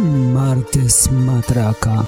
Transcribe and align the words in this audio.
Martes 0.00 1.12
Matraca. 1.12 2.06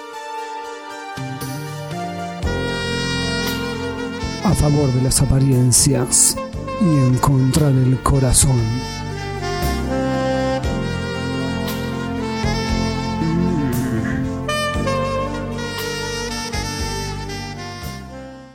A 4.44 4.54
favor 4.54 4.90
de 4.94 5.02
las 5.02 5.20
apariencias 5.20 6.34
y 6.80 6.84
en 6.84 7.18
contra 7.18 7.68
del 7.70 8.02
corazón. 8.02 8.58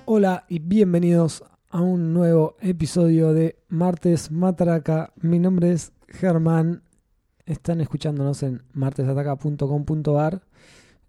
Hola 0.06 0.46
y 0.50 0.58
bienvenidos 0.58 1.44
a 1.70 1.82
un 1.82 2.12
nuevo 2.12 2.56
episodio 2.60 3.34
de 3.34 3.60
Martes 3.70 4.32
Matraca. 4.32 5.14
Mi 5.22 5.38
nombre 5.38 5.74
es 5.74 5.92
Germán. 6.08 6.87
Están 7.48 7.80
escuchándonos 7.80 8.44
en 8.44 8.62
martesataca.com.ar. 8.74 10.42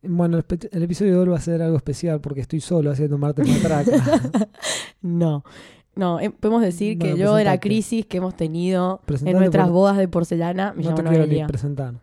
Bueno, 0.03 0.39
el, 0.39 0.83
episodio 0.85 1.13
de 1.15 1.19
hoy 1.19 1.29
va 1.29 1.37
a 1.37 1.41
ser 1.41 1.61
algo 1.61 1.77
especial 1.77 2.21
porque 2.21 2.41
estoy 2.41 2.61
solo 2.61 2.93
haciendo 2.93 3.19
Martes 3.19 3.47
Matraca. 3.49 3.91
No, 5.01 5.45
no, 5.95 6.19
eh, 6.19 6.31
podemos 6.31 6.61
decir 6.61 6.99
que 6.99 7.17
yo 7.17 7.37
de 7.37 7.45
la 7.45 7.61
crisis 7.61 8.05
que 8.07 8.17
hemos 8.17 8.37
tenido 8.37 9.01
en 9.25 9.37
nuestras 9.37 9.67
por- 9.67 9.75
bodas 9.75 9.97
de 9.97 10.09
porcelana 10.09 10.73
me 10.77 10.83
no 10.83 10.95
te 10.95 11.03
quiero 11.05 11.27
ni 11.27 11.45
presentar. 11.45 11.95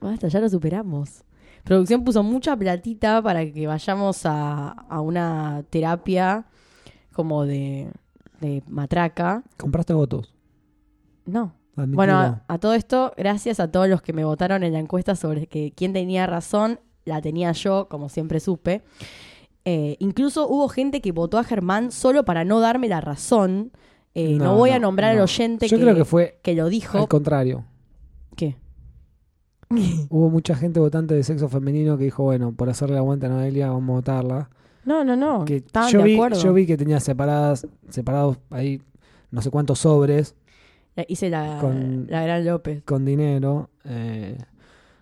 Basta, 0.00 0.28
ya 0.28 0.40
lo 0.40 0.48
superamos. 0.48 1.24
Producción 1.64 2.04
puso 2.04 2.22
mucha 2.22 2.56
platita 2.56 3.20
para 3.20 3.44
que 3.50 3.66
vayamos 3.66 4.26
a, 4.26 4.70
a 4.70 5.00
una 5.00 5.64
terapia 5.70 6.46
como 7.12 7.44
de, 7.44 7.92
de 8.40 8.62
matraca. 8.68 9.42
¿Compraste 9.56 9.92
votos? 9.92 10.32
No. 11.26 11.59
Bueno, 11.88 12.40
a, 12.46 12.58
todo 12.58 12.74
esto, 12.74 13.12
gracias 13.16 13.60
a 13.60 13.70
todos 13.70 13.88
los 13.88 14.02
que 14.02 14.12
me 14.12 14.24
votaron 14.24 14.62
en 14.62 14.72
la 14.72 14.78
encuesta 14.78 15.16
sobre 15.16 15.46
que 15.46 15.72
quién 15.74 15.92
tenía 15.92 16.26
razón, 16.26 16.80
la 17.04 17.20
tenía 17.20 17.52
yo, 17.52 17.88
como 17.88 18.08
siempre 18.08 18.40
supe. 18.40 18.82
Eh, 19.64 19.96
incluso 20.00 20.48
hubo 20.48 20.68
gente 20.68 21.00
que 21.00 21.12
votó 21.12 21.38
a 21.38 21.44
Germán 21.44 21.92
solo 21.92 22.24
para 22.24 22.44
no 22.44 22.60
darme 22.60 22.88
la 22.88 23.00
razón. 23.00 23.72
Eh, 24.14 24.36
no, 24.38 24.44
No, 24.46 24.54
voy 24.56 24.70
a 24.70 24.78
no, 24.78 24.88
nombrar 24.88 25.12
al 25.12 25.18
no. 25.18 25.24
oyente 25.24 25.68
Yo 25.68 25.76
que, 25.76 25.82
creo 25.82 25.94
que 25.94 26.04
fue 26.04 26.38
que 26.42 26.54
lo 26.54 26.68
dijo. 26.68 26.98
al 26.98 27.08
contrario. 27.08 27.64
¿Qué? 28.36 28.56
Hubo 30.08 30.30
mucha 30.30 30.54
gente 30.54 30.80
votante 30.80 31.14
de 31.14 31.22
sexo 31.22 31.48
femenino 31.48 31.96
que 31.96 32.04
dijo, 32.04 32.24
bueno, 32.24 32.52
por 32.52 32.68
hacerle 32.68 32.96
aguante 32.96 33.26
a 33.26 33.28
Noelia, 33.28 33.68
vamos 33.70 33.90
a 33.90 33.92
votarla. 33.92 34.50
No, 34.84 35.04
no, 35.04 35.14
no. 35.14 35.44
Que 35.44 35.62
yo, 35.92 35.98
de 35.98 36.04
vi, 36.04 36.14
acuerdo. 36.14 36.42
yo 36.42 36.52
vi 36.52 36.66
que 36.66 36.76
tenía 36.76 36.98
separadas, 37.00 37.66
separados 37.90 38.38
ahí 38.50 38.82
no 39.30 39.42
sé 39.42 39.50
cuántos 39.50 39.80
sobres 39.80 40.34
Hice 41.08 41.30
la, 41.30 41.58
Con- 41.60 42.06
la 42.10 42.22
gran 42.22 42.44
López. 42.44 42.82
con 42.84 43.04
dinero. 43.04 43.70
eh, 43.84 44.36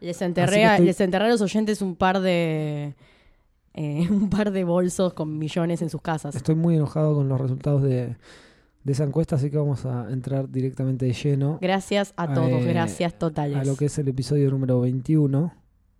Les 0.01 0.21
enterré, 0.23 0.65
a, 0.65 0.75
estoy- 0.75 0.87
les 0.87 1.01
enterré 1.01 1.25
a 1.25 1.29
los 1.29 1.41
oyentes 1.41 1.83
un 1.83 1.97
par 1.97 2.21
de. 2.21 2.95
eh, 3.75 4.07
un 4.11 4.31
par 4.31 4.53
de 4.53 4.63
bolsos 4.65 5.13
con 5.15 5.39
millones 5.39 5.83
en 5.83 5.91
sus 5.91 6.01
casas. 6.01 6.35
estoy 6.37 6.55
muy 6.55 6.77
enojado 6.77 7.15
con 7.15 7.29
los 7.29 7.41
resultados 7.41 7.83
de, 7.83 8.17
de 8.85 8.93
esa 8.93 9.05
encuesta, 9.05 9.37
así 9.37 9.51
que 9.51 9.57
vamos 9.59 9.85
a 9.87 10.09
entrar 10.11 10.49
directamente 10.51 11.07
de 11.07 11.13
lleno 11.15 11.59
Gracias 11.61 12.15
a 12.17 12.33
todos, 12.33 12.49
Eh, 12.63 12.65
gracias 12.67 13.19
totales. 13.19 13.57
a 13.57 13.65
lo 13.65 13.75
que 13.77 13.87
es 13.87 13.99
el 13.99 14.07
episodio 14.09 14.51
número 14.51 14.81
21. 14.81 15.53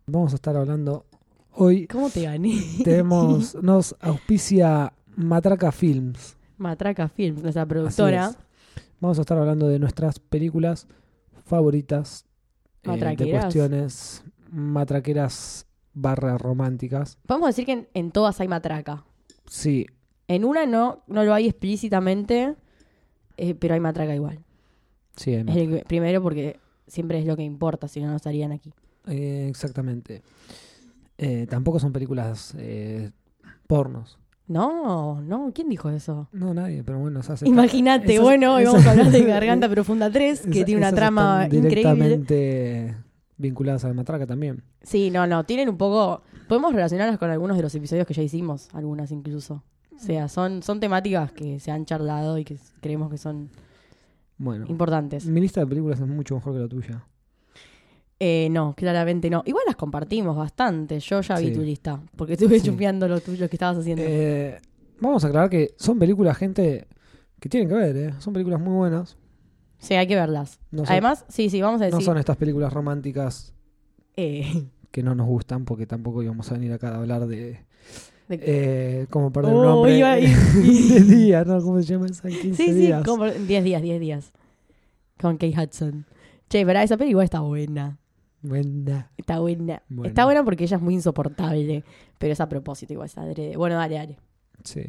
Vamos 0.07 0.33
a 0.33 0.37
estar 0.37 0.57
hablando 0.57 1.07
hoy. 1.55 1.87
¿Cómo 1.89 2.09
te 2.09 2.23
gané? 2.23 2.55
Tenemos, 2.85 3.55
nos 3.63 3.97
auspicia 4.01 4.93
Matraca 5.17 5.73
Films. 5.73 6.37
Matraca 6.57 7.09
Films, 7.09 7.43
nuestra 7.43 7.67
productora. 7.67 8.33
Vamos 9.01 9.19
a 9.19 9.21
estar 9.21 9.39
hablando 9.39 9.69
de 9.69 9.79
nuestras 9.79 10.19
películas 10.19 10.87
favoritas 11.45 12.27
eh, 12.83 13.17
de 13.17 13.31
cuestiones 13.31 14.25
matraqueras 14.51 15.67
barra 15.95 16.37
románticas. 16.39 17.19
Podemos 17.27 17.49
decir 17.49 17.67
que 17.67 17.73
en, 17.73 17.89
en 17.95 18.11
todas 18.11 18.41
hay 18.41 18.49
matraca. 18.49 19.05
Sí, 19.47 19.87
En 20.27 20.45
una 20.45 20.67
no, 20.67 21.03
no 21.07 21.25
lo 21.25 21.33
hay 21.33 21.47
explícitamente, 21.47 22.57
eh, 23.37 23.55
pero 23.55 23.75
hay 23.75 23.81
matraca 23.81 24.15
igual. 24.15 24.45
sí, 25.17 25.35
hay 25.35 25.45
Es 25.47 25.57
el 25.57 25.85
primero 25.87 26.23
porque 26.23 26.59
siempre 26.87 27.19
es 27.19 27.27
lo 27.27 27.37
que 27.37 27.43
importa, 27.43 27.89
si 27.89 28.01
no, 28.01 28.09
no 28.09 28.17
estarían 28.17 28.53
aquí. 28.53 28.73
Eh, 29.07 29.47
exactamente. 29.49 30.23
Eh, 31.17 31.47
tampoco 31.49 31.79
son 31.79 31.93
películas 31.93 32.55
pornos. 33.67 34.19
No, 34.49 35.21
no, 35.21 35.53
¿quién 35.55 35.69
dijo 35.69 35.91
eso? 35.91 36.29
No, 36.33 36.55
nadie, 36.55 36.83
pero 36.83 36.99
bueno, 36.99 37.23
se 37.23 37.33
hace. 37.35 37.47
Imagínate, 37.49 38.19
bueno, 38.19 38.55
hoy 38.57 38.65
vamos 38.65 38.87
a 38.87 38.91
hablar 38.93 39.11
de 39.11 39.23
Garganta 39.27 39.69
Profunda 39.69 40.11
3, 40.11 40.41
que 40.41 40.51
esa- 40.51 40.65
tiene 40.65 40.79
una 40.81 40.93
trama 40.93 41.45
increíble. 41.45 41.69
Directamente 41.69 42.97
vinculadas 43.37 43.85
a 43.85 43.89
la 43.89 43.95
matraca 43.95 44.27
también. 44.27 44.63
Sí, 44.83 45.11
no, 45.11 45.27
no, 45.27 45.45
tienen 45.45 45.69
un 45.69 45.77
poco... 45.77 46.23
Podemos 46.49 46.73
relacionarlas 46.73 47.19
con 47.19 47.31
algunos 47.31 47.57
de 47.59 47.63
los 47.63 47.75
episodios 47.75 48.07
que 48.07 48.15
ya 48.15 48.23
hicimos, 48.23 48.69
algunas 48.73 49.13
incluso. 49.13 49.63
O 49.95 49.99
sea, 49.99 50.29
son, 50.29 50.63
son 50.63 50.81
temáticas 50.81 51.31
que 51.33 51.61
se 51.61 51.71
han 51.71 51.85
charlado 51.85 52.39
y 52.39 52.45
que 52.45 52.57
creemos 52.81 53.11
que 53.11 53.19
son 53.19 53.51
Bueno, 54.39 54.65
importantes. 54.67 55.27
mi 55.27 55.41
lista 55.43 55.61
de 55.61 55.67
películas 55.67 56.01
es 56.01 56.07
mucho 56.07 56.37
mejor 56.37 56.55
que 56.55 56.59
la 56.61 56.69
tuya. 56.69 57.05
Eh, 58.21 58.49
no, 58.51 58.75
claramente 58.77 59.31
no. 59.31 59.43
Igual 59.47 59.65
las 59.67 59.77
compartimos 59.77 60.37
bastante. 60.37 60.99
Yo 60.99 61.21
ya 61.21 61.39
vi 61.39 61.47
Sí. 61.49 61.53
tu 61.53 61.63
lista, 61.63 62.01
porque 62.17 62.33
estuve 62.35 62.59
Sí. 62.59 62.67
chumpeando 62.67 63.07
lo 63.07 63.21
tuyo 63.21 63.49
que 63.49 63.55
estabas 63.57 63.79
haciendo. 63.79 64.03
Eh, 64.07 64.59
vamos 65.01 65.25
a 65.25 65.29
aclarar 65.29 65.49
que 65.51 65.75
son 65.77 65.99
películas, 65.99 66.37
gente, 66.37 66.89
que 67.39 67.49
tienen 67.49 67.69
que 67.69 67.75
ver, 67.77 67.97
¿eh? 67.97 68.15
Son 68.19 68.33
películas 68.33 68.61
muy 68.61 68.75
buenas. 68.75 69.17
sí, 69.79 69.95
hay 69.95 70.09
que 70.09 70.17
verlas. 70.17 70.59
No 70.73 70.85
son, 70.85 70.91
Además, 70.93 71.25
sí, 71.29 71.49
sí, 71.51 71.63
vamos 71.63 71.81
a 71.81 71.85
no 71.85 71.91
decir... 71.93 72.05
son 72.05 72.19
estas 72.19 72.37
películas 72.37 72.73
románticas 72.73 73.55
eh, 74.17 74.65
que 74.91 75.05
no 75.05 75.15
nos 75.15 75.29
gustan, 75.29 75.65
porque 75.65 75.87
tampoco 75.87 76.21
íbamos 76.21 76.51
a 76.51 76.55
venir 76.55 76.73
acá 76.73 76.89
a 76.89 76.97
hablar 76.99 77.29
de... 77.29 77.37
de- 77.37 78.41
Eh, 78.43 79.07
¿Cómo 79.11 79.33
perder 79.33 79.55
un 79.55 79.65
Oh, 79.65 79.77
hombre 79.77 79.97
iba 79.97 80.17
de 80.17 81.45
¿no? 81.47 81.63
¿Cómo 81.63 81.81
se 81.81 81.93
llama 81.93 82.07
esa? 82.07 82.29
15 82.29 82.55
sí, 82.55 82.67
sí, 82.67 82.73
días. 82.75 83.05
como 83.05 83.27
10 83.27 83.63
días, 83.63 83.81
10 83.81 84.01
días. 84.01 84.33
Con 85.21 85.37
Kate 85.39 85.55
Hudson. 85.57 86.05
Che, 86.51 86.67
pero 86.67 86.81
esa 86.81 86.97
peli 86.97 87.11
igual 87.11 87.25
está 87.25 87.41
buena. 87.41 87.99
Buena. 88.43 89.11
Está 89.17 89.41
buena. 89.41 89.83
Bueno. 89.89 90.09
Está 90.09 90.25
buena 90.25 90.45
porque 90.45 90.65
ella 90.65 90.77
es 90.77 90.83
muy 90.83 90.95
insoportable. 90.95 91.85
Pero 92.19 92.33
es 92.33 92.41
a 92.41 92.49
propósito, 92.49 92.93
igual 92.93 93.07
es 93.07 93.19
adrede. 93.19 93.57
Bueno, 93.57 93.77
dale, 93.77 93.95
dale. 93.97 94.19
Sí. 94.65 94.83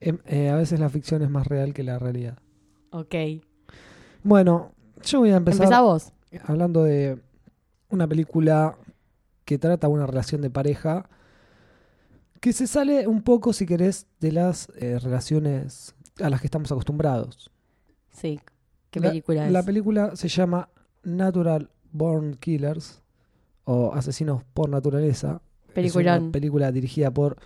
Em, 0.00 0.18
eh, 0.26 0.48
a 0.48 0.56
veces 0.56 0.80
la 0.80 0.88
ficción 0.88 1.22
es 1.22 1.30
más 1.30 1.46
real 1.46 1.74
que 1.74 1.82
la 1.82 1.98
realidad. 1.98 2.38
Ok. 2.90 3.14
Bueno, 4.22 4.72
yo 5.04 5.20
voy 5.20 5.30
a 5.30 5.36
empezar 5.36 5.64
Empezá 5.64 5.82
vos. 5.82 6.12
hablando 6.44 6.84
de 6.84 7.18
una 7.90 8.06
película 8.08 8.76
que 9.44 9.58
trata 9.58 9.88
una 9.88 10.06
relación 10.06 10.40
de 10.42 10.50
pareja 10.50 11.08
que 12.40 12.52
se 12.52 12.66
sale 12.66 13.06
un 13.06 13.22
poco, 13.22 13.52
si 13.52 13.66
querés, 13.66 14.06
de 14.20 14.32
las 14.32 14.68
eh, 14.76 14.98
relaciones 14.98 15.94
a 16.22 16.30
las 16.30 16.40
que 16.40 16.46
estamos 16.46 16.70
acostumbrados. 16.72 17.50
Sí. 18.10 18.40
¿Qué 18.90 19.00
La- 19.00 19.08
película 19.10 19.46
es? 19.46 19.52
La 19.52 19.62
película 19.62 20.16
se 20.16 20.28
llama 20.28 20.68
Natural 21.02 21.70
Born 21.92 22.34
Killers 22.34 23.02
o 23.64 23.92
Asesinos 23.94 24.42
por 24.54 24.68
Naturaleza. 24.68 25.40
Es 25.68 25.74
Peliculón. 25.74 26.22
una 26.24 26.32
película 26.32 26.72
dirigida 26.72 27.10
por 27.12 27.36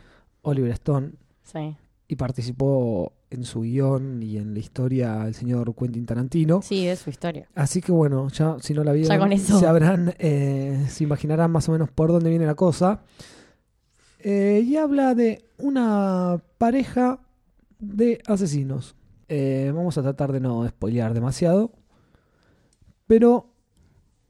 Oliver 0.43 0.71
Stone 0.73 1.13
Sí. 1.43 1.77
y 2.09 2.17
participó 2.17 3.13
en 3.31 3.45
su 3.45 3.63
guion 3.63 4.23
y 4.23 4.37
en 4.39 4.55
la 4.55 4.61
historia 4.61 5.27
el 5.27 5.35
señor 5.35 5.75
Quentin 5.75 6.07
Tarantino. 6.07 6.63
Sí, 6.63 6.87
es 6.87 7.01
su 7.01 7.11
historia. 7.11 7.49
Así 7.55 7.81
que 7.83 7.93
bueno, 7.93 8.29
ya 8.29 8.57
si 8.61 8.73
no 8.75 8.85
la 8.85 8.93
vieron, 8.93 9.11
Ya 9.11 9.19
con 9.19 9.33
eso. 9.33 9.59
se 9.59 9.67
habrán, 9.67 10.15
eh, 10.19 10.87
se 10.89 11.05
imaginarán 11.05 11.51
más 11.51 11.69
o 11.69 11.73
menos 11.73 11.91
por 11.91 12.11
dónde 12.13 12.31
viene 12.31 12.47
la 12.47 12.55
cosa. 12.55 13.03
Eh, 14.21 14.63
y 14.65 14.77
habla 14.77 15.15
de 15.15 15.45
una 15.59 16.41
pareja 16.59 17.21
de 17.79 18.23
asesinos. 18.27 18.95
Eh, 19.29 19.71
vamos 19.75 19.99
a 19.99 20.03
tratar 20.03 20.33
de 20.33 20.41
no 20.41 20.67
spoilear 20.69 21.13
demasiado. 21.13 21.73
Pero 23.07 23.54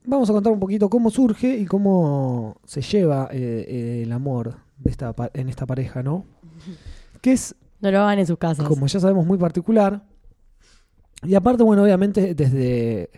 vamos 0.07 0.29
a 0.29 0.33
contar 0.33 0.51
un 0.53 0.59
poquito 0.59 0.89
cómo 0.89 1.09
surge 1.09 1.57
y 1.57 1.65
cómo 1.65 2.55
se 2.65 2.81
lleva 2.81 3.29
eh, 3.31 3.65
eh, 3.67 4.01
el 4.03 4.11
amor 4.11 4.55
de 4.77 4.91
esta, 4.91 5.13
en 5.33 5.49
esta 5.49 5.65
pareja, 5.65 6.03
¿no? 6.03 6.25
Que 7.21 7.33
es 7.33 7.55
No 7.81 7.91
lo 7.91 7.99
hagan 8.01 8.19
en 8.19 8.27
sus 8.27 8.37
casas. 8.37 8.67
como 8.67 8.87
ya 8.87 8.99
sabemos, 8.99 9.25
muy 9.25 9.37
particular. 9.37 10.03
Y 11.23 11.33
aparte, 11.35 11.63
bueno, 11.63 11.83
obviamente 11.83 12.35
desde, 12.35 13.09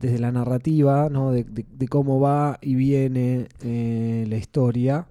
desde 0.00 0.18
la 0.18 0.30
narrativa, 0.32 1.08
¿no? 1.10 1.30
De, 1.32 1.44
de- 1.44 1.66
de 1.68 1.88
cómo 1.88 2.20
va 2.20 2.58
y 2.60 2.74
viene 2.74 3.48
eh, 3.62 4.26
la 4.28 4.36
historia. 4.36 5.06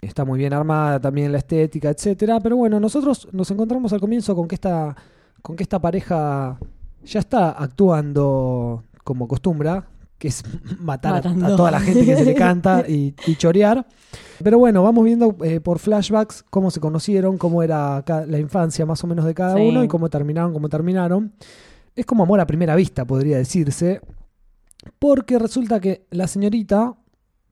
Está 0.00 0.24
muy 0.24 0.38
bien 0.38 0.54
armada 0.54 0.98
también 1.00 1.30
la 1.32 1.38
estética, 1.38 1.90
etcétera. 1.90 2.40
Pero 2.40 2.56
bueno, 2.56 2.80
nosotros 2.80 3.28
nos 3.32 3.50
encontramos 3.50 3.92
al 3.92 4.00
comienzo 4.00 4.34
con 4.34 4.48
que 4.48 4.54
esta, 4.54 4.96
con 5.42 5.56
que 5.56 5.62
esta 5.62 5.78
pareja 5.78 6.58
ya 7.04 7.18
está 7.20 7.50
actuando 7.50 8.84
como 9.04 9.26
acostumbra, 9.26 9.88
que 10.20 10.28
es 10.28 10.44
matar 10.78 11.26
a- 11.26 11.56
toda 11.56 11.72
la 11.72 11.80
gente 11.80 12.04
que 12.04 12.14
se 12.14 12.24
le 12.24 12.34
canta 12.34 12.84
y, 12.88 13.14
y 13.26 13.34
chorear. 13.36 13.84
Pero 14.44 14.58
bueno, 14.58 14.82
vamos 14.84 15.04
viendo 15.04 15.36
eh, 15.42 15.60
por 15.60 15.80
flashbacks 15.80 16.44
cómo 16.50 16.70
se 16.70 16.78
conocieron, 16.78 17.38
cómo 17.38 17.62
era 17.64 18.04
la 18.28 18.38
infancia 18.38 18.86
más 18.86 19.02
o 19.02 19.06
menos 19.08 19.24
de 19.24 19.34
cada 19.34 19.56
Sí. 19.56 19.62
uno 19.62 19.82
y 19.82 19.88
cómo 19.88 20.08
terminaron, 20.10 20.52
cómo 20.52 20.68
terminaron. 20.68 21.32
Es 21.96 22.06
como 22.06 22.22
amor 22.22 22.38
a 22.40 22.46
primera 22.46 22.76
vista, 22.76 23.04
podría 23.04 23.38
decirse. 23.38 24.00
Porque 24.98 25.38
resulta 25.38 25.80
que 25.80 26.06
la 26.10 26.26
señorita 26.26 26.94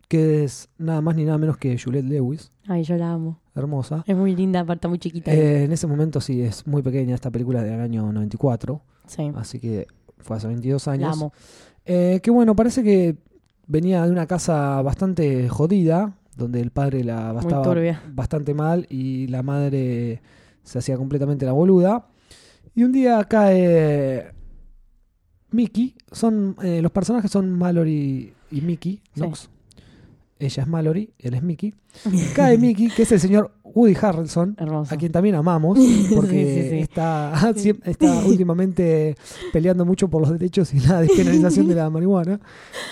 que 0.08 0.44
es 0.44 0.70
nada 0.78 1.02
más 1.02 1.16
ni 1.16 1.24
nada 1.24 1.36
menos 1.36 1.58
que 1.58 1.78
Juliette 1.78 2.06
Lewis, 2.06 2.50
Ay, 2.66 2.82
yo 2.84 2.96
la 2.96 3.12
amo. 3.12 3.40
hermosa. 3.54 4.04
Es 4.06 4.16
muy 4.16 4.34
linda, 4.34 4.60
aparte 4.60 4.88
muy 4.88 4.98
chiquita. 4.98 5.30
Eh, 5.32 5.64
en 5.64 5.72
ese 5.72 5.86
momento 5.86 6.20
sí, 6.22 6.40
es 6.40 6.66
muy 6.66 6.80
pequeña 6.80 7.14
esta 7.14 7.30
película 7.30 7.62
del 7.62 7.78
año 7.80 8.10
94, 8.10 8.80
sí, 9.06 9.30
así 9.36 9.58
que 9.60 9.86
fue 10.16 10.38
hace 10.38 10.46
22 10.46 10.86
la 10.86 10.92
años. 10.94 11.12
amo. 11.16 11.32
Eh, 11.90 12.20
que 12.23 12.31
bueno, 12.31 12.55
parece 12.55 12.82
que 12.82 13.17
venía 13.67 14.05
de 14.05 14.12
una 14.12 14.26
casa 14.26 14.81
bastante 14.82 15.49
jodida, 15.49 16.14
donde 16.37 16.61
el 16.61 16.70
padre 16.70 17.02
la 17.02 17.35
turbia. 17.64 18.02
bastante 18.12 18.52
mal 18.55 18.87
y 18.90 19.26
la 19.29 19.43
madre 19.43 20.20
se 20.62 20.79
hacía 20.79 20.96
completamente 20.99 21.46
la 21.46 21.52
boluda. 21.52 22.06
Y 22.75 22.85
un 22.85 22.93
día 22.93 23.25
cae 23.25 24.32
Mickey, 25.50 25.94
son 26.12 26.56
eh, 26.62 26.82
los 26.82 26.93
personajes 26.93 27.31
son 27.31 27.50
Mallory 27.50 28.32
y 28.50 28.61
Mickey 28.61 29.00
Sí. 29.14 29.20
Knox. 29.20 29.49
Ella 30.38 30.62
es 30.62 30.69
Mallory, 30.69 31.11
él 31.19 31.35
es 31.35 31.43
Mickey. 31.43 31.75
Cae 32.37 32.58
Mickey, 32.58 32.90
que 32.90 33.02
es 33.02 33.11
el 33.11 33.19
señor 33.19 33.50
Woody 33.78 33.96
Harrelson, 34.00 34.56
Hermoso. 34.58 34.94
a 34.94 34.98
quien 34.98 35.12
también 35.12 35.34
amamos, 35.34 35.78
porque 36.14 36.30
Sí, 36.44 36.62
sí, 36.62 36.69
sí. 36.70 36.78
Está, 36.80 37.32
está 37.84 38.19
últimamente 38.26 39.14
peleando 39.52 39.84
mucho 39.84 40.08
por 40.08 40.22
los 40.22 40.32
derechos 40.32 40.72
y 40.75 40.80
la 40.80 41.00
despenalización 41.00 41.69
de 41.69 41.75
la 41.75 41.88
marihuana. 41.90 42.40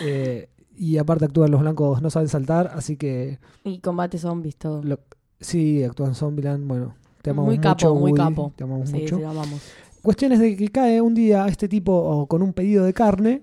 Eh, 0.04 0.48
y 0.78 0.98
aparte 0.98 1.24
actúan 1.24 1.50
los 1.50 1.60
blancos, 1.60 2.02
no 2.02 2.10
saben 2.10 2.28
saltar, 2.28 2.70
así 2.74 2.96
que 2.96 3.38
Y 3.64 3.78
combate 3.78 4.18
zombies, 4.18 4.56
todo. 4.56 4.82
lo- 4.82 5.00
sí, 5.40 5.82
actúan 5.82 6.14
Zombieland, 6.14 6.66
bueno, 6.68 6.94
te 7.22 7.30
amamos 7.30 7.46
Muy 7.48 7.56
mucho, 7.58 7.68
capo, 7.88 7.94
muy 7.94 8.12
capo. 8.12 8.52
te 8.56 8.64
amamos 8.64 8.92
mucho. 8.92 9.18
lo 9.18 9.28
amamos. 9.30 9.60
Cuestiones 10.02 10.38
de 10.38 10.54
que 10.56 10.68
cae 10.68 11.00
un 11.00 11.14
día 11.14 11.46
este 11.48 11.66
tipo 11.68 12.26
con 12.28 12.42
un 12.42 12.52
pedido 12.52 12.84
de 12.84 12.92
carne, 12.92 13.42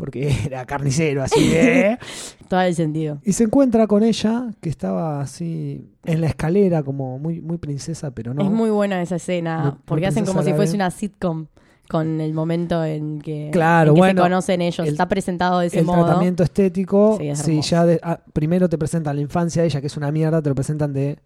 porque 0.00 0.34
era 0.46 0.64
carnicero, 0.64 1.22
así 1.22 1.48
de... 1.48 1.96
Todo 2.48 2.62
el 2.62 2.74
sentido. 2.74 3.18
Y 3.22 3.32
se 3.34 3.44
encuentra 3.44 3.86
con 3.86 4.02
ella, 4.02 4.46
que 4.60 4.68
estaba 4.70 5.20
así 5.20 5.88
en 6.04 6.20
la 6.20 6.26
escalera, 6.26 6.82
como 6.82 7.16
muy, 7.20 7.40
muy 7.40 7.58
princesa, 7.58 8.10
pero 8.10 8.34
no. 8.34 8.42
Es 8.42 8.50
muy 8.50 8.70
buena 8.70 9.00
esa 9.00 9.16
escena, 9.16 9.58
Muy- 9.58 9.70
muy 9.70 9.78
porque 9.84 10.06
hacen 10.08 10.24
como 10.24 10.42
si 10.42 10.52
fuese 10.54 10.74
una 10.74 10.90
sitcom 10.90 11.46
con 11.88 12.20
el 12.20 12.34
momento 12.34 12.84
en 12.84 13.20
que, 13.20 13.50
Claro, 13.52 13.90
en 13.90 13.94
que 13.94 14.00
bueno, 14.00 14.22
se 14.22 14.28
conocen 14.28 14.62
ellos. 14.62 14.86
el- 14.86 14.92
Está 14.94 15.06
presentado 15.08 15.60
de 15.60 15.66
ese 15.68 15.78
el 15.80 15.84
modo. 15.84 16.04
tratamiento 16.06 16.42
estético, 16.42 17.16
Sí, 17.20 17.28
es 17.28 17.38
sí, 17.40 17.50
hermoso. 17.52 17.68
ya 17.70 17.86
de- 17.86 18.00
ah, 18.02 18.20
primero 18.32 18.68
te 18.68 18.78
presentan 18.78 19.14
la 19.16 19.22
infancia 19.22 19.62
de 19.62 19.68
ella, 19.68 19.80
que 19.80 19.86
es 19.88 19.96
una 19.96 20.10
mierda, 20.10 20.40
te 20.42 20.48
lo 20.48 20.54
presentan 20.56 20.92
de, 20.92 21.18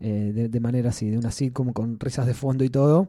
eh, 0.00 0.32
de, 0.34 0.48
de 0.48 0.60
manera 0.60 0.90
así, 0.90 1.08
de 1.10 1.18
una 1.18 1.30
sitcom 1.30 1.72
con 1.72 2.00
risas 2.00 2.26
de 2.26 2.34
fondo 2.34 2.64
y 2.64 2.68
todo. 2.70 3.08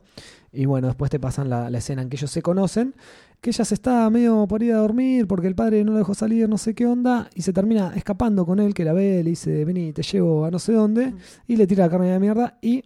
Y 0.52 0.66
bueno, 0.66 0.88
después 0.88 1.10
te 1.10 1.20
pasan 1.20 1.50
la, 1.50 1.70
la 1.70 1.78
escena 1.78 2.02
en 2.02 2.10
que 2.10 2.18
ellos 2.18 2.30
se 2.30 2.42
conocen, 2.42 2.94
que 3.40 3.50
ella 3.52 3.64
se 3.66 3.74
está 3.74 4.10
medio 4.10 4.46
por 4.48 4.62
ir 4.62 4.74
a 4.74 4.78
dormir 4.78 5.26
porque 5.28 5.48
el 5.48 5.56
padre 5.56 5.84
no 5.84 5.94
la 5.94 6.00
dejó 6.00 6.14
salir, 6.14 6.48
no 6.50 6.58
sé 6.58 6.76
qué 6.76 6.86
onda, 6.86 7.30
y 7.34 7.42
se 7.42 7.54
termina 7.54 7.94
escapando 7.96 8.46
con 8.46 8.60
él, 8.60 8.74
que 8.74 8.84
la 8.86 8.94
ve, 8.94 9.24
le 9.24 9.30
dice, 9.32 9.64
vení, 9.66 9.94
te 9.94 10.04
llevo 10.04 10.46
a 10.46 10.52
no 10.52 10.60
sé 10.60 10.74
dónde, 10.74 11.08
Mm. 11.08 11.18
y 11.48 11.56
le 11.56 11.66
tira 11.68 11.86
la 11.86 11.90
carne 11.92 12.08
de 12.12 12.20
mierda 12.20 12.58
y 12.62 12.84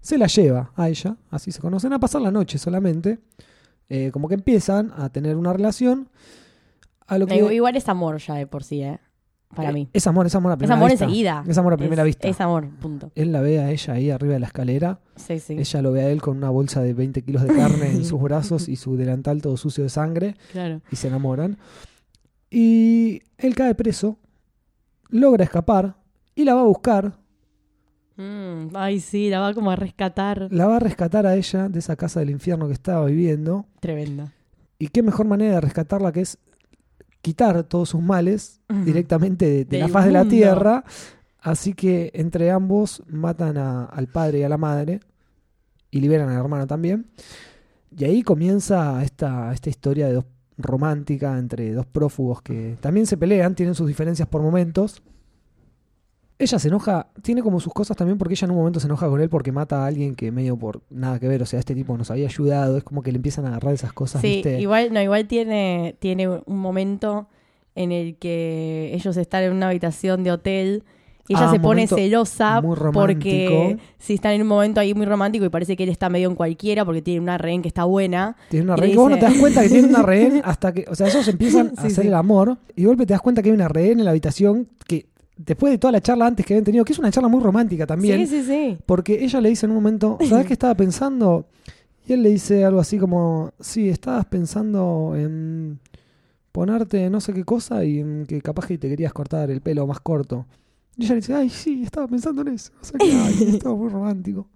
se 0.00 0.18
la 0.18 0.26
lleva 0.26 0.72
a 0.76 0.88
ella, 0.88 1.16
así 1.30 1.50
se 1.52 1.60
conocen, 1.60 1.92
a 1.92 1.98
pasar 2.00 2.20
la 2.20 2.30
noche 2.30 2.58
solamente. 2.58 3.18
Eh, 3.88 4.10
como 4.12 4.28
que 4.28 4.34
empiezan 4.34 4.92
a 4.96 5.10
tener 5.10 5.36
una 5.36 5.52
relación. 5.52 6.08
A 7.06 7.18
lo 7.18 7.26
que, 7.26 7.34
Eh, 7.34 7.54
Igual 7.54 7.76
es 7.76 7.88
amor 7.88 8.16
ya 8.18 8.34
de 8.34 8.46
por 8.46 8.64
sí, 8.64 8.82
¿eh? 8.82 8.98
Para 9.54 9.70
eh, 9.70 9.72
mí. 9.72 9.88
Es 9.92 10.06
amor, 10.06 10.26
es 10.26 10.34
amor 10.34 10.52
a 10.52 10.54
Es 10.54 10.58
primera 10.58 10.76
amor 10.76 10.90
vista. 10.90 11.04
enseguida. 11.04 11.44
Es 11.46 11.58
amor 11.58 11.72
a 11.74 11.76
primera 11.76 12.02
Es- 12.02 12.06
vista. 12.06 12.28
Es 12.28 12.40
amor, 12.40 12.68
punto. 12.80 13.10
Él 13.14 13.32
la 13.32 13.40
ve 13.40 13.60
a 13.60 13.70
ella 13.70 13.94
ahí 13.94 14.10
arriba 14.10 14.34
de 14.34 14.40
la 14.40 14.46
escalera. 14.46 15.00
Sí, 15.16 15.38
sí. 15.38 15.54
Ella 15.58 15.82
lo 15.82 15.92
ve 15.92 16.02
a 16.02 16.10
él 16.10 16.20
con 16.22 16.36
una 16.36 16.50
bolsa 16.50 16.80
de 16.82 16.94
20 16.94 17.22
kilos 17.22 17.42
de 17.42 17.54
carne 17.54 17.90
en 17.92 18.04
sus 18.04 18.20
brazos 18.20 18.68
y 18.68 18.76
su 18.76 18.96
delantal 18.96 19.40
todo 19.42 19.56
sucio 19.56 19.84
de 19.84 19.90
sangre. 19.90 20.34
Claro. 20.52 20.80
Y 20.90 20.96
se 20.96 21.08
enamoran. 21.08 21.58
Y 22.50 23.22
él 23.38 23.54
cae 23.54 23.74
preso. 23.74 24.18
Logra 25.08 25.44
escapar. 25.44 25.96
Y 26.34 26.44
la 26.44 26.54
va 26.54 26.60
a 26.62 26.64
buscar. 26.64 27.18
Mm, 28.16 28.68
ay, 28.74 29.00
sí, 29.00 29.28
la 29.28 29.40
va 29.40 29.54
como 29.54 29.70
a 29.70 29.76
rescatar. 29.76 30.48
La 30.50 30.66
va 30.66 30.76
a 30.76 30.80
rescatar 30.80 31.26
a 31.26 31.34
ella 31.34 31.68
de 31.68 31.78
esa 31.80 31.96
casa 31.96 32.20
del 32.20 32.30
infierno 32.30 32.66
que 32.68 32.72
estaba 32.72 33.04
viviendo. 33.06 33.66
Tremenda. 33.80 34.32
Y 34.78 34.88
qué 34.88 35.02
mejor 35.02 35.26
manera 35.26 35.54
de 35.54 35.60
rescatarla 35.60 36.12
que 36.12 36.20
es 36.20 36.38
quitar 37.24 37.64
todos 37.64 37.88
sus 37.88 38.02
males 38.02 38.60
directamente 38.84 39.46
de, 39.46 39.64
de 39.64 39.78
la 39.78 39.88
faz 39.88 40.04
de 40.06 40.12
la 40.12 40.22
tierra. 40.30 40.84
Así 41.40 41.72
que 41.74 42.10
entre 42.14 42.50
ambos 42.50 43.02
matan 43.08 43.56
a- 43.56 43.84
al 43.86 44.06
padre 44.08 44.38
y 44.40 44.42
a 44.44 44.48
la 44.48 44.58
madre 44.58 45.00
y 45.90 46.00
liberan 46.00 46.28
a 46.28 46.34
la 46.34 46.40
hermana 46.40 46.66
también. 46.66 47.06
Y 47.96 48.04
ahí 48.04 48.22
comienza 48.22 49.02
esta, 49.02 49.52
esta 49.52 49.70
historia 49.70 50.06
de 50.08 50.14
dos 50.14 50.24
romántica 50.56 51.36
entre 51.38 51.72
dos 51.72 51.86
prófugos 51.86 52.40
que 52.42 52.76
también 52.80 53.06
se 53.06 53.16
pelean, 53.16 53.54
tienen 53.56 53.74
sus 53.74 53.88
diferencias 53.88 54.28
por 54.28 54.40
momentos. 54.42 55.02
Ella 56.38 56.58
se 56.58 56.66
enoja, 56.68 57.06
tiene 57.22 57.42
como 57.42 57.60
sus 57.60 57.72
cosas 57.72 57.96
también 57.96 58.18
porque 58.18 58.34
ella 58.34 58.46
en 58.46 58.50
un 58.50 58.56
momento 58.56 58.80
se 58.80 58.86
enoja 58.86 59.08
con 59.08 59.20
él 59.20 59.28
porque 59.28 59.52
mata 59.52 59.84
a 59.84 59.86
alguien 59.86 60.14
que 60.16 60.32
medio 60.32 60.56
por 60.56 60.82
nada 60.90 61.20
que 61.20 61.28
ver, 61.28 61.40
o 61.42 61.46
sea, 61.46 61.60
este 61.60 61.74
tipo 61.76 61.96
nos 61.96 62.10
había 62.10 62.26
ayudado, 62.26 62.76
es 62.76 62.82
como 62.84 63.02
que 63.02 63.12
le 63.12 63.16
empiezan 63.16 63.44
a 63.44 63.48
agarrar 63.48 63.72
esas 63.72 63.92
cosas, 63.92 64.20
Sí, 64.20 64.28
¿viste? 64.36 64.60
igual, 64.60 64.92
no, 64.92 65.00
igual 65.00 65.26
tiene, 65.28 65.94
tiene 66.00 66.28
un 66.28 66.58
momento 66.58 67.28
en 67.76 67.92
el 67.92 68.16
que 68.16 68.90
ellos 68.94 69.16
están 69.16 69.44
en 69.44 69.52
una 69.52 69.68
habitación 69.68 70.24
de 70.24 70.32
hotel 70.32 70.82
y 71.28 71.34
ella 71.34 71.48
Ah, 71.48 71.52
se 71.52 71.58
pone 71.60 71.86
celosa 71.86 72.60
muy 72.60 72.76
porque 72.76 73.46
romántico. 73.46 73.82
si 73.98 74.14
están 74.14 74.32
en 74.32 74.42
un 74.42 74.48
momento 74.48 74.80
ahí 74.80 74.92
muy 74.92 75.06
romántico 75.06 75.44
y 75.44 75.48
parece 75.48 75.74
que 75.76 75.84
él 75.84 75.88
está 75.88 76.08
medio 76.10 76.28
en 76.28 76.34
cualquiera 76.34 76.84
porque 76.84 77.00
tiene 77.00 77.20
una 77.20 77.38
rehén 77.38 77.62
que 77.62 77.68
está 77.68 77.84
buena. 77.84 78.36
Tiene 78.50 78.64
una 78.66 78.74
Y 78.74 78.80
rehén. 78.80 78.90
que 78.92 78.96
vos 78.98 79.10
no 79.10 79.16
te 79.18 79.22
das 79.24 79.34
cuenta 79.38 79.62
que 79.62 79.68
tiene 79.70 79.88
una 79.88 80.02
rehén 80.02 80.42
hasta 80.44 80.72
que. 80.74 80.84
O 80.90 80.94
sea, 80.94 81.06
ellos 81.08 81.26
empiezan 81.28 81.72
a 81.78 81.80
hacer 81.82 82.02
sí. 82.02 82.08
el 82.08 82.14
amor 82.14 82.58
y 82.76 82.82
de 82.82 82.88
golpe 82.88 83.06
te 83.06 83.14
das 83.14 83.22
cuenta 83.22 83.42
que 83.42 83.48
hay 83.48 83.54
una 83.54 83.68
rehén 83.68 84.00
en 84.00 84.04
la 84.04 84.10
habitación 84.10 84.68
que 84.86 85.06
después 85.36 85.72
de 85.72 85.78
toda 85.78 85.92
la 85.92 86.00
charla 86.00 86.26
antes 86.26 86.44
que 86.46 86.54
habían 86.54 86.64
tenido, 86.64 86.84
que 86.84 86.92
es 86.92 86.98
una 86.98 87.10
charla 87.10 87.28
muy 87.28 87.42
romántica 87.42 87.86
también, 87.86 88.26
Sí, 88.26 88.42
sí, 88.42 88.44
sí. 88.46 88.78
porque 88.86 89.24
ella 89.24 89.40
le 89.40 89.48
dice 89.48 89.66
en 89.66 89.70
un 89.72 89.76
momento, 89.76 90.18
¿sabes 90.28 90.46
qué 90.46 90.52
estaba 90.52 90.74
pensando? 90.76 91.46
Y 92.06 92.12
él 92.12 92.22
le 92.22 92.30
dice 92.30 92.64
algo 92.64 92.80
así 92.80 92.98
como, 92.98 93.52
sí, 93.60 93.88
estabas 93.88 94.26
pensando 94.26 95.14
en 95.16 95.78
ponerte 96.52 97.10
no 97.10 97.20
sé 97.20 97.32
qué 97.32 97.44
cosa 97.44 97.84
y 97.84 97.98
en 98.00 98.26
que 98.26 98.40
capaz 98.40 98.66
que 98.66 98.78
te 98.78 98.88
querías 98.88 99.12
cortar 99.12 99.50
el 99.50 99.60
pelo 99.60 99.86
más 99.86 100.00
corto. 100.00 100.46
Y 100.96 101.04
ella 101.04 101.14
le 101.14 101.20
dice, 101.20 101.34
ay, 101.34 101.48
sí, 101.50 101.82
estaba 101.82 102.06
pensando 102.06 102.42
en 102.42 102.48
eso. 102.48 102.70
O 102.80 102.84
sea 102.84 102.98
que, 102.98 103.10
ay, 103.10 103.44
estaba 103.54 103.74
muy 103.74 103.88
romántico. 103.88 104.46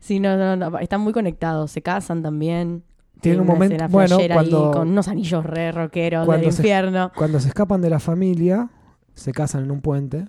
Sí, 0.00 0.20
no, 0.20 0.36
no, 0.36 0.54
no, 0.56 0.78
están 0.78 1.00
muy 1.00 1.14
conectados, 1.14 1.70
se 1.70 1.80
casan 1.80 2.22
también. 2.22 2.82
Tienen 3.22 3.40
un 3.40 3.46
momento- 3.46 3.82
bueno, 3.88 4.18
ahí 4.18 4.28
cuando- 4.28 4.70
con 4.72 4.88
unos 4.88 5.08
anillos 5.08 5.42
re 5.46 5.72
rockeros 5.72 6.28
del 6.28 6.40
se- 6.52 6.60
infierno. 6.60 7.10
Cuando 7.16 7.40
se 7.40 7.48
escapan 7.48 7.80
de 7.80 7.88
la 7.88 7.98
familia, 7.98 8.68
se 9.16 9.32
casan 9.32 9.64
en 9.64 9.72
un 9.72 9.80
puente. 9.80 10.26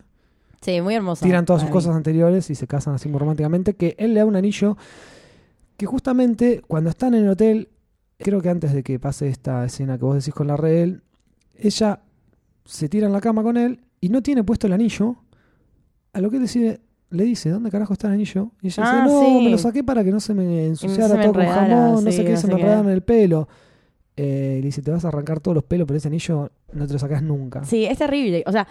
Sí, 0.62 0.82
muy 0.82 0.96
hermoso. 0.96 1.24
tiran 1.24 1.46
todas 1.46 1.62
sus 1.62 1.70
mí. 1.70 1.74
cosas 1.74 1.96
anteriores 1.96 2.50
y 2.50 2.56
se 2.56 2.66
casan 2.66 2.96
así 2.96 3.08
muy 3.08 3.20
románticamente, 3.20 3.76
que 3.76 3.96
él 4.00 4.16
le 4.16 4.22
da 4.22 4.26
un 4.26 4.36
anillo 4.36 4.76
que 5.78 5.86
justamente 5.86 6.64
cuando 6.68 6.90
están 6.90 7.14
en 7.14 7.26
el 7.26 7.30
hotel, 7.30 7.70
creo 8.18 8.42
que 8.42 8.50
antes 8.50 8.74
de 8.74 8.82
que 8.82 8.98
pase 9.00 9.28
esta 9.28 9.64
escena 9.66 10.00
que 10.00 10.06
vos 10.06 10.16
decís 10.16 10.34
con 10.34 10.48
la 10.48 10.58
red, 10.58 10.96
ella 11.56 12.00
se 12.66 12.90
tira 12.90 13.06
en 13.06 13.14
la 13.14 13.22
cama 13.22 13.44
con 13.44 13.56
él 13.58 13.82
y 14.02 14.10
no 14.10 14.24
tiene 14.24 14.44
puesto 14.44 14.66
el 14.66 14.74
anillo, 14.74 15.18
a 16.14 16.20
lo 16.22 16.32
que 16.32 16.38
él 16.38 16.42
decide, 16.42 16.82
le 17.12 17.24
dice, 17.26 17.50
¿dónde 17.52 17.70
carajo 17.70 17.94
está 17.94 18.08
el 18.08 18.14
anillo? 18.14 18.50
Y 18.62 18.68
ella 18.68 18.84
Ah, 18.86 19.04
dice, 19.06 19.14
no, 19.16 19.22
sí. 19.40 19.44
me 19.46 19.50
lo 19.52 19.58
saqué 19.60 19.84
para 19.84 20.04
que 20.04 20.12
no 20.12 20.20
se 20.20 20.34
me 20.34 20.66
ensuciara 20.66 21.10
se 21.10 21.18
me 21.18 21.24
todo 21.26 21.34
con 21.34 21.46
jamón, 21.46 22.04
no 22.04 22.12
sé 22.12 22.26
qué, 22.26 22.32
no 22.32 22.38
se 22.38 22.48
me 22.48 22.54
enredaron 22.54 22.88
en 22.88 22.94
el 22.94 23.04
pelo. 23.04 23.48
Eh, 24.18 24.60
dice, 24.64 24.82
te 24.82 24.90
vas 24.92 25.06
a 25.06 25.10
arrancar 25.10 25.40
todos 25.40 25.54
los 25.56 25.64
pelos, 25.64 25.86
pero 25.88 25.98
ese 25.98 26.08
anillo 26.08 26.52
no 26.74 26.88
te 26.88 26.94
lo 26.94 27.00
sacás 27.00 27.22
nunca. 27.22 27.64
Sí, 27.64 27.86
es 27.86 27.98
terrible. 28.00 28.44
O 28.48 28.52
sea, 28.52 28.68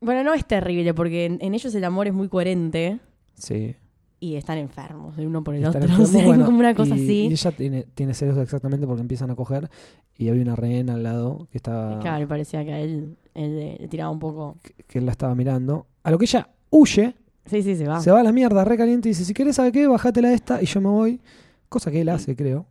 bueno, 0.00 0.22
no 0.22 0.34
es 0.34 0.44
terrible 0.46 0.92
porque 0.94 1.24
en, 1.24 1.38
en 1.40 1.54
ellos 1.54 1.74
el 1.74 1.84
amor 1.84 2.06
es 2.06 2.12
muy 2.14 2.28
coherente 2.28 2.98
Sí. 3.34 3.74
y 4.20 4.34
están 4.36 4.58
enfermos 4.58 5.16
de 5.16 5.26
uno 5.26 5.42
por 5.42 5.54
el 5.54 5.64
Están 5.64 5.82
otro. 5.84 5.94
enfermos, 6.04 6.10
o 6.14 6.18
sea, 6.18 6.26
bueno, 6.26 6.44
como 6.44 6.58
una 6.58 6.74
cosa 6.74 6.94
y, 6.94 7.02
así. 7.04 7.26
Y 7.28 7.32
ella 7.32 7.50
tiene, 7.52 7.86
tiene 7.94 8.12
celos 8.14 8.36
exactamente 8.38 8.86
porque 8.86 9.00
empiezan 9.00 9.30
a 9.30 9.34
coger 9.34 9.70
y 10.18 10.28
había 10.28 10.42
una 10.42 10.56
rehén 10.56 10.90
al 10.90 11.02
lado 11.02 11.48
que 11.50 11.56
estaba 11.58 11.98
Claro, 12.00 12.28
parecía 12.28 12.62
que 12.64 12.72
a 12.74 12.80
él, 12.80 13.16
él 13.34 13.56
le, 13.56 13.76
le 13.78 13.88
tiraba 13.88 14.10
un 14.10 14.18
poco. 14.18 14.58
que, 14.62 14.74
que 14.84 14.98
él 14.98 15.06
la 15.06 15.12
estaba 15.12 15.34
mirando. 15.34 15.86
A 16.02 16.10
lo 16.10 16.18
que 16.18 16.26
ella 16.26 16.50
huye, 16.70 17.14
Sí, 17.46 17.62
sí, 17.62 17.76
se 17.76 17.86
va. 17.86 18.00
se 18.00 18.10
va 18.10 18.20
a 18.20 18.22
la 18.24 18.32
mierda, 18.32 18.64
re 18.64 18.76
caliente 18.76 19.08
y 19.08 19.12
dice, 19.12 19.24
si 19.24 19.32
querés 19.32 19.56
saber 19.56 19.72
qué, 19.72 19.86
bajátela 19.86 20.32
esta 20.34 20.60
y 20.62 20.66
yo 20.66 20.80
me 20.82 20.88
voy. 20.88 21.20
Cosa 21.68 21.90
que 21.90 22.00
él 22.02 22.08
hace, 22.10 22.34
creo. 22.36 22.66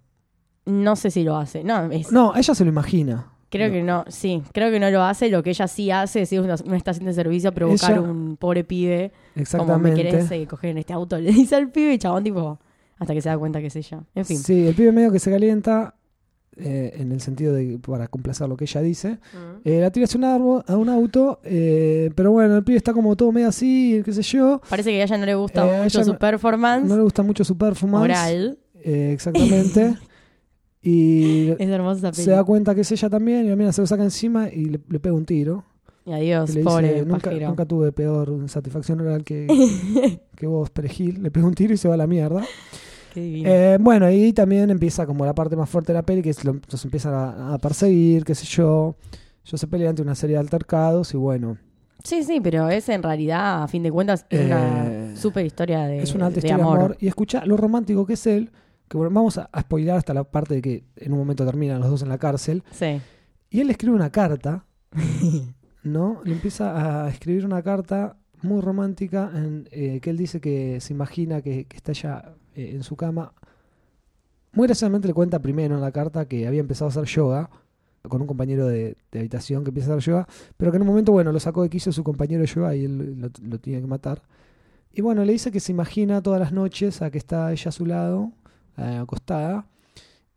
No 0.66 0.96
sé 0.96 1.12
si 1.12 1.24
lo 1.24 1.38
hace. 1.38 1.64
No, 1.64 1.92
es- 1.92 2.12
No, 2.12 2.36
ella 2.36 2.56
se 2.56 2.64
lo 2.64 2.70
imagina. 2.70 3.32
creo 3.50 3.72
que 3.72 3.84
no. 3.84 4.04
Sí, 4.10 4.42
creo 4.52 4.70
que 4.72 4.80
no 4.80 4.90
lo 4.90 5.02
hace. 5.04 5.30
Lo 5.30 5.42
que 5.44 5.52
ella 5.52 5.68
sí 5.68 5.92
hace 5.92 6.24
es 6.24 6.32
ir 6.34 6.40
a 6.40 6.44
una, 6.44 6.56
una 6.66 6.78
estación 6.78 7.06
de 7.06 7.14
servicio 7.14 7.50
a 7.50 7.54
provocar 7.54 7.92
Ella- 7.92 8.02
un 8.02 8.36
pobre 8.38 8.64
pibe. 8.64 9.12
Como 9.12 9.34
me 9.36 9.42
Exactamente. 9.42 10.04
querés 10.04 10.32
eh, 10.32 10.48
coger 10.48 10.72
en 10.72 10.80
este 10.80 10.94
auto. 10.94 11.18
Le 11.20 11.32
dice 11.32 11.56
al 11.56 11.70
pibe 11.70 11.94
y 11.94 11.98
chabón, 11.98 12.24
tipo, 12.24 12.60
hasta 12.98 13.14
que 13.14 13.22
se 13.22 13.30
da 13.30 13.38
cuenta 13.38 13.60
que 13.62 13.68
es 13.68 13.76
ella. 13.76 14.04
En 14.16 14.26
fin. 14.26 14.38
Sí, 14.38 14.68
el 14.68 14.76
pibe 14.76 14.92
medio 14.92 15.12
que 15.12 15.20
se 15.20 15.32
calienta 15.32 15.96
eh, 16.58 16.94
en 16.98 17.12
el 17.12 17.20
sentido 17.22 17.54
de 17.54 17.78
para 17.80 18.08
complacer 18.08 18.48
lo 18.50 18.56
que 18.58 18.64
ella 18.64 18.82
dice. 18.82 19.10
Mm. 19.34 19.60
Eh, 19.66 19.82
la 19.82 19.92
tira 19.92 20.06
hacia 20.06 20.18
un, 20.18 20.24
árbol, 20.24 20.64
a 20.68 20.76
un 20.78 20.88
auto, 20.90 21.40
eh, 21.44 22.10
pero 22.16 22.32
bueno, 22.32 22.56
el 22.56 22.64
pibe 22.64 22.78
está 22.78 22.94
como 22.94 23.16
todo 23.18 23.32
medio 23.34 23.50
así, 23.50 24.02
qué 24.06 24.14
sé 24.14 24.22
yo. 24.22 24.62
Parece 24.70 24.90
que 24.92 25.02
a 25.02 25.04
ella 25.04 25.18
no 25.18 25.26
le 25.26 25.36
gusta 25.36 25.62
Eh, 25.66 25.84
mucho 25.84 26.00
ella 26.00 26.04
su 26.06 26.14
no- 26.14 26.20
performance 26.20 26.88
No 26.88 26.96
le 26.96 27.04
gusta 27.04 27.24
mucho 27.24 27.44
su 27.44 27.58
performance. 27.58 28.04
oral. 28.06 28.58
Eh, 28.84 29.12
exactamente. 29.14 29.96
y 30.86 31.50
Es 31.60 31.70
hermosa 31.70 32.10
esa 32.10 32.14
se 32.24 32.32
da 32.32 32.44
cuenta 32.44 32.74
que 32.76 32.82
es 32.82 32.92
ella 32.92 33.10
también 33.10 33.46
y 33.46 33.50
la 33.50 33.56
mina 33.56 33.72
se 33.74 33.82
lo 33.82 33.88
saca 33.88 34.04
encima 34.04 34.50
y 34.50 34.66
le, 34.66 34.80
le 34.88 35.00
pega 35.00 35.16
un 35.16 35.26
tiro. 35.26 35.64
Y 36.06 36.14
adiós, 36.14 36.52
Y 36.52 36.60
le 36.60 36.64
pobre 36.64 36.94
dice, 36.94 37.06
nunca, 37.06 37.30
pajero. 37.32 37.48
nunca 37.50 37.66
tuve 37.66 37.92
peor 37.92 38.48
satisfacción 38.48 39.02
oral 39.02 39.24
que, 39.24 39.48
que 40.36 40.46
vos, 40.48 40.70
perejil. 40.70 41.24
Le 41.24 41.32
pega 41.32 41.48
un 41.48 41.56
tiro 41.56 41.74
y 41.74 41.78
se 41.78 41.88
va 41.88 41.96
a 41.96 41.98
la 41.98 42.06
mierda. 42.08 42.44
Eh, 43.16 43.78
bueno, 43.80 44.12
y 44.12 44.34
también 44.34 44.70
empieza 44.70 45.06
como 45.06 45.26
la 45.26 45.34
parte 45.34 45.56
más 45.56 45.70
fuerte 45.70 45.94
de 45.94 45.98
la 46.00 46.04
peli, 46.04 46.22
que 46.22 46.30
es 46.32 46.44
lo- 46.44 46.60
los 46.70 46.84
empiezan 46.86 47.14
a, 47.14 47.54
a 47.54 47.58
perseguir, 47.58 48.24
qué 48.26 48.36
sé 48.36 48.46
yo. 48.46 48.96
Yo 49.46 49.58
se 49.58 49.68
pelean 49.68 49.90
ante 49.92 50.02
una 50.02 50.16
serie 50.16 50.36
de 50.36 50.40
altercados 50.42 51.14
y 51.14 51.18
bueno, 51.18 51.58
Sí, 52.04 52.24
sí, 52.24 52.40
pero 52.40 52.70
es 52.70 52.88
en 52.90 53.02
realidad, 53.02 53.64
a 53.64 53.68
fin 53.68 53.82
de 53.82 53.92
cuentas, 53.92 54.28
es 54.30 54.40
Eh, 54.42 54.46
una 54.46 55.16
super 55.16 55.44
historia 55.44 55.86
de, 55.88 56.00
es 56.04 56.14
una 56.14 56.28
alta 56.28 56.36
de 56.40 56.48
historia 56.48 56.58
de 56.58 56.62
amor. 56.62 56.78
amor. 56.80 56.98
Y 57.00 57.08
escucha 57.08 57.44
lo 57.46 57.58
romántico 57.58 58.06
que 58.06 58.14
es 58.14 58.28
él, 58.28 58.52
que 58.88 58.98
bueno, 58.98 59.12
vamos 59.14 59.38
a, 59.38 59.50
a 59.52 59.66
hasta 59.96 60.14
la 60.14 60.24
parte 60.24 60.56
de 60.56 60.62
que 60.62 60.84
en 60.96 61.14
un 61.14 61.20
momento 61.20 61.46
terminan 61.46 61.80
los 61.80 61.90
dos 61.90 62.02
en 62.02 62.10
la 62.10 62.18
cárcel. 62.18 62.64
Sí. 62.72 63.02
Y 63.50 63.62
él 63.62 63.68
le 63.68 63.72
escribe 63.72 63.96
una 63.96 64.12
carta, 64.12 64.66
¿no? 65.84 66.22
Le 66.24 66.34
empieza 66.34 67.06
a 67.06 67.10
escribir 67.10 67.46
una 67.46 67.62
carta 67.62 68.18
muy 68.42 68.62
romántica 68.62 69.32
en 69.34 69.68
eh, 69.72 70.00
que 70.02 70.10
él 70.10 70.18
dice 70.18 70.40
que 70.40 70.80
se 70.82 70.94
imagina 70.94 71.42
que, 71.42 71.66
que 71.66 71.78
está 71.78 71.94
ya 71.94 72.36
eh, 72.56 72.72
en 72.74 72.84
su 72.84 72.96
cama. 72.96 73.34
Muy 74.54 74.68
graciosamente 74.68 75.08
le 75.08 75.14
cuenta 75.14 75.40
primero 75.40 75.76
en 75.76 75.82
la 75.82 75.92
carta 75.92 76.28
que 76.28 76.48
había 76.48 76.62
empezado 76.62 76.88
a 76.88 76.90
hacer 76.90 77.06
yoga 77.06 77.50
con 78.08 78.22
un 78.22 78.28
compañero 78.28 78.68
de, 78.68 78.98
de 79.12 79.20
habitación 79.20 79.64
que 79.64 79.72
empieza 79.72 79.92
a 79.92 79.98
hacer 79.98 80.12
yoga, 80.12 80.28
pero 80.58 80.72
que 80.72 80.78
en 80.78 80.84
un 80.84 80.88
momento, 80.88 81.12
bueno, 81.12 81.32
lo 81.32 81.40
sacó 81.40 81.64
de 81.64 81.70
quicio 81.70 81.92
su 81.92 82.04
compañero 82.04 82.42
de 82.42 82.48
yoga 82.48 82.76
y 82.76 82.86
él 82.86 83.20
lo, 83.20 83.30
lo 83.42 83.60
tenía 83.60 83.82
que 83.82 83.88
matar. 83.88 84.22
Y 84.94 85.02
bueno, 85.02 85.26
le 85.26 85.34
dice 85.34 85.52
que 85.52 85.60
se 85.60 85.72
imagina 85.72 86.22
todas 86.22 86.40
las 86.40 86.54
noches 86.54 87.02
a 87.02 87.10
que 87.10 87.18
está 87.18 87.52
ella 87.52 87.70
a 87.70 87.72
su 87.72 87.86
lado, 87.86 88.32
eh, 88.78 88.98
acostada, 89.02 89.66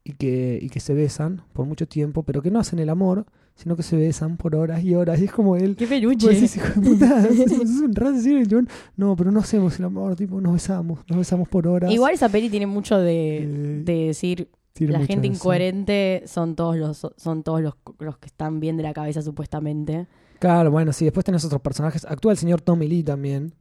y 0.04 0.12
que, 0.12 0.58
y 0.62 0.68
que 0.70 0.80
se 0.80 0.94
besan 0.94 1.42
por 1.52 1.66
mucho 1.66 1.86
tiempo, 1.86 2.22
pero 2.22 2.40
que 2.42 2.50
no 2.50 2.58
hacen 2.60 2.78
el 2.78 2.88
amor, 2.88 3.26
sino 3.54 3.76
que 3.76 3.82
se 3.82 3.96
besan 3.96 4.36
por 4.36 4.54
horas 4.54 4.82
y 4.84 4.94
horas. 4.94 5.20
Y 5.20 5.24
es 5.24 5.32
como 5.32 5.56
él. 5.56 5.74
Qué 5.76 5.86
peluche. 5.86 6.28
decís, 6.28 6.56
hijo 6.56 6.80
de 6.80 6.88
puta, 6.90 7.26
es 7.28 7.50
un 7.80 7.94
racio, 7.94 8.38
y 8.38 8.42
el 8.42 8.48
chabón, 8.48 8.68
No, 8.96 9.16
pero 9.16 9.30
no 9.30 9.40
hacemos 9.40 9.78
el 9.78 9.84
amor, 9.84 10.16
tipo, 10.16 10.40
nos 10.40 10.52
besamos, 10.54 11.00
nos 11.08 11.18
besamos 11.18 11.48
por 11.48 11.66
horas. 11.66 11.90
Igual 11.92 12.14
esa 12.14 12.28
peli 12.28 12.48
tiene 12.48 12.66
mucho 12.66 12.96
de, 12.98 13.38
Eh, 13.42 13.82
de 13.84 14.06
decir 14.06 14.48
la 14.78 15.00
gente 15.04 15.26
eso. 15.26 15.34
incoherente 15.34 16.22
son 16.26 16.54
todos 16.54 16.76
los 16.76 17.04
son 17.16 17.42
todos 17.42 17.60
los, 17.60 17.74
los 17.98 18.16
que 18.18 18.26
están 18.26 18.60
bien 18.60 18.76
de 18.76 18.84
la 18.84 18.92
cabeza 18.94 19.20
supuestamente. 19.22 20.06
Claro, 20.38 20.70
bueno, 20.70 20.92
sí, 20.92 21.04
después 21.04 21.24
tenés 21.24 21.44
otros 21.44 21.60
personajes. 21.60 22.04
Actúa 22.04 22.30
el 22.30 22.38
señor 22.38 22.60
Tommy 22.60 22.86
Lee 22.86 23.02
también. 23.02 23.52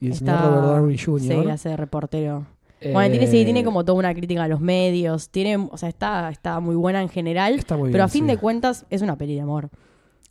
Y 0.00 0.06
el 0.06 0.14
señor 0.14 0.40
Robert 0.40 0.62
Downey 0.64 0.96
Jr.. 0.96 1.20
Sí, 1.44 1.50
hace 1.50 1.68
de 1.68 1.76
reportero. 1.76 2.46
Eh, 2.82 2.92
Bueno, 2.92 3.10
tiene, 3.10 3.26
sí, 3.26 3.44
tiene 3.44 3.64
como 3.64 3.84
toda 3.84 3.98
una 3.98 4.14
crítica 4.14 4.44
a 4.44 4.48
los 4.48 4.60
medios. 4.60 5.28
Tiene, 5.30 5.56
o 5.56 5.76
sea, 5.76 5.88
está, 5.88 6.30
está 6.30 6.60
muy 6.60 6.74
buena 6.76 7.00
en 7.02 7.08
general. 7.08 7.54
Está 7.54 7.76
muy 7.76 7.90
Pero 7.90 7.98
bien, 7.98 8.04
a 8.04 8.08
fin 8.08 8.24
sí. 8.24 8.30
de 8.30 8.38
cuentas 8.38 8.86
es 8.90 9.02
una 9.02 9.16
peli 9.16 9.34
de 9.34 9.40
amor. 9.42 9.70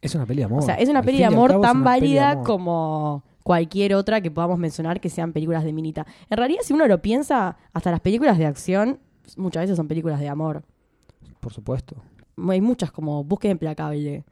Es 0.02 0.16
una 0.16 0.26
peli 0.26 0.40
de 0.40 0.46
amor. 0.46 0.60
O 0.60 0.66
sea, 0.66 0.76
es 0.76 0.90
una 0.90 1.00
Al 1.00 1.06
peli 1.06 1.20
de 1.20 1.26
amor 1.26 1.52
cabo 1.52 1.62
tan 1.64 1.84
válida 1.84 2.32
amor. 2.32 2.46
como 2.46 3.24
cualquier 3.44 3.96
otra 3.96 4.22
que 4.22 4.30
podamos 4.32 4.58
mencionar 4.60 5.00
que 5.00 5.10
sean 5.10 5.32
películas 5.34 5.64
de 5.64 5.74
minita. 5.74 6.06
En 6.30 6.38
realidad, 6.38 6.62
si 6.64 6.74
uno 6.74 6.88
lo 6.88 7.02
piensa, 7.02 7.58
hasta 7.74 7.92
las 7.92 8.00
películas 8.00 8.38
de 8.38 8.46
acción 8.46 9.00
muchas 9.38 9.64
veces 9.64 9.78
son 9.78 9.88
películas 9.88 10.20
de 10.20 10.28
amor. 10.28 10.64
Por 11.40 11.54
supuesto. 11.54 11.96
Hay 12.50 12.62
muchas 12.62 12.92
como 12.92 13.24
Búsqueda 13.24 13.52
Implacable, 13.52 14.24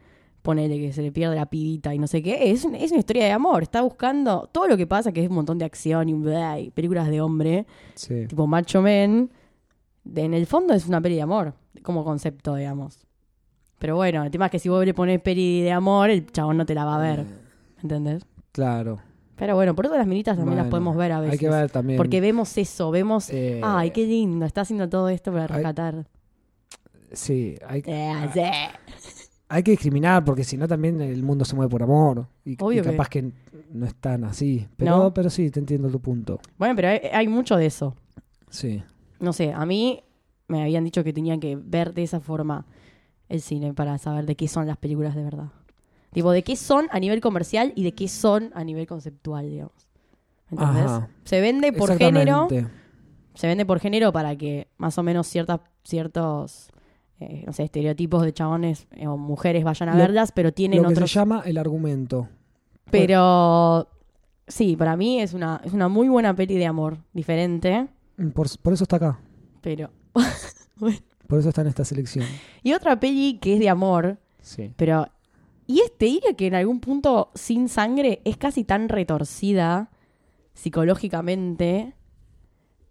ponele 0.41 0.77
que 0.79 0.93
se 0.93 1.01
le 1.01 1.12
pierde 1.12 1.36
la 1.36 1.46
pibita 1.48 1.93
y 1.93 2.00
no 2.00 2.08
sé 2.08 2.22
qué. 2.24 2.51
Es, 2.51 2.65
es 2.65 2.91
una 2.91 3.00
historia 3.00 3.25
de 3.25 3.31
amor. 3.31 3.63
Está 3.63 3.81
buscando 3.81 4.50
todo 4.51 4.67
lo 4.67 4.77
que 4.77 4.88
pasa, 4.88 5.12
que 5.12 5.24
es 5.24 5.29
un 5.29 5.36
montón 5.36 5.58
de 5.58 5.65
acción 5.65 6.08
y, 6.10 6.13
bla, 6.13 6.60
y 6.60 6.72
películas 6.72 7.10
de 7.10 7.22
hombre, 7.22 7.65
Sí. 7.96 8.25
tipo 8.27 8.48
Macho 8.48 8.81
Men. 8.81 9.29
De- 10.03 10.24
en 10.24 10.34
el 10.34 10.46
fondo 10.48 10.74
es 10.74 10.88
una 10.88 11.01
peli 11.01 11.15
de 11.15 11.22
amor, 11.22 11.53
como 11.84 12.03
concepto, 12.03 12.55
digamos. 12.55 13.05
Pero 13.77 13.96
bueno, 13.96 14.24
el 14.24 14.31
tema 14.31 14.46
es 14.46 14.51
que 14.51 14.60
si 14.60 14.67
vos 14.69 14.84
le 14.86 14.93
pones 14.93 15.22
peli 15.22 15.62
de 15.62 15.72
amor, 15.72 16.10
el 16.10 16.25
chabón 16.31 16.58
no 16.58 16.65
te 16.65 16.74
la 16.75 16.86
va 16.86 16.96
a 16.96 17.00
ver. 17.00 17.25
¿Entendés? 17.84 18.25
Claro. 18.51 19.00
Pero 19.36 19.55
bueno, 19.55 19.74
por 19.74 19.86
eso 19.86 19.96
las 19.98 20.05
minitas 20.08 20.36
también 20.36 20.58
las 20.58 20.67
podemos 20.67 20.98
ver 20.98 21.13
a 21.13 21.19
veces. 21.22 21.34
Hay 21.34 21.39
que 21.39 21.50
ver 21.50 21.69
también. 21.72 21.96
Porque 21.98 22.19
vemos 22.19 22.58
eso, 22.58 22.91
vemos. 22.91 23.29
eh, 23.29 23.62
Ay, 23.63 23.91
qué 23.91 24.05
lindo, 24.05 24.46
está 24.46 24.62
haciendo 24.62 24.89
todo 24.89 25.08
esto 25.08 25.31
para 25.31 25.43
hay- 25.43 25.48
rescatar. 25.50 26.08
Sí, 27.13 27.55
hay, 27.67 27.81
Eh, 27.86 28.12
ah, 28.13 28.29
sí. 28.34 28.41
Hay 29.49 29.63
que 29.63 29.71
discriminar 29.71 30.23
porque 30.23 30.43
si 30.43 30.55
no 30.57 30.67
también 30.67 31.01
el 31.01 31.23
mundo 31.23 31.43
se 31.43 31.55
mueve 31.55 31.69
por 31.69 31.83
amor. 31.83 32.27
Y, 32.45 32.55
Obvio 32.63 32.81
y 32.81 32.83
que- 32.85 32.91
capaz 32.91 33.09
que... 33.09 33.31
no 33.71 33.85
es 33.85 33.95
tan 33.95 34.23
así. 34.23 34.67
Pero, 34.77 34.97
No. 34.97 35.13
pero 35.13 35.29
sí, 35.29 35.49
te 35.51 35.59
entiendo 35.59 35.89
tu 35.89 35.99
punto. 35.99 36.39
Bueno, 36.57 36.75
pero 36.75 36.89
hay, 36.89 36.99
hay 37.11 37.27
mucho 37.27 37.55
de 37.57 37.65
eso. 37.65 37.95
Sí. 38.49 38.81
No 39.19 39.33
sé, 39.33 39.51
a 39.53 39.65
mí 39.65 40.03
me 40.47 40.61
habían 40.61 40.83
dicho 40.83 41.03
que 41.03 41.13
tenían 41.13 41.39
que 41.39 41.55
ver 41.55 41.93
de 41.93 42.03
esa 42.03 42.19
forma 42.19 42.65
el 43.27 43.41
cine 43.41 43.73
para 43.73 43.97
saber 43.97 44.25
de 44.25 44.35
qué 44.35 44.47
son 44.47 44.65
las 44.67 44.77
películas 44.77 45.15
de 45.15 45.23
verdad. 45.23 45.49
Tipo, 46.11 46.31
de 46.31 46.43
qué 46.43 46.55
son 46.55 46.87
a 46.91 46.99
nivel 46.99 47.21
comercial 47.21 47.73
y 47.75 47.83
de 47.83 47.91
qué 47.93 48.07
son 48.07 48.51
a 48.55 48.63
nivel 48.63 48.87
conceptual, 48.87 49.49
digamos. 49.49 49.87
¿Entendés? 50.49 50.85
Ajá. 50.85 51.09
Se 51.25 51.39
vende 51.41 51.71
por 51.73 51.95
género. 51.95 52.47
Se 53.35 53.45
vende 53.47 53.65
por 53.65 53.79
género 53.79 54.11
para 54.11 54.35
que 54.35 54.67
más 54.77 54.97
o 54.97 55.03
menos 55.03 55.27
ciertas, 55.27 55.59
ciertos, 55.83 56.71
eh, 57.19 57.43
no 57.45 57.53
sé, 57.53 57.63
estereotipos 57.63 58.23
de 58.23 58.33
chabones 58.33 58.88
eh, 58.91 59.07
o 59.07 59.17
mujeres 59.17 59.63
vayan 59.63 59.89
a 59.89 59.93
Lo- 59.93 59.99
verlas, 59.99 60.31
pero 60.31 60.51
tienen 60.53 60.81
Lo 60.81 60.88
que 60.89 60.93
otros 60.95 61.11
se 61.11 61.19
llama 61.19 61.43
el 61.45 61.57
argumento. 61.57 62.27
Pero 62.91 63.88
sí, 64.47 64.75
para 64.75 64.95
mí 64.95 65.19
es 65.21 65.33
una, 65.33 65.61
es 65.63 65.73
una 65.73 65.88
muy 65.89 66.09
buena 66.09 66.35
peli 66.35 66.55
de 66.57 66.65
amor, 66.65 66.97
diferente, 67.13 67.88
Por, 68.33 68.47
por 68.61 68.73
eso 68.73 68.83
está 68.83 68.95
acá. 68.97 69.19
pero... 69.61 69.89
Por 71.27 71.38
eso 71.38 71.49
está 71.49 71.61
en 71.61 71.67
esta 71.67 71.85
selección. 71.85 72.25
Y 72.63 72.73
otra 72.73 72.99
peli 72.99 73.38
que 73.39 73.53
es 73.53 73.59
de 73.59 73.69
amor, 73.69 74.17
Sí. 74.41 74.73
pero... 74.75 75.07
Y 75.67 75.81
este 75.81 76.05
diría 76.05 76.33
que 76.35 76.47
en 76.47 76.55
algún 76.55 76.79
punto 76.79 77.29
sin 77.35 77.69
sangre 77.69 78.19
es 78.25 78.35
casi 78.38 78.63
tan 78.63 78.89
retorcida 78.89 79.91
psicológicamente 80.55 81.93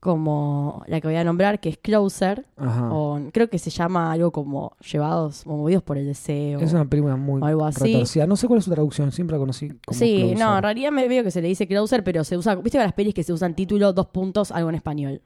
como 0.00 0.82
la 0.86 1.00
que 1.00 1.08
voy 1.08 1.16
a 1.16 1.24
nombrar, 1.24 1.60
que 1.60 1.68
es 1.68 1.78
Closer, 1.78 2.46
Ajá. 2.56 2.88
o 2.92 3.20
creo 3.32 3.50
que 3.50 3.58
se 3.58 3.70
llama 3.70 4.12
algo 4.12 4.30
como 4.30 4.72
Llevados 4.90 5.42
o 5.46 5.56
Movidos 5.56 5.82
por 5.82 5.98
el 5.98 6.06
Deseo. 6.06 6.60
Es 6.60 6.72
una 6.72 6.84
película 6.84 7.16
muy 7.16 7.42
algo 7.44 7.64
así. 7.64 7.92
retorcida. 7.94 8.26
No 8.26 8.36
sé 8.36 8.46
cuál 8.46 8.58
es 8.60 8.64
su 8.64 8.70
traducción, 8.70 9.10
siempre 9.12 9.34
la 9.36 9.40
conocí 9.40 9.68
como 9.84 9.98
Sí, 9.98 10.18
Closer. 10.20 10.38
no, 10.38 10.56
en 10.56 10.62
realidad 10.62 10.90
me 10.92 11.08
veo 11.08 11.24
que 11.24 11.30
se 11.30 11.42
le 11.42 11.48
dice 11.48 11.66
Closer, 11.66 12.04
pero 12.04 12.22
se 12.24 12.36
usa, 12.36 12.54
viste 12.56 12.78
las 12.78 12.92
pelis 12.92 13.12
que 13.14 13.22
se 13.24 13.32
usan 13.32 13.54
título, 13.54 13.92
dos 13.92 14.06
puntos, 14.06 14.52
algo 14.52 14.68
en 14.68 14.76
español. 14.76 15.20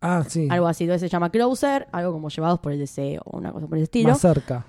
Ah, 0.00 0.22
sí. 0.28 0.46
Algo 0.50 0.66
así, 0.66 0.84
entonces 0.84 1.08
se 1.08 1.12
llama 1.12 1.30
Closer, 1.30 1.88
algo 1.90 2.12
como 2.12 2.28
llevados 2.28 2.60
por 2.60 2.72
el 2.72 2.78
deseo, 2.78 3.22
o 3.24 3.38
una 3.38 3.52
cosa 3.52 3.66
por 3.66 3.78
el 3.78 3.84
estilo. 3.84 4.10
Más 4.10 4.20
cerca. 4.20 4.66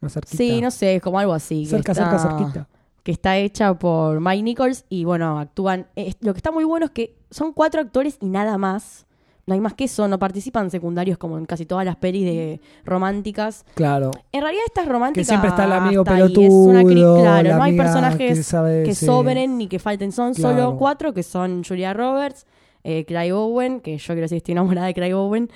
Más 0.00 0.12
cerquita. 0.14 0.36
Sí, 0.36 0.60
no 0.60 0.70
sé, 0.70 0.96
es 0.96 1.02
como 1.02 1.18
algo 1.18 1.34
así. 1.34 1.64
que 1.64 1.70
Cerca, 1.70 1.92
está- 1.92 2.18
cerca, 2.18 2.36
cerquita. 2.36 2.68
Que 3.02 3.12
está 3.12 3.36
hecha 3.36 3.74
por 3.74 4.20
Mike 4.20 4.42
Nichols 4.42 4.84
y 4.88 5.04
bueno, 5.04 5.38
actúan. 5.38 5.86
eh, 5.96 6.14
lo 6.20 6.32
que 6.34 6.38
está 6.38 6.52
muy 6.52 6.64
bueno 6.64 6.86
es 6.86 6.92
que 6.92 7.17
son 7.30 7.52
cuatro 7.52 7.80
actores 7.80 8.18
y 8.20 8.26
nada 8.28 8.58
más. 8.58 9.06
No 9.46 9.54
hay 9.54 9.60
más 9.60 9.72
que 9.72 9.84
eso, 9.84 10.06
no 10.08 10.18
participan 10.18 10.70
secundarios 10.70 11.16
como 11.16 11.38
en 11.38 11.46
casi 11.46 11.64
todas 11.64 11.82
las 11.86 11.96
pelis 11.96 12.22
de 12.26 12.60
románticas. 12.84 13.64
Claro. 13.74 14.10
En 14.30 14.42
realidad 14.42 14.62
esta 14.66 14.82
es 14.82 14.88
romántica. 14.88 15.22
Que 15.22 15.24
siempre 15.24 15.48
está 15.48 15.64
el 15.64 15.72
amigo 15.72 16.04
ahí, 16.06 16.20
es 16.20 16.32
pelotudo. 16.32 16.54
una 16.64 16.82
claro, 16.84 17.48
la 17.48 17.56
no 17.56 17.62
hay 17.62 17.74
personajes 17.74 18.36
que, 18.36 18.42
sabe, 18.42 18.82
que 18.82 18.94
sí. 18.94 19.06
sobren 19.06 19.56
ni 19.56 19.66
que 19.66 19.78
falten. 19.78 20.12
Son 20.12 20.34
Claro. 20.34 20.54
solo 20.54 20.76
cuatro 20.76 21.14
que 21.14 21.22
son 21.22 21.64
Julia 21.64 21.94
Roberts, 21.94 22.46
eh, 22.84 23.06
Craig 23.06 23.32
Owen, 23.32 23.80
que 23.80 23.96
yo 23.96 24.06
quiero 24.08 24.20
decir 24.20 24.36
estoy 24.36 24.52
enamorada 24.52 24.86
de 24.88 24.92
Craig 24.92 25.14
Owen, 25.14 25.48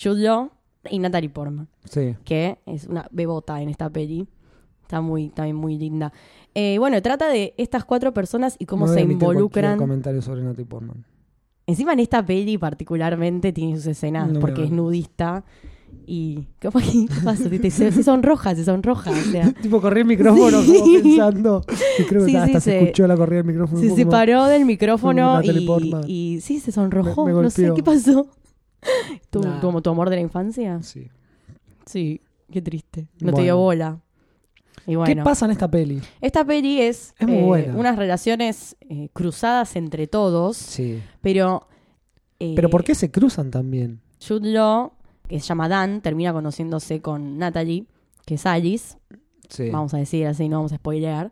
Jude 0.00 0.22
Law 0.22 0.50
y 0.88 1.00
Natalie 1.00 1.28
Portman, 1.30 1.66
Sí. 1.84 2.14
que 2.24 2.58
es 2.66 2.86
una 2.86 3.08
bebota 3.10 3.60
en 3.60 3.70
esta 3.70 3.90
peli. 3.90 4.28
Está 4.82 5.00
muy, 5.00 5.30
también 5.30 5.56
muy 5.56 5.78
linda. 5.78 6.12
Eh, 6.54 6.76
bueno, 6.78 7.02
trata 7.02 7.28
de 7.28 7.54
estas 7.56 7.84
cuatro 7.84 8.14
personas 8.14 8.54
y 8.60 8.66
cómo 8.66 8.86
No 8.86 8.92
se 8.92 9.00
involucran. 9.00 9.78
comentario 9.78 10.22
sobre 10.22 10.42
Natalie 10.42 10.66
Portman. 10.66 11.04
Encima 11.72 11.92
en 11.94 12.00
esta 12.00 12.24
peli 12.24 12.58
particularmente 12.58 13.52
tiene 13.52 13.76
sus 13.76 13.86
escenas 13.86 14.30
No 14.30 14.40
porque 14.40 14.64
es 14.64 14.70
nudista. 14.70 15.44
Y. 16.06 16.48
¿Qué 16.58 16.70
pasa? 17.24 17.48
Te- 17.48 17.58
te- 17.58 17.70
Se, 17.70 17.90
se 17.92 18.02
sonroja, 18.02 18.54
se 18.54 18.64
sonroja. 18.64 19.10
O 19.10 19.14
sea, 19.14 19.52
tipo, 19.62 19.80
corrí 19.80 20.00
el 20.00 20.06
micrófono 20.06 20.62
Sí. 20.62 20.78
como 20.78 20.92
pensando. 21.02 21.64
Y 21.98 22.02
creo 22.04 22.24
que 22.24 22.30
Sí, 22.30 22.36
hasta 22.36 22.60
sí, 22.60 22.64
se, 22.64 22.70
se- 22.70 22.80
escuchó 22.82 23.06
la 23.06 23.16
corrida 23.16 23.38
del 23.38 23.46
micrófono. 23.46 23.80
se 23.80 23.90
separó 23.94 24.44
del 24.46 24.64
micrófono 24.64 25.40
y, 26.06 26.40
sí, 26.42 26.60
se 26.60 26.72
sonrojó. 26.72 27.26
Me- 27.26 27.32
me 27.32 27.42
no 27.42 27.50
sé 27.50 27.70
qué 27.74 27.82
pasó. 27.82 28.26
¿Tu, 29.30 29.40
Nah. 29.40 29.60
tu, 29.60 29.80
tu 29.80 29.90
amor 29.90 30.10
de 30.10 30.16
la 30.16 30.22
infancia? 30.22 30.82
Sí. 30.82 31.08
Sí, 31.86 32.20
qué 32.50 32.60
triste. 32.62 33.06
No 33.20 33.32
te 33.32 33.42
dio 33.42 33.56
bola. 33.56 34.00
Y 34.86 34.96
¿Qué 35.04 35.16
pasa 35.16 35.44
en 35.44 35.52
esta 35.52 35.70
peli? 35.70 36.00
esta 36.20 36.44
peli 36.44 36.80
es, 36.80 37.14
eh, 37.20 37.72
unas 37.76 37.96
relaciones 37.96 38.76
eh, 38.80 39.08
cruzadas 39.12 39.76
entre 39.76 40.06
todos, 40.06 40.56
Sí. 40.56 41.00
pero... 41.20 41.68
eh, 42.40 42.54
Pero 42.56 42.68
¿por 42.70 42.82
qué 42.82 42.94
se 42.94 43.10
cruzan 43.10 43.50
también? 43.50 44.00
Jude 44.26 44.50
Law, 44.50 44.92
que 45.28 45.38
se 45.40 45.46
llama 45.46 45.68
Dan, 45.68 46.00
termina 46.00 46.32
conociéndose 46.32 47.00
con 47.00 47.38
Natalie, 47.38 47.86
que 48.26 48.34
es 48.34 48.46
Alice, 48.46 48.96
Sí. 49.48 49.70
vamos 49.70 49.94
a 49.94 49.98
decir 49.98 50.26
así, 50.26 50.48
no 50.48 50.56
vamos 50.56 50.72
a 50.72 50.76
spoilear. 50.76 51.30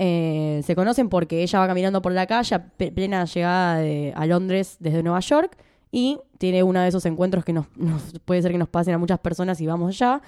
Eh, 0.00 0.62
se 0.64 0.76
conocen 0.76 1.08
porque 1.08 1.42
ella 1.42 1.58
va 1.58 1.66
caminando 1.66 2.00
por 2.00 2.12
la 2.12 2.26
calle 2.28 2.60
plena 2.94 3.24
llegada 3.24 3.78
de- 3.78 4.12
a 4.14 4.26
Londres 4.26 4.76
desde 4.78 5.02
Nueva 5.02 5.18
York 5.20 5.56
y 5.90 6.18
tiene 6.38 6.62
uno 6.62 6.80
de 6.80 6.88
esos 6.88 7.04
encuentros 7.06 7.44
que 7.44 7.52
nos, 7.52 7.66
nos- 7.76 8.12
puede 8.24 8.40
ser 8.42 8.52
que 8.52 8.58
nos 8.58 8.68
pasen 8.68 8.94
a 8.94 8.98
muchas 8.98 9.18
personas 9.18 9.60
y 9.60 9.66
vamos 9.66 9.88
allá, 10.00 10.22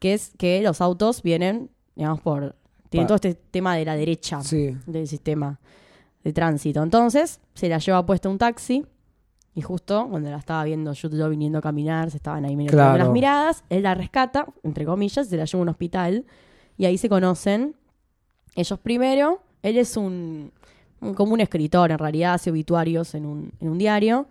que 0.00 0.12
es 0.12 0.32
que 0.36 0.60
los 0.60 0.82
autos 0.82 1.22
vienen, 1.22 1.70
digamos, 1.96 2.20
por 2.20 2.54
Tiene 2.88 3.06
todo 3.06 3.16
este 3.16 3.34
tema 3.34 3.74
de 3.74 3.84
la 3.84 3.96
derecha 3.96 4.40
Sí. 4.42 4.76
del 4.86 5.08
sistema 5.08 5.58
de 6.22 6.32
tránsito. 6.32 6.82
Entonces, 6.82 7.40
se 7.54 7.68
la 7.68 7.78
lleva 7.78 8.06
puesta 8.06 8.28
un 8.28 8.38
taxi. 8.38 8.86
Y 9.54 9.62
justo 9.62 10.06
cuando 10.10 10.30
la 10.30 10.36
estaba 10.36 10.62
viendo 10.64 10.92
Jude 10.94 11.16
Law 11.16 11.30
viniendo 11.30 11.58
a 11.58 11.62
caminar, 11.62 12.10
se 12.10 12.18
estaban 12.18 12.44
ahí 12.44 12.54
medio 12.56 12.70
Claro. 12.70 12.98
las 12.98 13.08
miradas. 13.10 13.64
Él 13.70 13.82
la 13.84 13.94
rescata, 13.94 14.46
entre 14.62 14.84
comillas, 14.84 15.28
se 15.28 15.36
la 15.36 15.46
lleva 15.46 15.58
a 15.60 15.62
un 15.62 15.68
hospital. 15.70 16.24
Y 16.76 16.84
ahí 16.84 16.98
se 16.98 17.08
conocen. 17.08 17.74
Ellos 18.54 18.78
primero. 18.78 19.40
Él 19.62 19.78
es 19.78 19.96
un, 19.96 20.52
un- 21.00 21.14
como 21.14 21.32
un 21.32 21.40
escritor, 21.40 21.90
en 21.90 21.98
realidad, 21.98 22.34
hace 22.34 22.50
obituarios 22.50 23.14
en 23.14 23.24
un, 23.26 23.52
en 23.60 23.68
un 23.70 23.78
diario. 23.78 24.26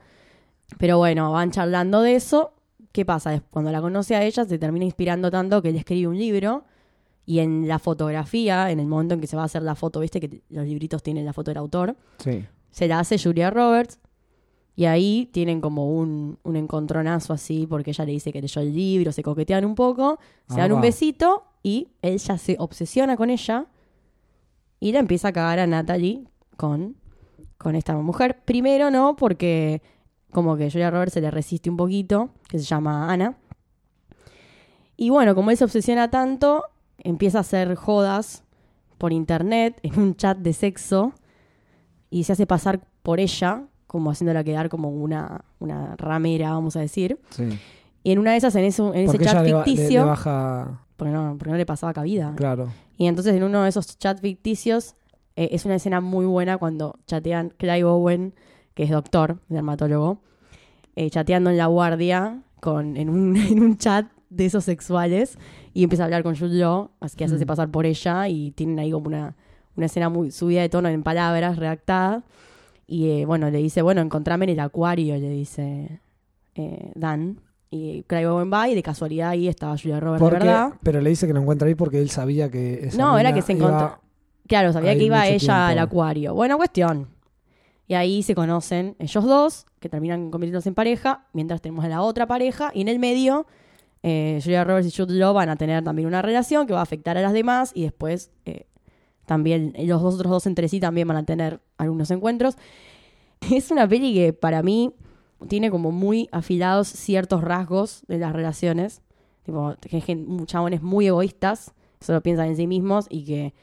Pero 0.77 0.97
bueno, 0.99 1.31
van 1.31 1.51
charlando 1.51 2.01
de 2.01 2.15
eso. 2.15 2.53
¿Qué 2.91 3.03
pasa? 3.03 3.41
Cuando 3.51 3.71
la 3.71 3.81
conoce 3.81 4.15
a 4.15 4.23
ella, 4.23 4.45
se 4.45 4.57
termina 4.59 4.85
inspirando 4.85 5.29
tanto 5.31 5.61
que 5.61 5.69
él 5.69 5.75
escribe 5.75 6.07
un 6.07 6.17
libro. 6.17 6.63
Y 7.25 7.39
en 7.39 7.67
la 7.67 7.79
fotografía, 7.79 8.69
en 8.71 8.79
el 8.79 8.87
momento 8.87 9.13
en 9.15 9.21
que 9.21 9.27
se 9.27 9.35
va 9.35 9.41
a 9.43 9.45
hacer 9.45 9.63
la 9.63 9.75
foto, 9.75 9.99
viste 9.99 10.19
que 10.19 10.41
los 10.49 10.65
libritos 10.65 11.01
tienen 11.01 11.25
la 11.25 11.33
foto 11.33 11.51
del 11.51 11.57
autor, 11.57 11.95
Sí. 12.19 12.45
se 12.71 12.87
la 12.87 12.99
hace 12.99 13.17
Julia 13.17 13.49
Roberts. 13.49 13.99
Y 14.77 14.85
ahí 14.85 15.29
tienen 15.31 15.61
como 15.61 15.89
un, 15.97 16.37
un 16.43 16.55
encontronazo 16.57 17.31
así, 17.33 17.65
porque 17.65 17.91
ella 17.91 18.03
le 18.05 18.11
dice 18.11 18.33
que 18.33 18.41
leyó 18.41 18.61
el 18.61 18.75
libro, 18.75 19.11
se 19.13 19.23
coquetean 19.23 19.63
un 19.65 19.73
poco, 19.73 20.19
se 20.49 20.55
Ah, 20.55 20.63
dan 20.63 20.73
un 20.73 20.79
va. 20.79 20.81
besito 20.83 21.45
y 21.63 21.87
él 22.01 22.17
ya 22.17 22.37
se 22.37 22.57
obsesiona 22.59 23.15
con 23.15 23.29
ella 23.29 23.67
y 24.81 24.91
la 24.91 24.99
empieza 24.99 25.29
a 25.29 25.31
cagar 25.33 25.59
a 25.59 25.65
Natalie 25.67 26.25
con, 26.57 26.97
con 27.57 27.75
esta 27.75 27.95
mujer. 27.95 28.41
Primero 28.43 28.91
no, 28.91 29.15
porque 29.15 29.81
como 30.31 30.57
que 30.57 30.69
Julia 30.69 30.91
Roberts 30.91 31.13
se 31.13 31.21
le 31.21 31.31
resiste 31.31 31.69
un 31.69 31.77
poquito, 31.77 32.29
que 32.49 32.59
se 32.59 32.65
llama 32.65 33.09
Ana. 33.11 33.37
Y 34.97 35.09
bueno, 35.09 35.35
como 35.35 35.51
él 35.51 35.57
se 35.57 35.63
obsesiona 35.63 36.09
tanto, 36.09 36.63
empieza 37.05 37.37
a 37.37 37.41
hacer 37.41 37.75
jodas 37.75 38.43
por 38.97 39.13
internet, 39.13 39.79
en 39.83 39.99
un 39.99 40.15
chat 40.15 40.37
de 40.37 40.53
sexo, 40.53 41.13
y 42.09 42.23
se 42.25 42.33
hace 42.33 42.45
pasar 42.45 42.81
por 43.03 43.19
ella, 43.19 43.63
como 43.87 44.11
haciéndola 44.11 44.43
quedar 44.43 44.67
como 44.69 44.89
una, 44.89 45.45
una 45.59 45.95
ramera, 45.95 46.51
vamos 46.51 46.75
a 46.75 46.79
decir. 46.81 47.19
Sí. 47.29 47.43
Y 48.03 48.11
en 48.11 48.19
una 48.19 48.31
de 48.31 48.37
esas, 48.37 48.55
en, 48.55 48.65
eso, 48.65 48.93
en 48.93 49.07
ese 49.09 49.17
chat 49.19 49.43
le, 49.43 49.51
le- 49.51 49.63
ficticio, 49.63 50.01
le 50.01 50.09
baja. 50.09 50.81
porque, 50.95 51.11
no, 51.13 51.35
porque 51.37 51.51
no 51.51 51.57
le 51.57 51.65
pasaba 51.65 51.93
cabida. 51.93 52.33
Claro. 52.35 52.67
Y 52.97 53.07
entonces 53.07 53.33
en 53.35 53.43
uno 53.43 53.63
de 53.63 53.69
esos 53.69 53.97
chats 53.97 54.21
ficticios 54.21 54.95
eh, 55.35 55.49
es 55.51 55.65
una 55.65 55.75
escena 55.75 56.01
muy 56.01 56.25
buena 56.25 56.57
cuando 56.57 56.97
chatean 57.07 57.49
Clive 57.57 57.83
Owen, 57.83 58.33
que 58.73 58.83
es 58.83 58.89
doctor, 58.89 59.39
dermatólogo, 59.49 60.19
eh, 60.95 61.09
chateando 61.09 61.49
en 61.49 61.57
la 61.57 61.65
guardia 61.65 62.41
con, 62.61 62.95
en, 62.97 63.09
un, 63.09 63.35
en 63.51 63.61
un 63.61 63.77
chat 63.77 64.07
de 64.29 64.45
esos 64.45 64.63
sexuales 64.65 65.37
y 65.75 65.83
empieza 65.83 66.03
a 66.03 66.05
hablar 66.05 66.23
con 66.23 66.35
Jude 66.35 66.55
Law, 66.55 66.89
así 67.01 67.15
que 67.17 67.25
hace 67.25 67.35
Mm. 67.35 67.45
pasar 67.45 67.69
por 67.69 67.85
ella 67.85 68.27
y 68.29 68.49
tienen 68.51 68.79
ahí 68.79 68.89
como 68.91 69.07
una, 69.07 69.35
una 69.75 69.85
escena 69.85 70.09
muy 70.09 70.31
subida 70.31 70.61
de 70.61 70.69
tono 70.69 70.89
en 70.89 71.03
palabras, 71.03 71.57
redactada. 71.57 72.23
Y 72.87 73.09
eh, 73.09 73.25
bueno, 73.25 73.49
le 73.51 73.57
dice, 73.59 73.81
bueno, 73.81 74.01
encontrame 74.01 74.45
en 74.45 74.51
el 74.51 74.59
acuario, 74.61 75.15
le 75.17 75.29
dice 75.29 75.99
eh, 76.55 76.91
Dan. 76.95 77.41
Y 77.69 78.03
Clive 78.03 78.27
Owen 78.27 78.51
va 78.53 78.69
y 78.69 78.75
de 78.75 78.81
casualidad 78.83 79.29
ahí 79.29 79.47
estaba 79.49 79.75
Julia 79.77 79.99
Roberts, 79.99 80.23
de 80.23 80.29
Porque, 80.29 80.45
verdad. 80.47 80.73
pero 80.81 81.01
le 81.01 81.09
dice 81.09 81.27
que 81.27 81.33
lo 81.33 81.41
encuentra 81.41 81.67
ahí 81.67 81.75
porque 81.75 81.99
él 81.99 82.09
sabía 82.09 82.49
que 82.49 82.87
esa 82.87 82.97
No, 82.97 83.17
era 83.19 83.33
que 83.33 83.41
se 83.41 83.51
encontró- 83.53 83.99
Claro, 84.47 84.71
sabía 84.71 84.95
que 84.95 85.03
iba 85.03 85.27
ella 85.27 85.67
al 85.69 85.79
acuario. 85.79 86.33
Bueno, 86.33 86.55
cuestión. 86.57 87.09
Y 87.87 87.95
ahí 87.95 88.23
se 88.23 88.33
conocen 88.33 88.95
ellos 88.99 89.25
dos, 89.25 89.65
que 89.79 89.89
terminan 89.89 90.31
convirtiéndose 90.31 90.69
en 90.69 90.75
pareja, 90.75 91.25
mientras 91.33 91.61
tenemos 91.61 91.83
a 91.83 91.89
la 91.89 92.01
otra 92.01 92.25
pareja, 92.27 92.71
y 92.73 92.81
en 92.81 92.87
el 92.87 92.99
medio, 92.99 93.45
eh, 94.07 94.39
Julia 94.39 94.63
Roberts 94.63 94.87
y 94.87 94.95
Jude 94.95 95.15
Law 95.15 95.33
van 95.33 95.49
a 95.49 95.55
tener 95.55 95.83
también 95.83 96.07
una 96.07 96.21
relación 96.21 96.67
que 96.67 96.73
va 96.73 96.79
a 96.79 96.83
afectar 96.83 97.17
a 97.17 97.23
las 97.23 97.33
demás, 97.33 97.71
y 97.73 97.81
después 97.81 98.29
eh, 98.45 98.67
también 99.25 99.73
los 99.79 99.99
dos 99.99 100.13
otros 100.13 100.31
dos 100.31 100.45
entre 100.45 100.67
sí 100.69 100.79
también 100.79 101.07
van 101.07 101.17
a 101.17 101.25
tener 101.25 101.59
algunos 101.79 102.11
encuentros. 102.11 102.55
Es 103.51 103.71
una 103.71 103.87
peli 103.87 104.13
que 104.13 104.31
para 104.31 104.61
mí 104.61 104.93
tiene 105.47 105.71
como 105.71 105.91
muy 105.91 106.29
afilados 106.31 106.87
ciertos 106.87 107.43
rasgos 107.43 108.03
de 108.07 108.19
las 108.19 108.31
relaciones. 108.31 109.01
Tipo, 109.43 109.75
chabones 110.45 110.83
muy 110.83 111.07
egoístas, 111.07 111.73
solo 111.99 112.21
piensan 112.21 112.49
en 112.49 112.57
sí 112.57 112.67
mismos 112.67 113.07
y 113.09 113.25
que 113.25 113.55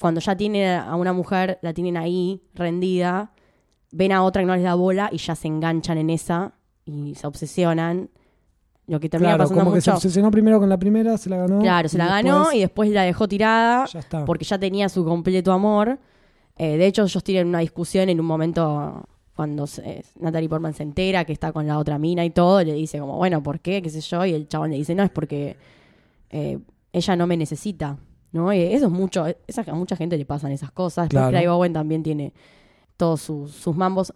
cuando 0.00 0.22
ya 0.22 0.38
tienen 0.38 0.80
a 0.80 0.96
una 0.96 1.12
mujer, 1.12 1.58
la 1.60 1.74
tienen 1.74 1.98
ahí 1.98 2.42
rendida, 2.54 3.32
ven 3.92 4.12
a 4.12 4.22
otra 4.22 4.40
que 4.40 4.46
no 4.46 4.54
les 4.54 4.64
da 4.64 4.74
bola 4.74 5.10
y 5.12 5.18
ya 5.18 5.34
se 5.34 5.48
enganchan 5.48 5.98
en 5.98 6.08
esa 6.08 6.54
y 6.86 7.14
se 7.14 7.26
obsesionan. 7.26 8.08
Lo 8.88 9.00
que 9.00 9.08
termina 9.08 9.30
Claro, 9.30 9.44
pasando 9.44 9.64
como 9.64 9.74
que 9.74 9.80
se 9.80 9.90
obsesionó 9.90 10.30
primero 10.30 10.60
con 10.60 10.68
la 10.68 10.78
primera, 10.78 11.18
se 11.18 11.28
la 11.28 11.38
ganó. 11.38 11.58
Claro, 11.60 11.88
se 11.88 11.98
la 11.98 12.06
ganó 12.06 12.38
después 12.38 12.54
y 12.56 12.60
después 12.60 12.90
la 12.90 13.02
dejó 13.02 13.26
tirada 13.26 13.84
Ya 13.86 13.98
está. 13.98 14.24
porque 14.24 14.44
ya 14.44 14.58
tenía 14.58 14.88
su 14.88 15.04
completo 15.04 15.52
amor. 15.52 15.98
Eh, 16.56 16.76
de 16.76 16.86
hecho, 16.86 17.02
ellos 17.02 17.24
tienen 17.24 17.48
una 17.48 17.58
discusión 17.58 18.08
en 18.08 18.20
un 18.20 18.26
momento 18.26 19.04
cuando 19.34 19.66
se- 19.66 20.04
Natalie 20.20 20.48
Portman 20.48 20.72
se 20.72 20.82
entera 20.84 21.24
que 21.24 21.32
está 21.32 21.52
con 21.52 21.66
la 21.66 21.78
otra 21.78 21.98
mina 21.98 22.24
y 22.24 22.30
todo, 22.30 22.62
le 22.62 22.72
dice 22.74 22.98
como, 23.00 23.16
bueno, 23.16 23.42
¿por 23.42 23.60
qué? 23.60 23.82
¿Qué 23.82 23.90
sé 23.90 24.00
yo? 24.00 24.24
Y 24.24 24.32
el 24.32 24.46
chabón 24.48 24.70
le 24.70 24.76
dice, 24.76 24.94
no, 24.94 25.02
es 25.02 25.10
porque 25.10 25.56
eh, 26.30 26.58
ella 26.92 27.16
no 27.16 27.26
me 27.26 27.36
necesita, 27.36 27.98
¿no? 28.32 28.52
Y 28.52 28.60
eso 28.60 28.86
es 28.86 28.92
mucho, 28.92 29.26
esa- 29.48 29.64
a 29.66 29.74
mucha 29.74 29.96
gente 29.96 30.16
le 30.16 30.24
pasan 30.24 30.52
esas 30.52 30.70
cosas. 30.70 31.08
Claro. 31.08 31.30
Clive 31.36 31.48
Owen 31.48 31.72
también 31.72 32.02
tiene 32.02 32.32
todos 32.96 33.20
sus, 33.20 33.50
sus 33.50 33.76
mambos. 33.76 34.12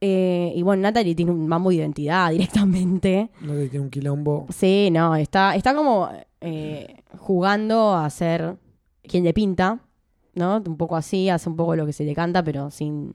Eh, 0.00 0.52
y 0.56 0.62
bueno, 0.62 0.82
Natalie 0.82 1.14
tiene 1.14 1.30
un 1.30 1.46
mambo 1.46 1.70
de 1.70 1.76
identidad 1.76 2.30
directamente. 2.32 3.30
Que 3.40 3.68
tiene 3.68 3.84
un 3.84 3.90
quilombo. 3.90 4.46
Sí, 4.50 4.90
no, 4.90 5.14
está, 5.16 5.54
está 5.54 5.74
como 5.74 6.08
eh, 6.40 7.02
jugando 7.18 7.94
a 7.94 8.08
ser 8.10 8.56
quien 9.02 9.24
le 9.24 9.34
pinta, 9.34 9.80
¿no? 10.34 10.62
Un 10.64 10.76
poco 10.76 10.96
así, 10.96 11.28
hace 11.28 11.48
un 11.48 11.56
poco 11.56 11.76
lo 11.76 11.86
que 11.86 11.92
se 11.92 12.04
le 12.04 12.14
canta, 12.14 12.42
pero 12.42 12.70
sin, 12.70 13.14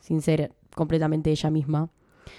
sin 0.00 0.22
ser 0.22 0.52
completamente 0.74 1.30
ella 1.30 1.50
misma. 1.50 1.90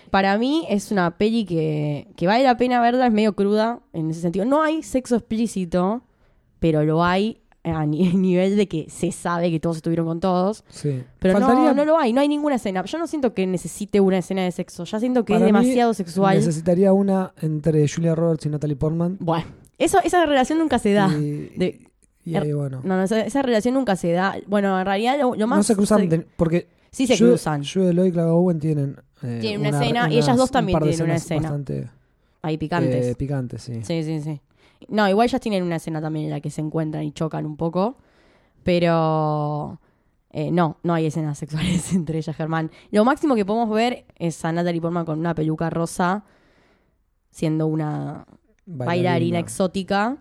Para 0.10 0.38
mí 0.38 0.66
es 0.70 0.92
una 0.92 1.18
peli 1.18 1.46
que, 1.46 2.08
que 2.16 2.26
vale 2.26 2.44
la 2.44 2.58
pena 2.58 2.82
verla, 2.82 3.08
es 3.08 3.14
medio 3.14 3.36
cruda 3.36 3.82
en 3.94 4.10
ese 4.10 4.22
sentido. 4.22 4.46
No 4.46 4.64
hay 4.64 4.82
sexo 4.82 5.16
explícito, 5.16 6.02
pero 6.60 6.84
lo 6.84 7.04
hay 7.04 7.42
a 7.66 7.86
ni- 7.86 8.14
nivel 8.14 8.56
de 8.58 8.68
que 8.68 8.88
se 8.90 9.12
sabe 9.12 9.50
que 9.52 9.60
todos 9.60 9.78
estuvieron 9.78 10.06
con 10.06 10.20
todos. 10.20 10.64
Sí. 10.70 11.04
Pero 11.20 11.34
Faltaría- 11.40 11.66
no, 11.70 11.74
no 11.74 11.86
lo 11.86 11.98
hay, 11.98 12.14
no 12.14 12.22
hay 12.22 12.28
ninguna 12.28 12.56
escena. 12.56 12.84
Yo 12.86 12.98
no 12.98 13.08
siento 13.08 13.34
que 13.34 13.46
necesite 13.48 14.00
una 14.00 14.20
escena 14.20 14.44
de 14.44 14.52
sexo, 14.52 14.84
ya 14.86 15.00
siento 15.00 15.26
que 15.26 15.34
es 15.34 15.40
mí, 15.40 15.46
demasiado 15.48 15.94
sexual. 15.94 16.36
Necesitaría 16.38 16.94
una 16.94 17.34
entre 17.42 17.88
Julia 17.88 18.16
Roberts 18.16 18.46
y 18.46 18.50
Natalie 18.50 18.76
Portman. 18.76 19.18
Bueno, 19.20 19.46
eso, 19.78 20.00
esa 20.04 20.26
relación 20.26 20.60
nunca 20.60 20.80
se 20.80 20.94
da. 20.94 21.10
Y, 21.18 21.52
De- 21.58 21.82
y 22.24 22.36
ahí, 22.36 22.54
bueno. 22.54 22.82
No, 22.84 22.98
no, 22.98 23.04
esa, 23.04 23.22
esa 23.22 23.42
relación 23.42 23.74
nunca 23.76 23.96
se 23.96 24.12
da. 24.12 24.36
Bueno, 24.48 24.80
en 24.80 24.86
realidad 24.86 25.18
lo, 25.20 25.36
lo 25.36 25.48
más... 25.48 25.58
no 25.58 25.64
se 25.64 25.76
cruzan, 25.76 26.00
se- 26.02 26.08
de- 26.08 26.26
porque 26.38 26.68
sí 26.92 27.06
se 27.08 27.18
Jude- 27.18 27.30
cruzan. 27.32 27.64
Jude 27.64 27.94
Law 27.94 28.06
y 28.06 28.12
Clive 28.12 28.26
Owen 28.30 28.60
tienen, 28.60 28.96
eh, 29.22 29.38
Tienen 29.42 29.60
una 29.68 29.70
escena, 29.80 30.12
y 30.12 30.18
ellas 30.18 30.36
dos 30.38 30.50
un 30.50 30.54
también 30.54 30.74
par 30.80 30.84
de 30.84 30.90
tienen 30.92 31.06
una 31.06 31.16
escena. 31.16 31.42
Bastante 31.42 31.90
Ahí 32.42 32.58
picantes. 32.58 33.06
eh, 33.08 33.16
picantes, 33.16 33.62
sí. 33.64 33.74
Sí, 33.84 34.04
sí, 34.04 34.22
sí. 34.22 34.40
No, 34.88 35.08
igual 35.10 35.26
ellas 35.28 35.42
tienen 35.42 35.64
una 35.64 35.78
escena 35.78 36.02
también 36.02 36.26
en 36.26 36.32
la 36.32 36.42
que 36.42 36.50
se 36.50 36.62
encuentran 36.62 37.04
y 37.04 37.12
chocan 37.12 37.46
un 37.46 37.58
poco. 37.58 37.98
Pero... 38.64 39.80
eh, 40.32 40.52
no, 40.52 40.78
no 40.84 40.94
hay 40.94 41.06
escenas 41.06 41.38
sexuales 41.44 41.94
entre 41.94 42.18
ellas, 42.18 42.36
Germán. 42.36 42.72
Lo 42.92 43.06
máximo 43.06 43.36
que 43.36 43.46
podemos 43.46 43.70
ver 43.70 44.06
es 44.18 44.44
a 44.46 44.52
Natalie 44.52 44.82
Portman 44.82 45.06
con 45.06 45.20
una 45.20 45.34
peluca 45.36 45.70
rosa 45.70 46.26
siendo 47.32 47.68
una 47.68 48.26
bailarina 48.66 49.40
exótica 49.40 50.18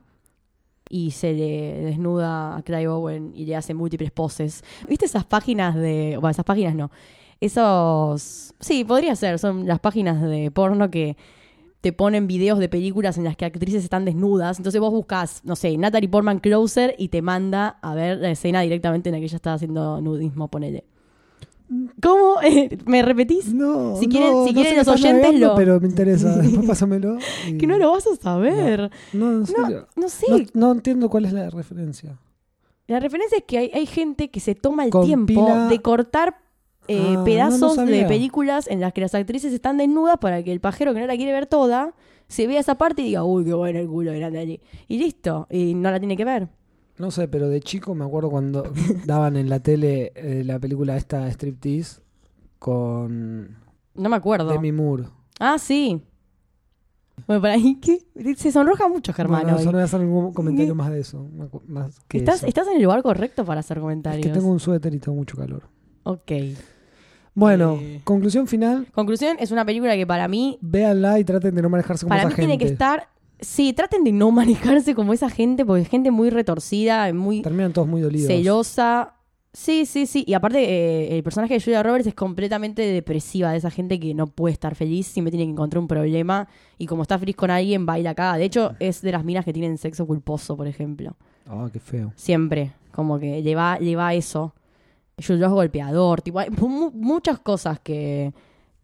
y 0.89 1.13
se 1.13 1.33
le 1.33 1.85
desnuda 1.85 2.57
a 2.57 2.63
Clive 2.63 2.89
Owen 2.89 3.33
y 3.35 3.47
le 3.47 3.57
hace 3.57 3.73
múltiples 3.73 4.11
poses. 4.11 4.63
¿Viste 4.89 5.07
esas 5.07 5.25
páginas 5.25 5.75
de... 5.75 6.17
Bueno, 6.21 6.31
esas 6.31 6.45
páginas 6.45 6.75
no. 6.75 6.91
Esos... 7.41 8.53
Sí, 8.61 8.85
podría 8.85 9.17
ser. 9.17 9.39
Son 9.39 9.67
las 9.67 9.81
páginas 9.81 10.21
de 10.21 10.51
porno 10.51 10.91
que 10.91 11.17
te 11.85 11.93
ponen 11.93 12.27
videos 12.27 12.59
de 12.59 12.71
películas 12.71 13.19
en 13.19 13.25
las 13.25 13.37
que 13.37 13.45
actrices 13.45 13.85
están 13.85 14.07
desnudas. 14.07 14.59
Entonces 14.59 14.81
vos 14.81 14.91
buscas, 14.91 15.43
no 15.45 15.55
sé, 15.55 15.77
Natalie 15.77 16.09
Portman 16.09 16.39
Closer 16.41 16.95
y 16.97 17.09
te 17.09 17.21
manda 17.21 17.79
a 17.83 17.95
ver 17.95 18.17
la 18.17 18.31
escena 18.31 18.63
directamente 18.63 19.11
en 19.11 19.13
la 19.13 19.19
que 19.19 19.27
ella 19.27 19.37
está 19.37 19.53
haciendo 19.53 20.01
nudismo, 20.01 20.49
ponele. 20.49 20.85
¿Cómo? 22.03 22.37
¿Me 22.87 23.03
repetís? 23.03 23.53
No, 23.53 23.97
Si 23.97 24.07
quieren- 24.09 24.33
no, 24.33 24.45
si 24.47 24.53
no 24.53 24.55
quieren 24.63 24.73
sé 24.73 24.77
los 24.79 24.89
oyentes, 24.89 25.39
lo- 25.41 25.55
Pero 25.57 25.79
me 25.79 25.89
interesa. 25.89 26.37
Después 26.39 26.67
pásamelo. 26.67 27.19
y- 27.49 27.59
Que 27.59 27.67
no 27.67 27.77
lo 27.79 27.91
vas 27.93 28.07
a 28.07 28.17
saber. 28.17 28.91
No, 29.13 29.31
en 29.33 29.41
No, 29.41 29.47
serio. 29.47 29.87
no 29.97 30.09
sé. 30.09 30.27
No, 30.31 30.39
no 30.55 30.73
entiendo 30.73 31.09
cuál 31.11 31.27
es 31.27 31.33
la 31.35 31.51
referencia. 31.51 32.19
La 32.87 32.99
referencia 33.01 33.39
es 33.39 33.45
que 33.45 33.59
hay, 33.59 33.71
hay 33.75 33.87
gente 33.87 34.31
que 34.31 34.41
se 34.41 34.55
toma 34.55 34.85
el 34.85 34.91
Compila- 34.91 35.07
tiempo 35.27 35.69
de 35.69 35.79
cortar 35.83 36.37
eh, 36.89 37.01
Ah, 37.01 37.13
no, 37.13 37.19
no 37.21 37.25
pedazos 37.25 37.77
de 37.77 38.05
películas 38.07 38.67
en 38.69 38.81
las 38.81 38.93
que 38.93 39.01
las 39.01 39.15
actrices 39.15 39.53
están 39.53 39.77
desnudas 39.79 40.19
para 40.19 40.43
que 40.43 40.53
el 40.53 40.61
pajero 40.61 40.93
que 40.95 41.01
no 41.01 41.07
la 41.07 41.17
quiere 41.17 41.33
ver 41.33 41.47
toda 41.47 41.95
se 42.29 42.47
vea 42.47 42.61
esa 42.61 42.77
parte 42.77 43.03
y 43.03 43.07
diga, 43.07 43.25
uy, 43.25 43.45
qué 43.45 43.53
bueno 43.55 43.79
el 43.79 43.87
culo 43.87 44.11
de 44.13 44.21
Natalie. 44.21 44.61
Y 44.89 44.99
listo, 44.99 45.47
y 45.51 45.75
no 45.75 45.91
la 45.91 45.99
tiene 45.99 46.17
que 46.17 46.25
ver. 46.25 46.49
No 46.99 47.11
sé, 47.11 47.27
pero 47.29 47.49
de 47.49 47.61
chico 47.61 47.95
me 47.95 48.05
acuerdo 48.05 48.31
cuando 48.31 48.73
daban 49.05 49.37
en 49.37 49.49
la 49.49 49.61
tele 49.61 50.13
eh, 50.15 50.43
la 50.45 50.59
película 50.59 50.97
esta 50.97 51.29
Striptease 51.31 52.01
con 52.59 53.57
No 53.95 54.09
me 54.09 54.17
acuerdo. 54.17 54.51
Demi 54.51 54.73
Moore. 54.73 55.05
Ah, 55.41 55.59
sí. 55.59 56.01
Bueno, 57.27 57.41
por 57.43 57.51
ahí, 57.51 57.77
¿qué? 57.81 57.99
Se 58.37 58.51
sonroja 58.51 58.89
mucho 58.89 59.13
Germán 59.13 59.43
Bueno, 59.43 59.57
hoy. 59.59 59.63
solo 59.65 59.73
voy 59.77 59.83
a 59.83 59.85
hacer 59.85 60.01
ningún 60.01 60.33
comentario 60.33 60.75
más 60.75 60.91
de 60.91 61.01
eso. 61.01 61.29
Más 61.67 62.01
que 62.09 62.19
Estás, 62.19 62.37
eso. 62.39 62.47
estás 62.47 62.67
en 62.69 62.77
el 62.77 62.83
lugar 62.83 63.03
correcto 63.03 63.45
para 63.45 63.61
hacer 63.61 63.77
Es 63.79 63.83
comentarios. 63.83 64.27
que 64.27 64.33
tengo 64.33 64.49
un 64.51 64.59
suéter 64.61 64.93
y 64.95 64.99
tengo 64.99 65.17
mucho 65.17 65.37
calor. 65.37 65.65
Ok. 66.05 66.33
Bueno, 67.35 67.79
Eh. 67.81 68.01
conclusión 68.05 68.47
final. 68.47 68.87
Conclusión, 68.93 69.37
es 69.41 69.51
una 69.51 69.65
película 69.65 69.95
que 69.97 70.07
para 70.07 70.29
mí, 70.29 70.59
Véanla 70.61 71.19
y 71.19 71.25
traten 71.25 71.55
de 71.55 71.63
no 71.63 71.69
manejarse 71.69 72.05
como 72.05 72.11
para 72.11 72.21
esa 72.23 72.29
mí 72.29 72.35
gente. 72.35 72.47
tiene 72.49 72.59
que 72.59 72.73
estar... 72.73 73.09
Sí, 73.41 73.73
traten 73.73 74.05
de 74.05 74.13
no 74.13 74.31
manejarse 74.31 74.95
como 74.95 75.13
esa 75.13 75.29
gente, 75.29 75.65
porque 75.67 75.83
es 75.83 75.89
gente 75.89 76.11
muy 76.11 76.31
retorcida, 76.31 77.13
muy 77.13 77.43
Terminan 77.43 77.73
todos 77.73 77.89
muy 77.89 78.01
dolidos. 78.01 78.29
celosa. 78.29 79.15
Sí, 79.53 79.87
sí, 79.87 80.07
sí. 80.07 80.25
Y 80.27 80.35
aparte, 80.35 80.59
eh, 80.65 81.17
el 81.17 81.23
personaje 81.23 81.55
de 81.55 81.61
Julia 81.61 81.83
Roberts 81.83 82.07
es 82.09 82.15
completamente 82.15 82.83
depresiva, 82.83 83.53
de 83.53 83.59
esa 83.59 83.71
gente 83.71 84.01
que 84.01 84.13
no 84.15 84.27
puede 84.27 84.53
estar 84.53 84.75
feliz, 84.75 85.07
siempre 85.07 85.31
tiene 85.31 85.45
que 85.47 85.51
encontrar 85.53 85.81
un 85.81 85.87
problema. 85.89 86.49
Y 86.79 86.87
como 86.87 87.03
está 87.03 87.19
feliz 87.19 87.37
con 87.37 87.51
alguien, 87.51 87.87
baila 87.87 88.11
acá. 88.11 88.37
De 88.37 88.45
hecho, 88.45 88.75
es 88.81 89.01
de 89.03 89.13
las 89.13 89.25
minas 89.25 89.45
que 89.45 89.53
tienen 89.53 89.79
sexo 89.79 90.07
culposo, 90.07 90.57
por 90.57 90.67
ejemplo. 90.67 91.17
Ah, 91.47 91.69
qué 91.73 91.79
feo. 91.81 92.13
Siempre. 92.17 92.73
Como 92.93 93.19
que 93.21 93.43
lleva, 93.43 93.79
lleva 93.79 94.13
eso. 94.15 94.55
Julia 95.17 95.47
es 95.47 95.53
golpeador. 95.53 96.23
Tipo, 96.23 96.39
hay 96.41 96.51
mu- 96.51 96.91
muchas 96.93 97.39
cosas 97.39 97.79
que, 97.81 98.33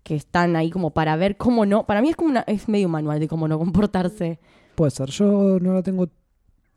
que 0.02 0.14
están 0.16 0.56
ahí 0.56 0.70
como 0.70 0.90
para 0.90 1.16
ver 1.16 1.36
cómo 1.36 1.66
no. 1.66 1.84
Para 1.86 2.00
mí 2.02 2.10
es 2.10 2.16
como 2.16 2.30
una, 2.30 2.40
es 2.46 2.68
medio 2.68 2.86
un 2.86 2.92
manual 2.92 3.18
de 3.20 3.28
cómo 3.28 3.48
no 3.48 3.58
comportarse. 3.58 4.38
Puede 4.74 4.90
ser. 4.92 5.08
Yo 5.10 5.58
no 5.60 5.74
la 5.74 5.82
tengo 5.82 6.08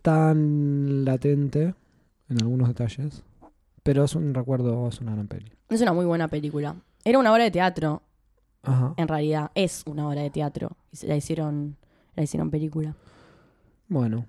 tan 0.01 1.05
latente 1.05 1.73
en 2.29 2.41
algunos 2.41 2.67
detalles. 2.67 3.23
Pero 3.83 4.05
es 4.05 4.15
un 4.15 4.33
recuerdo, 4.33 4.87
es 4.87 5.01
una 5.01 5.13
gran 5.13 5.27
peli. 5.27 5.51
Es 5.69 5.81
una 5.81 5.93
muy 5.93 6.05
buena 6.05 6.27
película. 6.29 6.75
Era 7.03 7.19
una 7.19 7.33
obra 7.33 7.43
de 7.43 7.51
teatro, 7.51 8.01
Ajá. 8.61 8.93
en 8.97 9.07
realidad. 9.07 9.51
Es 9.55 9.83
una 9.85 10.07
obra 10.07 10.21
de 10.21 10.29
teatro. 10.29 10.77
Y 11.01 11.05
la 11.07 11.15
hicieron, 11.17 11.75
la 12.15 12.23
hicieron 12.23 12.49
película. 12.49 12.95
Bueno, 13.89 14.25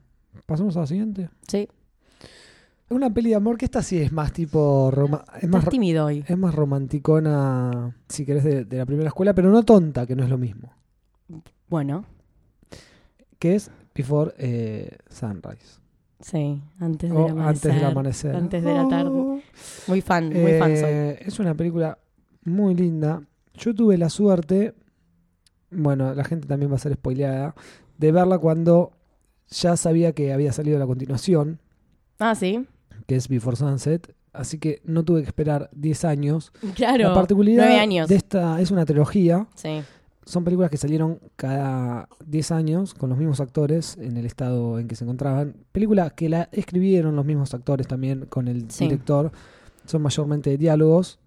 pasamos 0.46 0.76
a 0.76 0.80
la 0.80 0.86
siguiente. 0.88 1.30
Sí. 1.46 1.68
Es 2.86 2.90
una 2.94 3.12
peli 3.12 3.30
de 3.30 3.36
amor 3.36 3.56
que 3.56 3.64
esta 3.64 3.82
sí 3.82 3.98
es 3.98 4.12
más 4.12 4.32
tipo. 4.32 4.90
roma- 4.92 5.24
es, 5.40 5.48
más, 5.48 5.68
tímido 5.68 6.06
hoy. 6.06 6.24
es 6.26 6.36
más 6.38 6.54
romanticona, 6.54 7.96
si 8.08 8.26
querés, 8.26 8.44
de, 8.44 8.64
de 8.64 8.76
la 8.78 8.86
primera 8.86 9.08
escuela, 9.08 9.34
pero 9.34 9.50
no 9.50 9.62
tonta, 9.62 10.06
que 10.06 10.14
no 10.14 10.22
es 10.24 10.28
lo 10.30 10.38
mismo. 10.38 10.72
Bueno, 11.68 12.04
Que 13.38 13.54
es 13.54 13.70
Before 13.94 14.32
eh, 14.38 14.98
Sunrise. 15.08 15.80
sí. 16.20 16.60
Antes 16.78 17.10
del 17.10 17.18
amanecer. 17.30 17.38
Oh, 17.44 17.48
antes 17.48 17.74
del 17.74 17.84
amanecer. 17.84 18.36
Antes 18.36 18.64
de 18.64 18.74
la 18.74 18.88
tarde. 18.88 19.10
Oh. 19.10 19.40
Muy 19.88 20.00
fan, 20.02 20.28
muy 20.28 20.52
fan 20.58 20.76
soy. 20.76 20.90
Eh, 20.90 21.18
Es 21.26 21.38
una 21.38 21.54
película 21.54 21.98
muy 22.44 22.74
linda. 22.74 23.22
Yo 23.54 23.74
tuve 23.74 23.96
la 23.96 24.10
suerte, 24.10 24.74
bueno, 25.70 26.12
la 26.14 26.24
gente 26.24 26.46
también 26.46 26.70
va 26.70 26.76
a 26.76 26.80
ser 26.80 26.92
spoileada, 26.94 27.54
de 27.98 28.12
verla 28.12 28.38
cuando 28.38 28.92
ya 29.48 29.76
sabía 29.76 30.12
que 30.12 30.32
había 30.32 30.52
salido 30.52 30.78
la 30.78 30.86
continuación, 30.86 31.60
Ah, 32.18 32.34
sí. 32.34 32.66
Que 33.06 33.16
es 33.16 33.28
Before 33.28 33.56
Sunset. 33.56 34.14
Así 34.32 34.58
que 34.58 34.80
no 34.84 35.04
tuve 35.04 35.20
que 35.22 35.28
esperar 35.28 35.70
10 35.72 36.04
años. 36.04 36.52
Claro. 36.74 37.08
la 37.08 37.14
particularidad 37.14 37.68
años. 37.78 38.08
de 38.08 38.16
esta 38.16 38.60
es 38.60 38.70
una 38.70 38.84
trilogía. 38.84 39.46
Sí. 39.54 39.80
Son 40.26 40.42
películas 40.42 40.70
que 40.70 40.76
salieron 40.78 41.20
cada 41.36 42.08
10 42.26 42.50
años 42.50 42.94
con 42.94 43.10
los 43.10 43.18
mismos 43.18 43.40
actores 43.40 43.96
en 43.98 44.16
el 44.16 44.24
estado 44.26 44.78
en 44.78 44.88
que 44.88 44.96
se 44.96 45.04
encontraban. 45.04 45.54
Película 45.70 46.10
que 46.10 46.28
la 46.30 46.48
escribieron 46.50 47.14
los 47.14 47.24
mismos 47.26 47.52
actores 47.54 47.86
también 47.86 48.24
con 48.26 48.48
el 48.48 48.70
Sí. 48.70 48.84
director. 48.84 49.30
Son 49.86 50.00
mayormente 50.02 50.56
diálogos. 50.56 51.18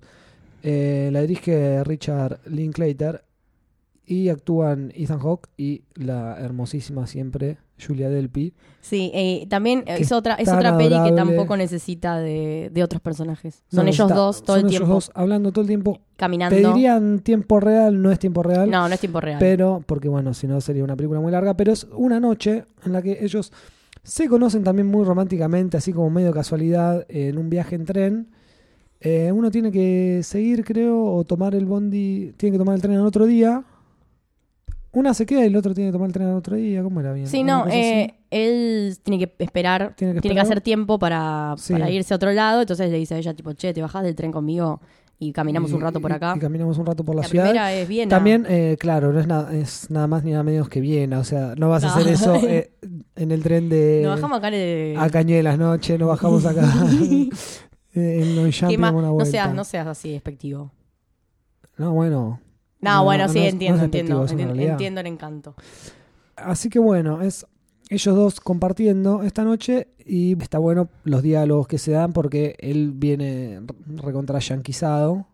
Eh, 0.63 1.09
la 1.13 1.21
dirige 1.21 1.83
Richard 1.83 2.39
Linklater 2.47 3.23
y 4.07 4.29
actúan 4.29 4.91
Ethan 4.95 5.19
Hawke 5.19 5.49
y 5.57 5.83
la 5.95 6.39
hermosísima 6.39 7.05
siempre 7.05 7.57
Julia 7.79 8.09
Delpy. 8.09 8.53
Sí, 8.79 9.11
eh, 9.13 9.45
también 9.49 9.83
es 9.85 10.11
otra, 10.13 10.35
es 10.35 10.47
otra 10.47 10.77
peli 10.77 10.95
que 11.03 11.11
tampoco 11.11 11.57
necesita 11.57 12.17
de, 12.17 12.71
de 12.73 12.83
otros 12.83 13.01
personajes. 13.01 13.63
No 13.69 13.81
Son 13.81 13.87
ellos 13.89 14.09
dos 14.09 14.43
todo 14.43 14.55
son 14.55 14.65
el 14.65 14.71
ellos 14.71 14.79
tiempo 14.79 14.93
dos 14.93 15.11
hablando 15.13 15.51
todo 15.51 15.61
el 15.61 15.67
tiempo. 15.67 15.99
caminando. 16.15 16.55
Te 16.55 16.65
dirían 16.65 17.19
tiempo 17.19 17.59
real, 17.59 18.01
no 18.01 18.09
es 18.11 18.17
tiempo 18.17 18.41
real. 18.41 18.71
No, 18.71 18.87
no 18.87 18.93
es 18.93 18.99
tiempo 18.99 19.19
real. 19.19 19.37
Pero, 19.39 19.83
porque 19.85 20.07
bueno, 20.07 20.33
si 20.33 20.47
no 20.47 20.61
sería 20.61 20.85
una 20.85 20.95
película 20.95 21.19
muy 21.19 21.31
larga, 21.31 21.55
pero 21.55 21.73
es 21.73 21.85
una 21.93 22.19
noche 22.21 22.63
en 22.85 22.93
la 22.93 23.01
que 23.01 23.23
ellos 23.23 23.51
se 24.03 24.29
conocen 24.29 24.63
también 24.63 24.87
muy 24.87 25.03
románticamente, 25.03 25.75
así 25.75 25.91
como 25.91 26.09
medio 26.09 26.31
casualidad, 26.31 27.05
en 27.09 27.37
un 27.37 27.49
viaje 27.49 27.75
en 27.75 27.85
tren. 27.85 28.27
Eh, 29.01 29.31
uno 29.33 29.51
tiene 29.51 29.71
que 29.71 30.21
seguir, 30.23 30.63
creo, 30.63 31.03
o 31.03 31.25
tomar 31.25 31.53
el 31.53 31.65
bondi, 31.65 32.33
tiene 32.37 32.53
que 32.53 32.57
tomar 32.57 32.75
el 32.75 32.81
tren 32.81 32.95
al 32.95 33.05
otro 33.05 33.25
día. 33.25 33.63
Una 34.97 35.13
se 35.13 35.25
queda 35.25 35.43
y 35.43 35.47
el 35.47 35.55
otro 35.55 35.73
tiene 35.73 35.89
que 35.89 35.93
tomar 35.93 36.07
el 36.07 36.13
tren 36.13 36.27
al 36.29 36.36
otro 36.36 36.55
día. 36.55 36.81
¿Cómo 36.81 36.99
era 37.01 37.13
bien? 37.13 37.27
sí, 37.27 37.43
no, 37.43 37.67
eh, 37.69 38.15
él 38.31 38.97
tiene 39.03 39.19
que 39.19 39.43
esperar, 39.43 39.93
Tiene 39.95 40.13
que 40.15 40.21
tiene 40.21 40.33
que 40.36 40.39
esperar. 40.39 40.45
hacer 40.45 40.62
tiempo 40.62 40.97
para, 40.97 41.53
Sí. 41.57 41.73
para 41.73 41.89
irse 41.91 42.13
a 42.13 42.17
otro 42.17 42.31
lado. 42.31 42.62
Entonces 42.62 42.89
le 42.89 42.97
dice 42.97 43.13
a 43.15 43.17
ella, 43.17 43.33
tipo, 43.36 43.53
che, 43.53 43.73
¿te 43.73 43.81
bajás 43.81 44.03
del 44.03 44.15
tren 44.15 44.31
conmigo? 44.31 44.81
Y 45.19 45.31
caminamos 45.33 45.71
Y- 45.71 45.73
un 45.73 45.81
rato 45.81 45.99
por 45.99 46.12
acá. 46.13 46.33
Y, 46.36 46.39
caminamos 46.39 46.77
un 46.77 46.86
rato 46.86 47.03
por 47.03 47.15
la, 47.15 47.21
la 47.23 47.27
ciudad. 47.27 47.45
primera 47.45 47.73
es 47.73 47.88
Viena. 47.88 48.10
También, 48.10 48.45
eh, 48.49 48.75
claro, 48.79 49.12
no 49.13 49.19
es, 49.19 49.27
nada 49.27 49.53
es 49.55 49.89
nada 49.91 50.07
más 50.07 50.23
ni 50.23 50.31
nada 50.31 50.43
menos 50.43 50.69
que 50.69 50.79
Viena. 50.81 51.19
O 51.19 51.23
sea, 51.23 51.53
no 51.57 51.69
vas 51.69 51.83
a 51.83 51.88
No. 51.88 51.93
hacer 51.95 52.07
eso 52.13 52.36
eh, 52.47 52.71
en 53.15 53.31
el 53.31 53.41
tren 53.43 53.67
de 53.69 54.01
Nos 54.03 54.15
bajamos 54.15 54.38
acá 54.39 54.49
el... 54.49 54.95
a 54.97 55.10
Cañuelas 55.10 55.57
noche, 55.57 55.97
no 55.97 56.07
bajamos 56.07 56.45
acá 56.45 56.62
en 57.93 58.36
Longchamp 58.36 58.71
¿Qué 58.71 58.77
más? 58.77 58.93
una 58.93 59.07
No 59.07 59.13
vuelta. 59.13 59.31
seas, 59.31 59.53
no 59.53 59.63
seas 59.63 59.88
así 59.88 60.12
despectivo. 60.12 60.71
No, 61.77 61.93
bueno. 61.93 62.39
No, 62.81 62.95
No, 62.95 63.03
bueno, 63.03 63.25
no 63.27 63.33
sí, 63.33 63.39
no 63.39 63.45
entiendo, 63.45 63.77
es 63.77 63.83
entiendo, 63.85 64.25
entiendo, 64.27 64.53
entiendo 64.55 65.01
el 65.01 65.07
encanto. 65.07 65.55
Así 66.35 66.69
que 66.69 66.79
bueno, 66.79 67.21
es 67.21 67.45
ellos 67.89 68.15
dos 68.15 68.39
compartiendo 68.39 69.23
esta 69.23 69.43
noche 69.43 69.87
y 70.05 70.39
está 70.41 70.59
bueno 70.59 70.89
los 71.03 71.23
diálogos 71.23 71.67
que 71.67 71.77
se 71.77 71.91
dan 71.91 72.13
porque 72.13 72.55
él 72.59 72.91
viene 72.93 73.61
recontra 73.87 74.39
yanquizado, 74.39 75.25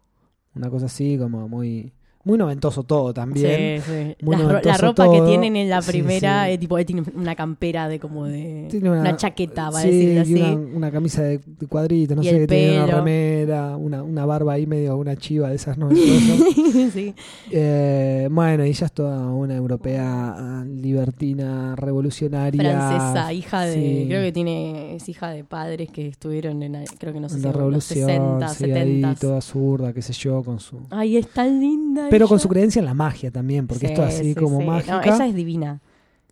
una 0.55 0.69
cosa 0.69 0.85
así 0.85 1.17
como 1.17 1.47
muy 1.47 1.93
muy 2.25 2.37
noventoso 2.37 2.83
todo 2.83 3.13
también. 3.13 3.81
Sí, 3.81 3.91
sí. 3.91 4.15
Muy 4.25 4.37
La, 4.37 4.61
la 4.63 4.77
ropa 4.77 5.11
que 5.11 5.21
tienen 5.21 5.55
en 5.57 5.69
la 5.69 5.81
primera, 5.81 6.45
sí. 6.45 6.51
eh, 6.53 6.57
tipo, 6.57 6.77
él 6.77 6.85
tiene 6.85 7.03
una 7.15 7.35
campera 7.35 7.87
de 7.89 7.99
como 7.99 8.25
de... 8.25 8.67
Tiene 8.71 8.91
una, 8.91 9.15
chaqueta, 9.17 9.69
para 9.69 9.85
decirlo 9.85 10.21
así. 10.21 10.33
Una, 10.35 10.77
una 10.77 10.91
camisa 10.91 11.21
de, 11.23 11.39
de 11.45 11.67
cuadrito, 11.67 12.15
no 12.15 12.21
Y 12.23 12.25
sé, 12.29 12.39
que 12.39 12.47
tiene 12.47 12.83
una 12.83 12.95
remera, 12.95 13.75
una, 13.77 14.03
una 14.03 14.25
barba 14.25 14.53
ahí 14.53 14.65
medio, 14.65 14.95
una 14.97 15.15
chiva 15.17 15.49
de 15.49 15.55
esas 15.55 15.77
noventosas. 15.77 16.91
sí. 16.93 17.13
Eh, 17.51 18.27
bueno, 18.31 18.65
y 18.65 18.69
ella 18.69 18.85
es 18.85 18.91
toda 18.93 19.27
una 19.27 19.55
europea 19.55 20.63
libertina, 20.65 21.75
revolucionaria. 21.75 22.61
Francesa, 22.61 23.33
hija 23.33 23.61
de... 23.65 24.05
Creo 24.07 24.21
que 24.23 24.31
tiene... 24.31 24.95
Es 24.95 25.09
hija 25.09 25.29
de 25.31 25.43
padres 25.43 25.89
que 25.91 26.07
estuvieron 26.07 26.63
en... 26.63 26.73
la- 26.73 26.83
Creo 26.99 27.13
que 27.13 27.19
no 27.19 27.27
sé 27.29 27.35
en 27.35 27.41
si 27.41 27.45
la 27.47 27.49
en 27.49 27.53
los 27.53 27.59
revolución, 27.61 28.39
60, 28.39 28.47
sí, 28.49 28.63
ahí 28.65 28.71
70. 28.71 29.15
toda 29.15 29.41
zurda, 29.41 29.93
qué 29.93 30.01
sé 30.01 30.13
yo, 30.13 30.43
con 30.43 30.59
su... 30.59 30.79
Ay, 30.89 31.17
es 31.17 31.27
tan 31.29 31.59
linda 31.59 32.07
Pero 32.13 32.27
con 32.27 32.39
su 32.39 32.47
creencia 32.47 32.79
en 32.79 32.85
la 32.85 32.93
magia 32.93 33.31
también, 33.31 33.65
porque 33.65 33.87
Sí, 33.87 33.93
esto 33.93 34.03
así 34.03 34.23
sí, 34.23 34.35
como 34.35 34.59
sí. 34.59 34.65
mágica. 34.67 34.97
No, 34.97 35.01
ella 35.15 35.25
es 35.25 35.33
divina. 35.33 35.81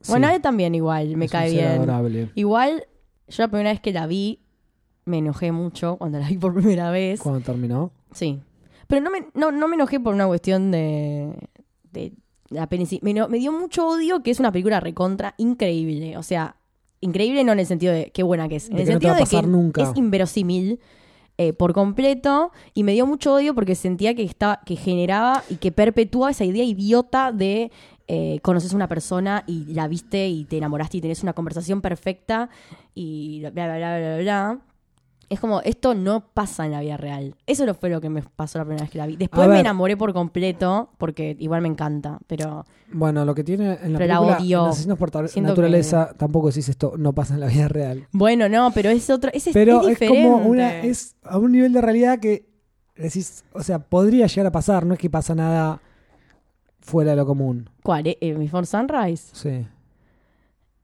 Bueno, 0.07 0.27
a 0.27 0.35
él 0.35 0.41
también 0.41 0.75
igual, 0.75 1.17
me 1.17 1.25
es 1.25 1.31
cae 1.31 1.49
bien. 1.49 1.65
adorable. 1.65 2.29
Igual, 2.35 2.85
yo 3.27 3.43
la 3.43 3.47
primera 3.47 3.71
vez 3.71 3.81
que 3.81 3.91
la 3.91 4.05
vi, 4.05 4.41
me 5.05 5.17
enojé 5.17 5.51
mucho 5.51 5.97
cuando 5.97 6.19
la 6.19 6.27
vi 6.27 6.37
por 6.37 6.53
primera 6.53 6.91
vez. 6.91 7.19
Cuando 7.19 7.41
terminó. 7.41 7.91
Sí. 8.11 8.39
Pero 8.85 9.01
no 9.01 9.09
me, 9.09 9.25
no, 9.33 9.51
no 9.51 9.67
me 9.67 9.73
enojé 9.75 9.99
por 9.99 10.13
una 10.13 10.27
cuestión 10.27 10.69
de, 10.69 11.33
de 11.91 12.13
la. 12.49 12.67
Me, 13.01 13.27
me 13.27 13.37
dio 13.39 13.51
mucho 13.51 13.87
odio 13.87 14.21
que 14.21 14.29
es 14.29 14.39
una 14.39 14.51
película 14.51 14.79
recontra 14.81 15.33
increíble. 15.37 16.15
O 16.15 16.21
sea, 16.21 16.57
increíble 16.99 17.43
no 17.43 17.53
en 17.53 17.59
el 17.59 17.65
sentido 17.65 17.91
de 17.91 18.11
qué 18.13 18.21
buena 18.21 18.47
que 18.47 18.57
es. 18.57 18.69
En 18.69 18.75
De 18.75 18.83
el 18.83 18.87
que 18.87 18.93
no 18.93 18.99
te 18.99 19.07
sentido 19.07 19.13
va 19.13 19.15
a 19.15 19.19
de 19.19 19.23
pasar 19.25 19.41
que 19.45 19.49
nunca. 19.49 19.81
es 19.83 19.97
inverosímil 19.97 20.79
eh, 21.41 21.53
por 21.53 21.73
completo. 21.73 22.51
Y 22.75 22.83
me 22.83 22.91
dio 22.91 23.07
mucho 23.07 23.33
odio 23.33 23.55
porque 23.55 23.73
sentía 23.73 24.13
que, 24.13 24.21
estaba, 24.21 24.61
que 24.63 24.75
generaba 24.75 25.43
y 25.49 25.55
que 25.55 25.71
perpetúa 25.71 26.29
esa 26.29 26.45
idea 26.45 26.63
idiota 26.63 27.31
de 27.31 27.71
eh, 28.07 28.39
conoces 28.43 28.73
a 28.73 28.75
una 28.75 28.87
persona 28.87 29.43
y 29.47 29.73
la 29.73 29.87
viste 29.87 30.27
y 30.27 30.45
te 30.45 30.59
enamoraste 30.59 30.97
y 30.97 31.01
tenés 31.01 31.23
una 31.23 31.33
conversación 31.33 31.81
perfecta 31.81 32.49
y 32.93 33.39
bla, 33.39 33.49
bla, 33.49 33.77
bla, 33.77 33.97
bla, 33.97 34.17
bla. 34.19 34.70
Es 35.31 35.39
como, 35.39 35.61
esto 35.61 35.95
no 35.95 36.25
pasa 36.33 36.65
en 36.65 36.73
la 36.73 36.81
vida 36.81 36.97
real. 36.97 37.37
Eso 37.47 37.65
no 37.65 37.73
fue 37.73 37.89
lo 37.89 38.01
que 38.01 38.09
me 38.09 38.21
pasó 38.21 38.57
la 38.57 38.65
primera 38.65 38.83
vez 38.83 38.91
que 38.91 38.97
la 38.97 39.07
vi. 39.07 39.15
Después 39.15 39.47
me 39.47 39.61
enamoré 39.61 39.95
por 39.95 40.11
completo, 40.11 40.89
porque 40.97 41.37
igual 41.39 41.61
me 41.61 41.69
encanta, 41.69 42.19
pero 42.27 42.65
Bueno, 42.91 43.23
lo 43.23 43.33
que 43.33 43.45
tiene 43.45 43.79
en 43.81 43.93
la 43.93 43.99
Pero 43.99 44.13
la 44.13 44.19
odio. 44.19 44.65
Asesinos 44.65 44.97
por 44.97 45.09
naturaleza, 45.37 46.13
tampoco 46.17 46.49
decís 46.49 46.67
esto, 46.67 46.95
no 46.97 47.13
pasa 47.13 47.35
en 47.35 47.39
la 47.39 47.47
vida 47.47 47.69
real. 47.69 48.07
bueno, 48.11 48.49
no, 48.49 48.71
pero 48.73 48.89
es 48.89 49.09
otro, 49.09 49.31
es, 49.33 49.49
Pero 49.53 49.87
es 49.87 50.01
es, 50.01 50.09
como 50.09 50.35
una, 50.35 50.81
es 50.81 51.15
a 51.23 51.37
un 51.37 51.53
nivel 51.53 51.71
de 51.71 51.79
realidad 51.79 52.19
que 52.19 52.49
decís, 52.97 53.45
o 53.53 53.63
sea, 53.63 53.79
podría 53.79 54.27
llegar 54.27 54.47
a 54.47 54.51
pasar, 54.51 54.85
no 54.85 54.95
es 54.95 54.99
que 54.99 55.09
pasa 55.09 55.33
nada 55.33 55.81
fuera 56.81 57.11
de 57.11 57.15
lo 57.15 57.25
común. 57.25 57.69
¿Cuál? 57.83 58.05
Eh, 58.05 58.17
eh, 58.19 58.33
Before 58.33 58.65
Sunrise? 58.65 59.29
Sí. 59.31 59.65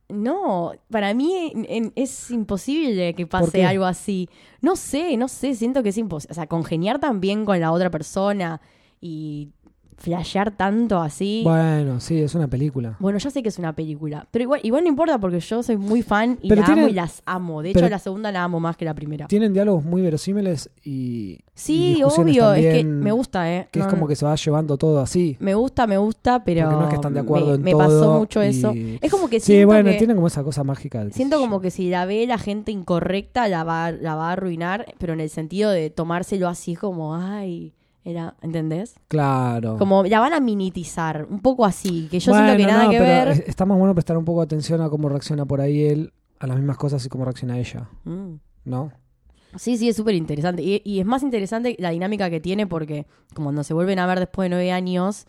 No, 0.08 0.72
para 0.90 1.12
mí 1.14 1.52
en- 1.54 1.66
en- 1.68 1.92
es 1.94 2.30
imposible 2.30 3.14
que 3.14 3.26
¿Por 3.26 3.40
pase 3.40 3.64
algo 3.64 3.84
así. 3.84 4.28
No 4.62 4.74
sé, 4.76 5.16
no 5.16 5.28
sé, 5.28 5.54
siento 5.54 5.82
que 5.82 5.90
es 5.90 5.98
imposible. 5.98 6.32
O 6.32 6.34
sea, 6.34 6.46
congeniar 6.46 6.98
también 6.98 7.44
con 7.44 7.60
la 7.60 7.72
otra 7.72 7.90
persona 7.90 8.60
y 9.00 9.50
flashear 9.98 10.50
tanto 10.52 10.98
así. 11.00 11.42
Bueno, 11.44 12.00
sí, 12.00 12.18
es 12.20 12.34
una 12.34 12.48
película. 12.48 12.96
Bueno, 13.00 13.18
ya 13.18 13.30
sé 13.30 13.42
que 13.42 13.48
es 13.48 13.58
una 13.58 13.74
película, 13.74 14.26
pero 14.30 14.44
igual, 14.44 14.60
igual 14.62 14.84
no 14.84 14.88
importa 14.88 15.18
porque 15.18 15.40
yo 15.40 15.62
soy 15.62 15.76
muy 15.76 16.02
fan 16.02 16.38
y 16.40 16.48
Pero 16.48 16.62
la 16.62 16.68
amo 16.68 16.88
y 16.88 16.92
las 16.92 17.22
amo. 17.26 17.62
De 17.62 17.70
hecho, 17.70 17.88
la 17.88 17.98
segunda 17.98 18.32
la 18.32 18.44
amo 18.44 18.60
más 18.60 18.76
que 18.76 18.84
la 18.84 18.94
primera. 18.94 19.26
Tienen 19.26 19.52
diálogos 19.52 19.84
muy 19.84 20.00
verosímiles 20.02 20.70
y. 20.84 21.40
Sí, 21.54 22.00
obvio, 22.04 22.54
es 22.54 22.76
que 22.76 22.84
me 22.84 23.10
gusta, 23.10 23.52
¿eh? 23.52 23.68
Que 23.72 23.80
es 23.80 23.86
como 23.86 24.06
que 24.06 24.14
se 24.14 24.24
va 24.24 24.36
llevando 24.36 24.78
todo 24.78 25.00
así. 25.00 25.36
Me 25.40 25.54
gusta, 25.54 25.88
me 25.88 25.98
gusta, 25.98 26.44
pero 26.44 26.62
Porque 26.62 26.76
no 26.76 26.82
es 26.84 26.88
que 26.90 26.94
están 26.94 27.14
de 27.14 27.20
acuerdo 27.20 27.48
me, 27.48 27.54
en 27.54 27.62
me 27.62 27.70
todo 27.72 27.80
pasó 27.80 28.18
mucho 28.18 28.44
y- 28.44 28.46
eso. 28.46 28.72
Es 29.00 29.10
como 29.10 29.28
que 29.28 29.40
Sí, 29.40 29.64
bueno, 29.64 29.90
que, 29.90 29.96
tiene 29.98 30.14
como 30.14 30.28
esa 30.28 30.44
cosa 30.44 30.62
mágica. 30.62 31.10
siento 31.10 31.38
como 31.40 31.60
que 31.60 31.70
si 31.72 31.90
la 31.90 32.04
ve 32.06 32.26
la 32.28 32.38
gente 32.38 32.70
incorrecta 32.70 33.48
la 33.48 33.64
va, 33.64 33.90
la 33.90 34.14
va 34.14 34.28
a 34.28 34.32
arruinar, 34.32 34.86
pero 34.98 35.12
en 35.12 35.20
el 35.20 35.30
sentido 35.30 35.70
de 35.70 35.90
tomárselo 35.90 36.46
así 36.48 36.76
como, 36.76 37.16
ay, 37.16 37.72
era, 38.04 38.36
¿entendés? 38.42 38.94
Claro. 39.08 39.76
Como 39.76 40.04
la 40.04 40.20
van 40.20 40.32
a 40.32 40.40
minitizar, 40.40 41.26
un 41.28 41.40
poco 41.40 41.64
así, 41.64 42.08
que 42.10 42.20
yo 42.20 42.32
Bueno, 42.32 42.46
siento 42.48 42.62
que 42.66 42.72
nada 42.72 42.84
no, 42.84 42.90
que 42.90 42.98
pero 42.98 43.08
ver. 43.10 43.28
es- 43.28 43.48
Está 43.48 43.66
más 43.66 43.78
bueno 43.78 43.94
prestar 43.94 44.16
un 44.16 44.24
poco 44.24 44.40
de 44.40 44.44
atención 44.44 44.80
a 44.80 44.88
cómo 44.88 45.08
reacciona 45.08 45.44
por 45.44 45.60
ahí 45.60 45.84
él 45.84 46.12
a 46.40 46.46
las 46.46 46.56
mismas 46.56 46.76
cosas 46.76 47.04
y 47.04 47.08
cómo 47.08 47.24
reacciona 47.24 47.58
ella, 47.58 47.88
Mm. 48.04 48.34
¿no? 48.64 48.92
Sí, 49.56 49.76
sí, 49.78 49.88
es 49.88 49.96
súper 49.96 50.14
interesante. 50.14 50.62
Y, 50.62 50.82
y 50.84 51.00
es 51.00 51.06
más 51.06 51.22
interesante 51.22 51.74
la 51.78 51.90
dinámica 51.90 52.28
que 52.30 52.38
tiene 52.40 52.66
porque 52.66 53.06
como 53.34 53.46
cuando 53.46 53.64
se 53.64 53.74
vuelven 53.74 53.98
a 53.98 54.06
ver 54.06 54.18
después 54.20 54.46
de 54.46 54.50
nueve 54.50 54.72
años, 54.72 55.26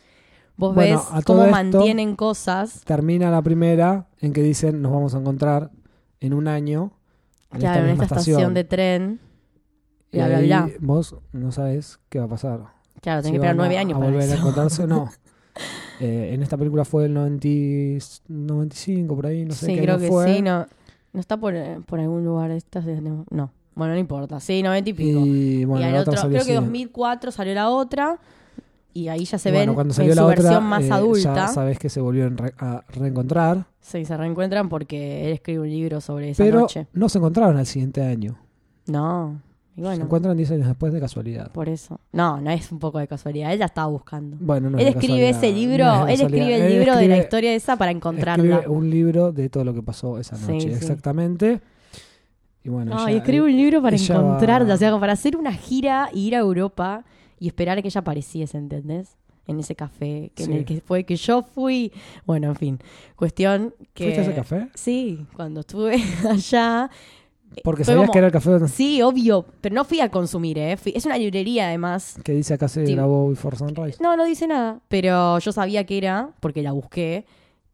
vos 0.57 0.75
Bueno, 0.75 1.01
ves 1.13 1.23
cómo 1.25 1.47
mantienen 1.47 2.15
cosas. 2.17 2.81
Termina 2.85 3.31
la 3.31 3.41
primera 3.41 4.07
en 4.19 4.33
que 4.33 4.41
dicen 4.43 4.81
nos 4.81 4.91
vamos 4.91 5.15
a 5.15 5.19
encontrar 5.19 5.71
en 6.19 6.33
un 6.33 6.47
año 6.49 6.91
en 7.53 7.59
claro, 7.61 7.85
en 7.85 7.91
esta 7.91 8.03
estación 8.05 8.53
de 8.53 8.63
tren. 8.65 9.19
Y 10.11 10.17
bla, 10.17 10.63
ahí 10.65 10.75
vos 10.79 11.15
no 11.33 11.51
sabes 11.51 11.99
qué 12.09 12.19
va 12.19 12.25
a 12.25 12.29
pasar. 12.29 12.59
Claro, 13.01 13.21
tenés 13.21 13.25
Si 13.25 13.31
que 13.31 13.35
esperar 13.37 13.53
a- 13.53 13.57
nueve 13.57 13.77
años 13.77 13.95
a 13.95 13.99
para 13.99 14.11
volver 14.11 14.29
a 14.29 14.33
eso. 14.33 14.41
encontrarse 14.41 14.83
o 14.83 14.87
no. 14.87 15.09
Eh, 16.01 16.33
en 16.33 16.41
esta 16.41 16.55
película 16.55 16.85
fue 16.85 17.03
el 17.07 17.13
90, 17.13 17.45
95, 18.29 19.15
por 19.15 19.25
ahí, 19.25 19.43
no 19.43 19.53
sé 19.53 19.65
sí, 19.65 19.75
qué 19.75 19.81
creo 19.81 19.95
año 19.95 20.03
que 20.03 20.07
fue. 20.09 20.33
sí. 20.35 20.41
No, 20.41 20.65
no 21.11 21.19
está 21.19 21.35
por, 21.35 21.53
eh, 21.55 21.79
por 21.85 21.99
algún 21.99 22.23
lugar. 22.23 22.51
Esta, 22.51 22.79
no, 22.79 23.25
no. 23.29 23.51
Bueno, 23.75 23.93
no 23.93 23.99
importa. 23.99 24.39
Sí, 24.39 24.63
noventa 24.63 24.89
y 24.89 24.93
pico. 24.93 25.19
Y 25.25 25.65
bueno, 25.65 25.85
y 25.85 25.89
al 25.89 25.97
otro, 25.97 26.13
creo 26.13 26.31
que 26.31 26.37
así. 26.37 26.53
2004 26.53 27.31
salió 27.31 27.53
la 27.53 27.69
otra. 27.69 28.17
Y 28.93 29.09
ahí 29.09 29.25
ya 29.25 29.37
se 29.37 29.51
Bueno, 29.51 29.71
ven 29.71 29.75
cuando 29.75 29.93
salió 29.93 30.11
en 30.11 30.15
la 30.15 30.21
su 30.21 30.27
otra, 30.29 30.41
versión 30.43 30.63
más 30.63 30.83
eh, 30.83 30.91
adulta. 30.93 31.35
Ya 31.35 31.47
sabes 31.49 31.77
que 31.79 31.89
se 31.89 31.99
volvieron 31.99 32.37
re- 32.37 32.53
a 32.57 32.83
reencontrar. 32.89 33.65
Sí, 33.81 34.05
se 34.05 34.15
reencuentran 34.15 34.69
porque 34.69 35.25
él 35.27 35.33
escribe 35.33 35.59
un 35.59 35.69
libro 35.69 35.99
sobre 36.01 36.29
esa 36.31 36.43
Pero 36.43 36.61
noche. 36.61 36.87
no 36.93 37.09
se 37.09 37.17
encontraron 37.17 37.57
al 37.57 37.65
siguiente 37.65 38.01
año. 38.03 38.37
No. 38.87 39.41
Y 39.79 39.95
Se 39.95 40.01
encuentran 40.01 40.35
10 40.37 40.51
años 40.51 40.67
después 40.67 40.91
de 40.93 40.99
casualidad. 40.99 41.51
por 41.51 41.69
eso. 41.69 41.99
No, 42.11 42.39
no 42.41 42.51
es 42.51 42.71
un 42.71 42.79
poco 42.79 42.99
de 42.99 43.07
casualidad. 43.07 43.53
Él 43.53 43.59
la 43.59 43.65
estaba 43.65 43.87
buscando. 43.87 44.37
Bueno, 44.39 44.69
no 44.69 44.77
él 44.77 44.87
es 44.87 44.95
escribe 44.95 45.29
ese 45.29 45.51
libro, 45.53 45.85
no 45.85 46.07
es 46.07 46.19
él 46.19 46.25
escribe 46.27 46.55
el 46.55 46.61
Él 46.63 46.79
libro 46.79 46.95
de 46.97 47.07
la 47.07 47.17
historia 47.17 47.53
esa 47.53 47.75
para 47.77 47.91
encontrarla. 47.91 48.43
Escribe 48.55 48.67
un 48.75 48.89
libro 48.89 49.31
de 49.31 49.49
todo 49.49 49.63
lo 49.63 49.73
que 49.73 49.81
pasó 49.81 50.19
esa 50.19 50.37
noche, 50.37 50.59
sí. 50.61 50.67
exactamente. 50.69 51.61
Y 52.63 52.69
bueno, 52.69 52.91
Ay, 52.97 53.13
ella- 53.13 53.17
escribe 53.23 53.45
un 53.45 53.55
libro 53.55 53.81
para 53.81 53.95
va- 53.97 54.03
encontrarla, 54.03 54.73
o 54.73 54.77
sea, 54.77 54.99
para 54.99 55.13
hacer 55.13 55.37
una 55.37 55.53
gira, 55.53 56.09
ir 56.13 56.35
a 56.35 56.39
Europa 56.39 57.05
y 57.39 57.47
esperar 57.47 57.77
a 57.77 57.81
que 57.81 57.87
ella 57.87 58.01
apareciese, 58.01 58.57
¿entendés? 58.57 59.15
En 59.47 59.59
ese 59.59 59.73
café 59.75 60.31
que 60.35 60.43
en 60.43 60.53
el 60.53 60.65
que 60.65 60.79
fue 60.81 61.05
que 61.05 61.15
yo 61.15 61.41
fui. 61.41 61.91
Bueno, 62.25 62.49
en 62.49 62.55
fin, 62.55 62.79
cuestión 63.15 63.73
que... 63.95 64.03
¿Fuiste 64.03 64.19
a 64.19 64.23
ese 64.23 64.35
café? 64.35 64.67
Sí, 64.75 65.25
cuando 65.35 65.61
estuve 65.61 65.95
allá. 66.29 66.89
Porque 67.63 67.83
fue 67.83 67.93
sabías 67.93 68.05
como- 68.07 68.13
que 68.13 68.17
era 68.19 68.27
el 68.27 68.33
café 68.33 68.67
Sí, 68.67 69.01
obvio, 69.01 69.45
pero 69.61 69.75
no 69.75 69.83
fui 69.85 69.99
a 69.99 70.09
consumir, 70.09 70.57
¿eh? 70.57 70.77
Fui- 70.77 70.93
es 70.95 71.05
una 71.05 71.17
librería 71.17 71.67
además. 71.67 72.17
que 72.23 72.33
dice 72.33 72.53
acá 72.53 72.67
se 72.67 72.85
Sí. 72.85 72.93
grabó 72.93 73.29
Before 73.29 73.57
Sunrise. 73.57 73.97
No, 74.01 74.15
no 74.15 74.25
dice 74.25 74.47
nada, 74.47 74.79
pero 74.87 75.39
yo 75.39 75.51
sabía 75.51 75.83
que 75.85 75.97
era 75.97 76.31
porque 76.39 76.61
la 76.61 76.71
busqué 76.71 77.25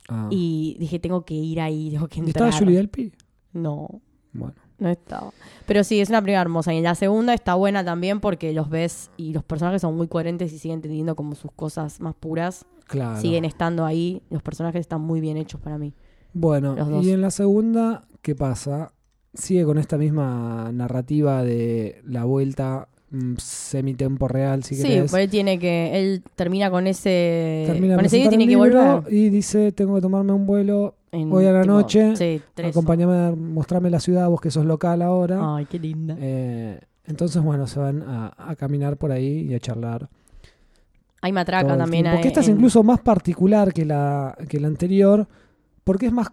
Ah. 0.08 0.28
y 0.32 0.78
dije, 0.80 1.00
tengo 1.00 1.26
que 1.26 1.34
ir 1.34 1.60
ahí, 1.62 1.90
tengo 1.92 2.08
que 2.08 2.20
¿Y 2.20 2.24
entrar. 2.26 2.48
estaba 2.50 2.60
Julie 2.66 2.78
Delpy? 2.78 3.12
No, 3.54 4.02
Bueno. 4.34 4.54
No 4.78 4.90
estaba. 4.90 5.32
Pero 5.66 5.86
sí, 5.86 6.02
es 6.02 6.10
una 6.10 6.20
película 6.22 6.42
hermosa. 6.42 6.74
Y 6.74 6.82
la 6.82 6.96
segunda 6.96 7.34
está 7.34 7.56
buena 7.56 7.86
también 7.86 8.20
porque 8.20 8.52
los 8.52 8.70
ves 8.70 9.10
y 9.16 9.32
los 9.32 9.42
personajes 9.46 9.82
son 9.82 9.96
muy 9.96 10.10
coherentes 10.10 10.52
y 10.52 10.60
siguen 10.60 10.82
teniendo 10.82 11.16
como 11.16 11.34
sus 11.36 11.50
cosas 11.54 12.02
más 12.02 12.14
puras. 12.16 12.66
Claro. 12.88 13.22
Siguen 13.22 13.46
estando 13.46 13.86
ahí. 13.86 14.22
Los 14.30 14.44
personajes 14.44 14.82
están 14.82 15.00
muy 15.00 15.22
bien 15.22 15.38
hechos 15.38 15.62
para 15.62 15.78
mí. 15.78 15.94
Bueno, 16.34 16.76
y 17.02 17.12
en 17.12 17.22
la 17.22 17.32
segunda, 17.32 18.04
¿qué 18.22 18.36
pasa? 18.36 18.92
Sigue 19.36 19.64
con 19.66 19.78
esta 19.78 19.98
misma 19.98 20.72
narrativa 20.74 21.44
de 21.44 22.02
la 22.06 22.24
vuelta 22.26 22.88
mm, 23.12 23.34
semi-tempo 23.38 24.28
real, 24.28 24.64
si 24.64 24.76
sí, 24.76 24.84
querés. 24.84 25.14
él 25.14 25.30
tiene 25.30 25.60
que. 25.60 26.00
Él 26.00 26.24
termina 26.36 26.70
con 26.72 26.88
ese. 26.88 27.64
Termina 27.68 27.96
con 27.96 28.06
ese 28.06 28.18
día 28.18 28.30
tiene 28.30 28.48
que 28.48 28.56
volver. 28.56 29.04
Y 29.14 29.30
dice, 29.30 29.72
tengo 29.72 29.96
que 29.96 30.02
tomarme 30.02 30.32
un 30.34 30.46
vuelo, 30.46 30.96
en, 31.12 31.32
hoy 31.32 31.46
a 31.46 31.52
la 31.52 31.64
noche, 31.64 32.16
Sí, 32.16 32.42
acompáñame, 32.64 33.36
mostrame 33.36 33.90
la 33.90 34.00
ciudad, 34.00 34.28
vos 34.30 34.42
que 34.42 34.52
sos 34.52 34.66
local 34.66 35.02
ahora. 35.02 35.56
Ay, 35.58 35.66
qué 35.66 35.80
linda. 35.80 36.16
Eh, 36.20 36.80
entonces, 37.06 37.42
bueno, 37.44 37.68
se 37.68 37.80
van 37.80 38.02
a, 38.04 38.34
a 38.38 38.56
caminar 38.56 38.98
por 38.98 39.12
ahí 39.12 39.48
y 39.50 39.54
a 39.54 39.60
charlar. 39.60 40.10
Hay 41.22 41.32
matraca 41.32 41.78
también. 41.78 42.04
tiempo. 42.04 42.18
hay- 42.18 42.22
Que 42.22 42.28
esta 42.30 42.40
es 42.42 42.50
incluso 42.50 42.84
más 42.84 43.00
particular 43.02 43.74
que 43.74 43.84
la, 43.86 44.38
que 44.48 44.60
la 44.60 44.68
anterior, 44.68 45.28
porque 45.84 46.06
es 46.08 46.12
más, 46.12 46.28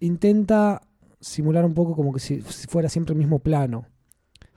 intenta 0.00 0.82
simular 1.26 1.64
un 1.64 1.74
poco 1.74 1.94
como 1.94 2.12
que 2.12 2.20
si, 2.20 2.40
fuera 2.40 2.88
siempre 2.88 3.12
el 3.12 3.18
mismo 3.18 3.40
plano. 3.40 3.86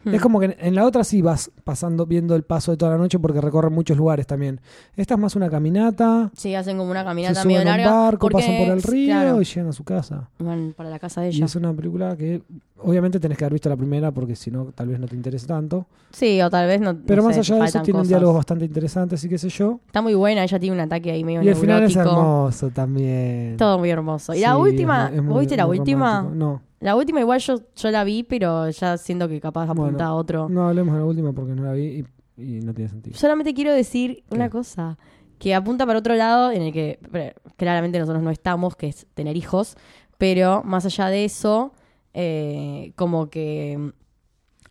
Hmm. 0.04 0.14
Es 0.16 0.22
como 0.22 0.40
que 0.40 0.46
en, 0.46 0.56
en 0.60 0.76
la 0.76 0.86
otra 0.86 1.04
sí 1.04 1.22
vas 1.22 1.52
pasando, 1.66 2.06
viendo 2.06 2.34
el 2.36 2.44
paso 2.44 2.72
de 2.72 2.78
toda 2.78 2.92
la 2.94 2.98
noche 2.98 3.20
porque 3.20 3.42
recorren 3.42 3.74
muchos 3.74 3.98
lugares 3.98 4.26
también. 4.28 4.62
Esta 4.96 5.16
es 5.16 5.20
más 5.20 5.36
una 5.36 5.50
caminata, 5.50 6.32
Sí, 6.36 6.56
hacen 6.56 6.78
como 6.78 6.90
una 6.92 7.02
se 7.02 7.06
caminata 7.06 7.42
suben 7.42 7.58
medio 7.58 7.66
larga. 7.66 7.92
barco, 7.92 8.20
porque, 8.30 8.38
pasan 8.38 8.58
por 8.66 8.68
el 8.78 8.82
río 8.84 9.08
claro, 9.08 9.42
y 9.42 9.46
llegan 9.46 9.68
a 9.68 9.74
su 9.74 9.84
casa. 9.84 10.30
van 10.40 10.74
para 10.76 10.90
la 10.90 11.00
casa 11.00 11.20
de 11.22 11.28
Y 11.32 11.36
ella. 11.36 11.46
es 11.46 11.56
una 11.58 11.74
película 11.74 12.16
que 12.16 12.42
obviamente 12.82 13.20
tenés 13.20 13.38
que 13.38 13.44
haber 13.44 13.54
visto 13.54 13.68
la 13.68 13.76
primera 13.76 14.10
porque 14.12 14.38
si 14.38 14.50
no 14.52 14.68
tal 14.74 14.88
vez 14.88 15.00
no 15.02 15.08
te 15.08 15.16
interese 15.18 15.46
tanto. 15.48 15.86
Sí, 16.12 16.42
o 16.42 16.50
tal 16.50 16.66
vez 16.68 16.80
no. 16.80 16.96
Pero 17.06 17.22
no 17.22 17.28
más 17.28 17.36
sé, 17.36 17.42
allá 17.42 17.56
de 17.64 17.66
eso 17.70 17.82
tienen 17.82 18.00
cosas. 18.00 18.08
diálogos 18.08 18.36
bastante 18.38 18.64
interesantes 18.66 19.22
y 19.26 19.28
qué 19.30 19.38
sé 19.38 19.50
yo. 19.50 19.82
Está 19.86 20.02
muy 20.02 20.14
buena, 20.16 20.44
ella 20.44 20.60
tiene 20.60 20.76
un 20.76 20.82
ataque 20.82 21.12
ahí 21.12 21.26
medio 21.26 21.44
Y 21.44 21.50
el 21.50 21.56
final 21.58 21.84
es 21.84 21.96
hermoso 21.96 22.70
también. 22.70 23.58
Todo 23.58 23.78
muy 23.78 23.90
hermoso. 23.90 24.34
Y 24.34 24.40
la 24.40 24.56
última, 24.58 25.10
muy- 25.10 25.18
es 25.18 25.24
muy- 25.24 25.34
¿vos 25.34 25.40
viste 25.42 25.58
la 25.58 25.68
última? 25.68 26.20
romántico. 26.22 26.36
No, 26.46 26.62
La 26.80 26.96
última 26.96 27.20
igual 27.20 27.40
yo, 27.42 27.60
yo 27.76 27.92
la 27.92 28.04
vi, 28.04 28.24
pero 28.24 28.70
ya 28.70 28.98
siento 28.98 29.28
que 29.28 29.42
capaz 29.42 29.64
apunta 29.64 29.82
Bueno, 29.92 30.06
a 30.06 30.14
otro. 30.16 30.48
no 30.50 30.68
hablemos 30.68 30.94
de 30.94 31.00
la 31.02 31.06
última 31.06 31.34
porque 31.34 31.54
no 31.54 31.64
la 31.64 31.74
vi 31.74 32.06
y, 32.38 32.42
y 32.42 32.62
no 32.62 32.74
tiene 32.74 32.90
sentido. 32.90 33.18
Solamente 33.18 33.54
quiero 33.54 33.74
decir 33.74 34.24
¿Qué? 34.30 34.36
una 34.36 34.50
cosa, 34.50 34.98
que 35.40 35.54
apunta 35.56 35.86
para 35.86 36.00
otro 36.00 36.16
lado 36.16 36.52
en 36.52 36.62
el 36.62 36.72
que 36.74 37.00
pre- 37.12 37.36
claramente 37.58 38.00
nosotros 38.00 38.24
no 38.24 38.30
estamos, 38.30 38.76
que 38.76 38.88
es 38.88 39.08
tener 39.14 39.36
hijos, 39.38 39.76
pero 40.18 40.64
más 40.64 40.86
allá 40.86 41.08
de 41.08 41.26
eso, 41.26 41.74
eh, 42.14 42.92
como 42.96 43.30
que 43.30 43.78
mm, 43.78 43.90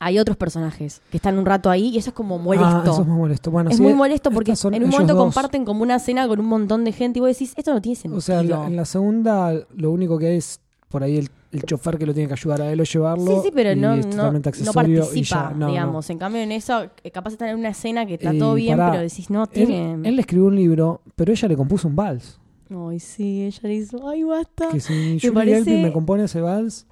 hay 0.01 0.19
otros 0.19 0.37
personajes 0.37 1.03
que 1.11 1.17
están 1.17 1.39
un 1.39 1.45
rato 1.47 1.71
ahí 1.71 1.89
y 1.89 1.99
eso 1.99 2.11
es 2.11 2.15
como 2.15 2.39
molesto. 2.39 2.67
Ah, 2.69 2.83
eso 2.85 3.03
es 3.03 3.07
muy 3.09 3.19
molesto. 3.19 3.51
Bueno, 3.51 3.71
Es 3.71 3.77
sí, 3.77 3.83
muy 3.83 3.95
molesto 3.95 4.31
porque 4.31 4.53
en 4.73 4.85
un 4.85 4.91
momento 4.91 5.15
dos. 5.15 5.25
comparten 5.25 5.65
como 5.65 5.83
una 5.83 5.99
cena 5.99 6.29
con 6.29 6.39
un 6.41 6.47
montón 6.47 6.85
de 6.85 6.93
gente 6.93 7.19
y 7.19 7.21
vos 7.21 7.29
decís, 7.31 7.53
esto 7.57 7.73
no 7.75 7.81
tiene 7.83 7.97
sentido. 7.97 8.17
O 8.19 8.21
sea, 8.21 8.41
en 8.41 8.51
la, 8.51 8.67
en 8.67 8.77
la 8.77 8.85
segunda 8.85 9.53
lo 9.75 9.91
único 9.91 10.19
que 10.19 10.27
hay 10.29 10.37
es 10.37 10.61
por 10.89 11.03
ahí 11.03 11.17
el, 11.19 11.31
el 11.51 11.63
chofer 11.63 11.99
que 11.99 12.07
lo 12.07 12.13
tiene 12.13 12.29
que 12.29 12.35
ayudar 12.35 12.61
a 12.63 12.71
él 12.73 12.81
o 12.81 12.85
llevarlo. 12.85 13.37
Sí, 13.37 13.49
sí, 13.49 13.51
pero 13.55 13.75
no, 13.75 13.95
es 13.95 14.07
no, 14.07 14.31
no 14.33 14.73
participa, 14.73 15.51
ya, 15.51 15.57
no, 15.57 15.69
digamos. 15.69 16.11
En 16.11 16.19
cambio, 16.19 16.43
en 16.43 16.53
eso, 16.53 16.91
eh, 17.03 17.11
capaz 17.11 17.33
están 17.33 17.49
en 17.49 17.59
una 17.59 17.71
escena 17.71 18.07
que 18.07 18.15
está 18.15 18.37
todo 18.37 18.55
bien, 18.55 18.77
pará, 18.77 18.91
pero 18.93 19.03
decís, 19.03 19.31
no, 19.31 19.47
tiene... 19.47 19.93
él 20.07 20.15
le 20.17 20.21
escribió 20.21 20.47
un 20.47 20.57
libro, 20.57 21.01
pero 21.17 21.33
ella 21.33 21.49
le 21.49 21.57
compuso 21.57 21.89
un 21.89 21.97
vals. 21.97 22.39
Ay, 22.71 23.01
sí, 23.01 23.45
ella 23.45 23.61
le 23.63 23.75
hizo, 23.75 24.09
ay, 24.09 24.25
basta. 24.25 24.69
Que 24.71 24.81
si 24.81 25.19
Julie 25.19 25.33
parece- 25.33 25.83
me 25.83 25.93
compone 25.93 26.25
ese 26.25 26.41
vals, 26.41 26.87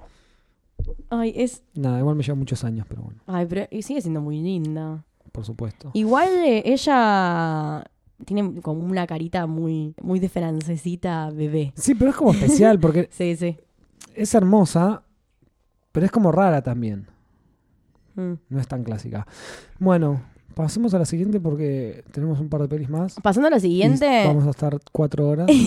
Ay, 1.10 1.32
es... 1.36 1.62
nada, 1.74 1.98
igual 1.98 2.16
me 2.16 2.22
lleva 2.22 2.36
muchos 2.36 2.64
años, 2.64 2.86
pero 2.88 3.02
bueno, 3.02 3.20
Ay, 3.26 3.46
pero 3.46 3.66
sigue 3.82 4.00
siendo 4.00 4.20
muy 4.20 4.40
linda. 4.40 5.04
por 5.32 5.44
supuesto. 5.44 5.90
Igual 5.94 6.28
eh, 6.46 6.62
ella 6.66 7.84
tiene 8.24 8.60
como 8.62 8.80
una 8.84 9.06
carita 9.06 9.46
muy, 9.46 9.94
muy 10.02 10.18
de 10.20 10.28
francesita 10.28 11.30
bebé. 11.30 11.72
Sí, 11.76 11.94
pero 11.94 12.10
es 12.10 12.16
como 12.16 12.32
especial 12.32 12.78
porque 12.80 13.08
Sí, 13.12 13.36
sí. 13.36 13.56
Es 14.14 14.35
hermosa, 14.35 15.02
pero 15.92 16.06
es 16.06 16.12
como 16.12 16.32
rara 16.32 16.62
también. 16.62 17.06
Mm. 18.14 18.32
No 18.48 18.61
es 18.61 18.66
tan 18.68 18.82
clásica. 18.85 19.26
Bueno, 19.78 20.22
pasemos 20.54 20.94
a 20.94 20.98
la 20.98 21.04
siguiente 21.04 21.38
porque 21.40 22.02
tenemos 22.12 22.40
un 22.40 22.48
par 22.48 22.62
de 22.62 22.68
pelis 22.68 22.88
más. 22.88 23.16
Pasando 23.22 23.48
a 23.48 23.50
la 23.50 23.59
Y 23.59 23.61
siguiente... 23.61 24.24
Vamos 24.26 24.46
a 24.46 24.50
estar 24.50 24.78
cuatro 24.92 25.28
horas. 25.28 25.48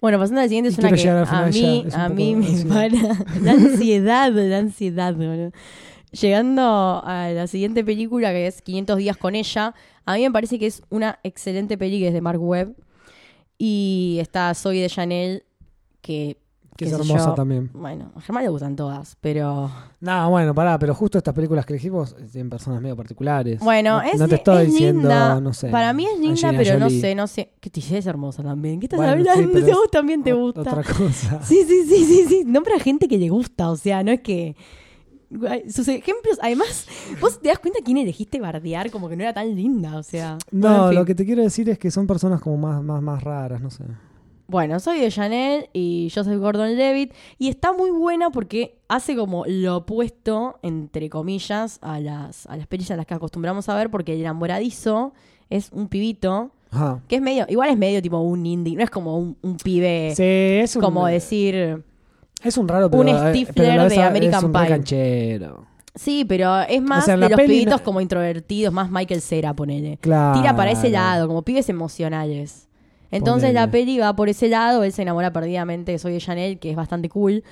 Bueno, 0.00 0.18
pasando 0.18 0.40
a 0.40 0.44
la 0.44 0.48
siguiente 0.48 0.68
es 0.68 0.76
Y 0.76 0.80
una 0.80 0.92
que 0.92 1.08
a 1.08 1.46
mí, 1.46 1.86
a 1.94 2.08
mí 2.10 2.34
me 2.36 2.46
ansiedad. 2.46 2.68
para 2.68 2.88
la 3.40 3.52
ansiedad, 3.52 4.32
la 4.32 4.58
ansiedad. 4.58 5.14
boludo. 5.14 5.50
Llegando 6.12 7.02
a 7.06 7.30
la 7.30 7.46
siguiente 7.46 7.82
película 7.84 8.30
que 8.32 8.46
es 8.46 8.60
500 8.60 8.98
días 8.98 9.16
con 9.16 9.34
ella, 9.34 9.74
a 10.04 10.14
mí 10.16 10.22
me 10.22 10.30
parece 10.30 10.58
que 10.58 10.66
es 10.66 10.82
una 10.90 11.18
excelente 11.22 11.78
peli 11.78 12.00
que 12.00 12.08
es 12.08 12.12
de 12.12 12.20
Mark 12.20 12.38
Webb 12.42 12.74
y 13.56 14.18
está 14.20 14.52
Zoe 14.52 14.80
de 14.82 14.90
Chanel 14.90 15.44
que 16.02 16.36
Que 16.76 16.86
es 16.86 16.92
hermosa 16.92 17.26
yo. 17.26 17.34
también. 17.34 17.70
Bueno, 17.72 18.10
a 18.16 18.20
Germán 18.20 18.42
le 18.44 18.50
gustan 18.50 18.74
todas, 18.74 19.16
pero... 19.20 19.70
No, 20.00 20.30
bueno, 20.30 20.54
pará, 20.54 20.78
pero 20.78 20.94
justo 20.94 21.18
estas 21.18 21.32
películas 21.34 21.64
que 21.64 21.72
elegimos 21.74 22.16
eh, 22.18 22.26
tienen 22.32 22.50
personas 22.50 22.80
medio 22.82 22.96
particulares. 22.96 23.60
Bueno, 23.60 23.98
no, 23.98 24.02
es, 24.02 24.18
no 24.18 24.26
te 24.26 24.34
estoy 24.34 24.64
es 24.64 24.72
diciendo, 24.72 25.02
linda. 25.02 25.40
no 25.40 25.52
sé. 25.52 25.68
Para 25.68 25.92
mí 25.92 26.04
es 26.06 26.18
linda, 26.18 26.48
Angelina 26.48 26.58
pero 26.58 26.78
no 26.80 26.90
sé, 26.90 27.14
no 27.14 27.26
sé. 27.28 27.52
Que 27.60 27.70
Tijé 27.70 27.98
es 27.98 28.06
hermosa 28.06 28.42
también. 28.42 28.80
¿Qué 28.80 28.86
estás 28.86 28.96
Bueno, 28.98 29.12
sí, 29.22 29.28
hablando? 29.28 29.52
pero 29.52 29.64
Si 29.66 29.70
a 29.70 29.74
vos 29.76 29.90
también 29.90 30.22
te 30.24 30.32
gusta. 30.32 30.60
Otra 30.62 30.82
cosa. 30.82 31.40
Sí, 31.44 31.64
sí, 31.66 31.84
sí, 31.88 32.04
sí, 32.04 32.24
sí. 32.28 32.42
Nombra 32.44 32.78
gente 32.80 33.06
que 33.06 33.18
le 33.18 33.28
gusta, 33.28 33.70
o 33.70 33.76
sea, 33.76 34.02
no 34.02 34.10
es 34.10 34.20
que... 34.20 34.56
Sus 35.68 35.88
ejemplos, 35.88 36.38
además, 36.42 36.86
vos 37.20 37.40
te 37.40 37.48
das 37.48 37.58
cuenta 37.58 37.80
quién 37.84 37.96
elegiste 37.98 38.40
bardear, 38.40 38.90
como 38.90 39.08
que 39.08 39.16
no 39.16 39.22
era 39.24 39.32
tan 39.32 39.54
linda, 39.54 39.96
o 39.96 40.02
sea. 40.02 40.38
No, 40.52 40.68
Bueno, 40.68 40.82
en 40.84 40.88
fin. 40.90 40.98
lo 40.98 41.04
que 41.04 41.14
te 41.16 41.24
quiero 41.24 41.42
decir 41.42 41.68
es 41.70 41.78
que 41.78 41.90
son 41.90 42.06
personas 42.06 42.40
como 42.40 42.56
más, 42.56 42.82
más, 42.82 43.02
más 43.02 43.22
raras, 43.22 43.60
no 43.60 43.70
sé. 43.70 43.84
Bueno, 44.46 44.78
soy 44.78 45.00
de 45.00 45.10
Chanel 45.10 45.70
y 45.72 46.08
yo 46.08 46.22
soy 46.22 46.36
Gordon 46.36 46.76
Levitt 46.76 47.12
y 47.38 47.48
está 47.48 47.72
muy 47.72 47.90
buena 47.90 48.30
porque 48.30 48.76
hace 48.88 49.16
como 49.16 49.44
lo 49.46 49.78
opuesto, 49.78 50.58
entre 50.62 51.08
comillas, 51.08 51.78
a 51.80 51.98
las, 51.98 52.46
a 52.46 52.56
las 52.58 52.66
pelis 52.66 52.90
a 52.90 52.96
las 52.96 53.06
que 53.06 53.14
acostumbramos 53.14 53.68
a 53.70 53.74
ver 53.74 53.90
porque 53.90 54.12
el 54.12 54.20
enamoradizo 54.20 55.14
es 55.48 55.70
un 55.72 55.88
pibito 55.88 56.50
Ajá. 56.70 57.00
que 57.08 57.16
es 57.16 57.22
medio, 57.22 57.46
igual 57.48 57.70
es 57.70 57.78
medio 57.78 58.02
tipo 58.02 58.18
un 58.18 58.44
indie, 58.44 58.76
no 58.76 58.82
es 58.84 58.90
como 58.90 59.16
un, 59.18 59.36
un 59.40 59.56
pibe, 59.56 60.12
Sí, 60.14 60.22
es 60.62 60.76
un, 60.76 60.82
como 60.82 61.06
decir, 61.06 61.82
es 62.42 62.58
un 62.58 62.68
raro, 62.68 62.90
pero, 62.90 63.00
un 63.02 63.08
eh, 63.08 63.30
Stifler 63.30 63.54
pero 63.54 63.88
de 63.88 63.94
es 63.94 63.98
American 64.02 64.44
un 64.44 64.52
Pie. 64.52 64.66
canchero. 64.68 65.66
sí, 65.94 66.26
pero 66.26 66.60
es 66.60 66.82
más 66.82 67.06
sea, 67.06 67.16
de 67.16 67.28
los 67.30 67.40
pibitos 67.40 67.78
no- 67.80 67.84
como 67.84 68.00
introvertidos, 68.02 68.74
más 68.74 68.90
Michael 68.90 69.22
Cera, 69.22 69.54
ponele. 69.54 69.96
Claro. 70.02 70.38
Tira 70.38 70.54
para 70.54 70.70
ese 70.70 70.90
lado, 70.90 71.28
como 71.28 71.40
pibes 71.42 71.68
emocionales. 71.70 72.68
Entonces 73.16 73.50
Ponele. 73.50 73.60
la 73.60 73.70
peli 73.70 73.98
va 73.98 74.14
por 74.16 74.28
ese 74.28 74.48
lado, 74.48 74.82
él 74.84 74.92
se 74.92 75.02
enamora 75.02 75.32
perdidamente 75.32 75.92
de 75.92 75.98
Soy 75.98 76.12
de 76.12 76.18
Chanel, 76.18 76.58
que 76.58 76.70
es 76.70 76.76
bastante 76.76 77.08
cool. 77.08 77.42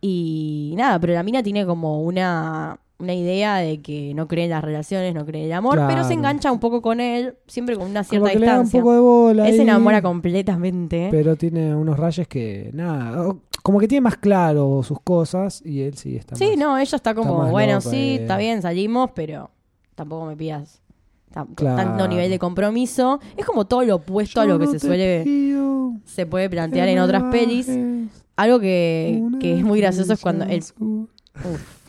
Y 0.00 0.74
nada, 0.76 0.98
pero 1.00 1.14
la 1.14 1.22
mina 1.22 1.42
tiene 1.42 1.64
como 1.66 2.02
una, 2.02 2.78
una 2.98 3.14
idea 3.14 3.56
de 3.56 3.80
que 3.80 4.12
no 4.14 4.28
cree 4.28 4.44
en 4.44 4.50
las 4.50 4.62
relaciones, 4.62 5.14
no 5.14 5.24
cree 5.24 5.42
en 5.42 5.46
el 5.48 5.52
amor, 5.54 5.80
pero 5.88 6.04
se 6.04 6.12
engancha 6.14 6.52
un 6.52 6.60
poco 6.60 6.82
con 6.82 7.00
él, 7.00 7.34
siempre 7.46 7.76
con 7.76 7.90
una 7.90 8.04
Como 8.04 8.26
cierta 8.26 8.38
le 8.38 8.46
da 8.46 8.52
un 8.58 8.62
distancia. 8.64 8.80
poco 8.80 8.92
de 8.92 9.00
bola 9.00 9.48
Él 9.48 9.56
se 9.56 9.62
enamora 9.62 10.02
completamente. 10.02 11.08
Pero 11.10 11.36
tiene 11.36 11.74
unos 11.74 11.98
rayos 11.98 12.28
que, 12.28 12.70
nada, 12.72 13.34
como 13.62 13.80
que 13.80 13.88
tiene 13.88 14.02
más 14.02 14.16
claro 14.18 14.82
sus 14.82 15.00
cosas 15.00 15.62
y 15.64 15.80
él 15.80 15.96
sí 15.96 16.16
está 16.16 16.36
Sí, 16.36 16.50
más- 16.50 16.58
no, 16.58 16.78
ella 16.78 16.96
está 16.96 17.14
como, 17.14 17.46
bueno, 17.50 17.74
loca, 17.74 17.90
sí, 17.90 17.96
eh. 17.96 18.22
está 18.22 18.36
bien, 18.36 18.62
salimos, 18.62 19.10
pero 19.14 19.50
tampoco 19.94 20.26
me 20.26 20.36
pidas 20.36 20.80
tan- 21.36 21.54
Claro. 21.54 21.76
tanto 21.76 22.08
nivel 22.08 22.30
de 22.30 22.38
compromiso. 22.38 23.20
Es 23.36 23.44
como 23.44 23.66
todo 23.66 23.84
lo 23.84 23.96
opuesto 23.96 24.40
a 24.40 24.46
lo 24.46 24.58
que 24.58 24.64
no 24.66 24.72
se 24.72 24.78
suele 24.80 25.24
se 26.04 26.24
puede 26.26 26.48
plantear 26.48 26.88
en 26.88 26.98
otras 26.98 27.24
pelis. 27.30 27.68
Algo 28.36 28.58
que, 28.60 29.22
que 29.40 29.58
es 29.58 29.62
muy 29.64 29.80
gracioso 29.80 30.12
es 30.14 30.20
cuando 30.20 30.44
el. 30.44 30.62
Uf, 30.80 31.85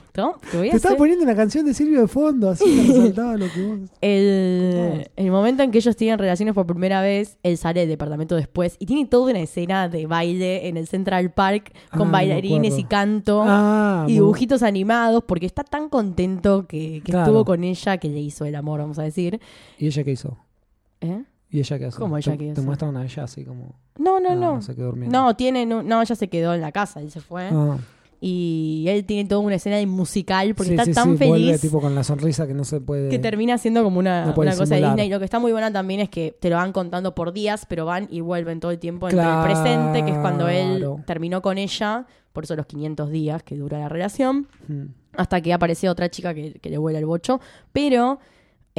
Te 0.52 0.58
voy 0.58 0.68
a 0.68 0.72
Te 0.72 0.78
estaba 0.78 0.96
poniendo 0.96 1.24
una 1.24 1.36
canción 1.36 1.66
de 1.66 1.74
Silvio 1.74 2.02
de 2.02 2.08
fondo, 2.08 2.50
así 2.50 2.66
me 2.66 2.84
resaltaba 2.88 3.38
lo 3.38 3.46
que 3.54 3.62
vos. 3.62 3.80
el, 4.02 5.08
el 5.16 5.32
momento 5.32 5.64
en 5.64 5.72
que 5.72 5.78
ellos 5.78 5.96
tienen 5.96 6.18
relaciones 6.18 6.54
por 6.56 6.66
primera 6.66 7.02
vez, 7.02 7.38
él 7.44 7.58
sale 7.58 7.82
del 7.82 7.90
departamento 7.90 8.36
después 8.36 8.76
y 8.80 8.86
tiene 8.86 9.06
toda 9.06 9.30
una 9.32 9.40
escena 9.42 9.90
de 9.90 10.08
baile 10.08 10.68
en 10.68 10.78
el 10.78 10.88
Central 10.88 11.32
Park 11.32 11.72
Ah, 11.92 11.98
con 11.98 12.08
me 12.08 12.14
bailarines 12.14 12.78
y 12.80 12.84
canto 12.84 13.44
Ah, 13.46 14.06
y 14.08 14.14
dibujitos 14.14 14.64
animados 14.64 15.24
porque 15.28 15.46
está 15.46 15.64
tan 15.64 15.90
contento 15.90 16.66
que, 16.68 17.02
que 17.04 17.12
Claro. 17.12 17.26
estuvo 17.26 17.46
con 17.46 17.64
ella 17.64 17.98
que 17.98 18.10
le 18.10 18.20
hizo 18.20 18.46
el 18.46 18.56
amor, 18.56 18.80
vamos 18.80 19.00
a 19.00 19.04
decir. 19.04 19.40
¿Y 19.78 19.88
ella 19.88 20.04
qué 20.04 20.12
hizo? 20.12 20.38
¿Eh? 21.02 21.24
¿Y 21.50 21.60
ella 21.60 21.78
qué 21.80 21.86
hace? 21.86 21.98
¿Cómo 22.00 22.18
ella 22.18 22.32
te, 22.34 22.38
qué 22.40 22.46
Te 22.46 22.52
hace? 22.52 22.62
muestran 22.62 22.98
a 22.98 23.06
ella 23.06 23.24
así 23.24 23.46
como. 23.46 23.76
No, 23.98 24.20
no, 24.20 24.32
ah, 24.32 24.36
no. 24.36 24.62
Se 24.62 24.76
quedó 24.76 24.88
durmiendo. 24.88 25.18
No, 25.18 25.36
tiene, 25.36 25.66
no, 25.66 25.82
no, 25.84 26.02
ella 26.02 26.16
se 26.16 26.28
quedó 26.28 26.54
en 26.54 26.62
la 26.62 26.72
casa, 26.72 27.00
él 27.02 27.10
se 27.12 27.22
fue. 27.22 27.48
Ah, 27.52 27.78
Y 28.20 28.86
él 28.88 29.06
tiene 29.06 29.30
toda 29.30 29.42
una 29.42 29.56
escena 29.56 29.76
de 29.78 29.86
musical 29.86 30.56
porque 30.56 30.70
sí, 30.70 30.74
está 30.74 30.86
sí, 30.86 30.94
tan 30.94 31.18
sí, 31.18 31.26
Vuelve 31.28 31.46
feliz. 31.48 31.62
tipo 31.62 31.80
con 31.80 31.94
la 31.94 32.04
sonrisa 32.04 32.48
que 32.48 32.54
no 32.56 32.64
se 32.64 32.82
puede. 32.82 33.10
que 33.10 33.20
termina 33.20 33.58
siendo 33.60 33.84
como 33.84 34.00
una, 34.00 34.26
No 34.26 34.34
puede 34.34 34.50
una 34.50 34.58
cosa 34.58 34.76
de. 34.76 34.82
Disney. 34.82 35.10
Lo 35.10 35.20
que 35.20 35.26
está 35.26 35.38
muy 35.40 35.52
buena 35.52 35.72
también 35.72 36.00
es 36.00 36.10
que 36.10 36.36
te 36.40 36.50
lo 36.50 36.56
van 36.56 36.72
contando 36.72 37.14
por 37.14 37.32
días, 37.32 37.66
pero 37.70 37.86
van 37.86 38.08
y 38.10 38.22
vuelven 38.22 38.60
todo 38.60 38.72
el 38.72 38.80
tiempo 38.80 39.08
entre 39.08 39.22
Claro. 39.22 39.42
el 39.46 39.52
presente, 39.54 40.04
que 40.06 40.12
es 40.12 40.18
cuando 40.18 40.48
él 40.50 40.86
terminó 41.06 41.42
con 41.44 41.58
ella, 41.60 42.06
por 42.34 42.44
eso 42.46 42.56
los 42.56 42.66
500 42.66 43.10
días 43.12 43.44
que 43.44 43.56
dura 43.56 43.78
la 43.80 43.90
relación, 43.90 44.48
Mm. 44.68 44.84
hasta 45.16 45.40
que 45.42 45.54
aparece 45.54 45.88
otra 45.90 46.10
chica 46.10 46.34
que, 46.34 46.54
que 46.54 46.70
le 46.72 46.78
vuela 46.80 46.98
el 47.00 47.06
bocho. 47.06 47.40
Pero, 47.72 48.20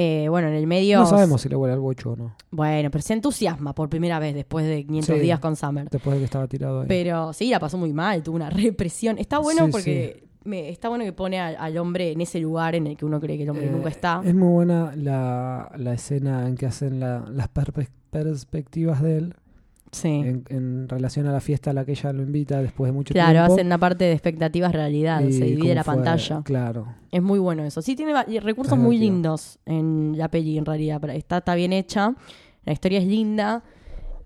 eh, 0.01 0.29
bueno, 0.29 0.47
en 0.47 0.55
el 0.55 0.69
medio... 0.69 1.01
No 1.01 1.07
sabemos 1.07 1.41
si 1.43 1.49
le 1.49 1.57
huele 1.57 1.75
al 1.75 1.81
bocho 1.81 2.13
o 2.13 2.17
no. 2.17 2.37
Bueno, 2.53 2.89
pero 2.91 3.03
se 3.03 3.15
entusiasma 3.15 3.75
por 3.75 3.89
primera 3.89 4.21
vez 4.21 4.33
después 4.33 4.65
de 4.65 4.85
500 4.87 5.17
Sí. 5.17 5.21
días 5.21 5.41
con 5.41 5.57
Summer. 5.57 5.89
Después 5.91 6.15
de 6.15 6.21
que 6.21 6.25
estaba 6.27 6.47
tirado 6.47 6.83
ahí. 6.83 6.87
Pero 6.87 7.33
sí, 7.33 7.51
la 7.51 7.59
pasó 7.59 7.77
muy 7.79 7.93
mal, 7.93 8.23
tuvo 8.23 8.37
una 8.37 8.49
represión. 8.51 9.19
Está 9.19 9.39
bueno 9.41 9.67
Sí, 9.67 9.73
porque... 9.73 10.25
me- 10.45 10.69
está 10.69 10.89
bueno 10.89 11.05
que 11.05 11.13
pone 11.13 11.41
al, 11.41 11.57
al 11.59 11.77
hombre 11.79 12.13
en 12.13 12.21
ese 12.21 12.39
lugar 12.39 12.77
en 12.77 12.87
el 12.87 12.97
que 12.97 13.05
uno 13.05 13.19
cree 13.19 13.37
que 13.37 13.43
el 13.43 13.51
hombre 13.51 13.67
Eh, 13.67 13.71
nunca 13.73 13.89
está. 13.89 14.23
Es 14.25 14.35
muy 14.37 14.49
buena 14.53 14.93
la, 14.95 15.71
la 15.77 15.95
escena 15.95 16.47
en 16.47 16.55
que 16.55 16.67
hacen 16.67 17.01
la- 17.01 17.25
las 17.31 17.53
perpe- 17.53 17.89
perspectivas 18.11 19.03
de 19.03 19.17
él 19.19 19.35
Sí. 19.93 20.09
en, 20.09 20.45
en 20.51 20.89
relación 20.89 21.27
a 21.27 21.33
la 21.33 21.41
fiesta 21.41 21.71
a 21.71 21.73
la 21.73 21.85
que 21.85 21.93
ella 21.93 22.13
lo 22.13 22.23
invita 22.23 22.61
después 22.61 22.89
de 22.89 22.93
mucho 22.93 23.15
Claro, 23.15 23.33
tiempo. 23.39 23.53
hacen 23.55 23.67
una 23.67 23.79
parte 23.79 24.05
de 24.05 24.13
expectativas 24.13 24.73
realidad, 24.73 25.21
y 25.23 25.33
se 25.33 25.45
divide 25.45 25.75
la 25.75 25.85
fue, 25.85 25.95
pantalla. 25.95 26.43
Claro. 26.45 26.87
Es 27.11 27.23
muy 27.23 27.39
bueno 27.39 27.65
eso. 27.65 27.81
Sí, 27.83 27.97
tiene 27.97 28.13
recursos 28.41 28.77
muy 28.79 28.99
lindos 28.99 29.59
en 29.67 30.15
la 30.17 30.29
peli, 30.31 30.59
en 30.59 30.65
realidad. 30.67 31.03
Está, 31.11 31.39
está 31.39 31.55
bien 31.55 31.73
hecha, 31.73 32.15
la 32.65 32.73
historia 32.73 32.99
es 32.99 33.07
linda 33.07 33.63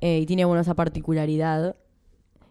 eh, 0.01 0.19
y 0.21 0.27
tiene 0.27 0.45
bueno 0.45 0.61
esa 0.63 0.75
particularidad. 0.75 1.77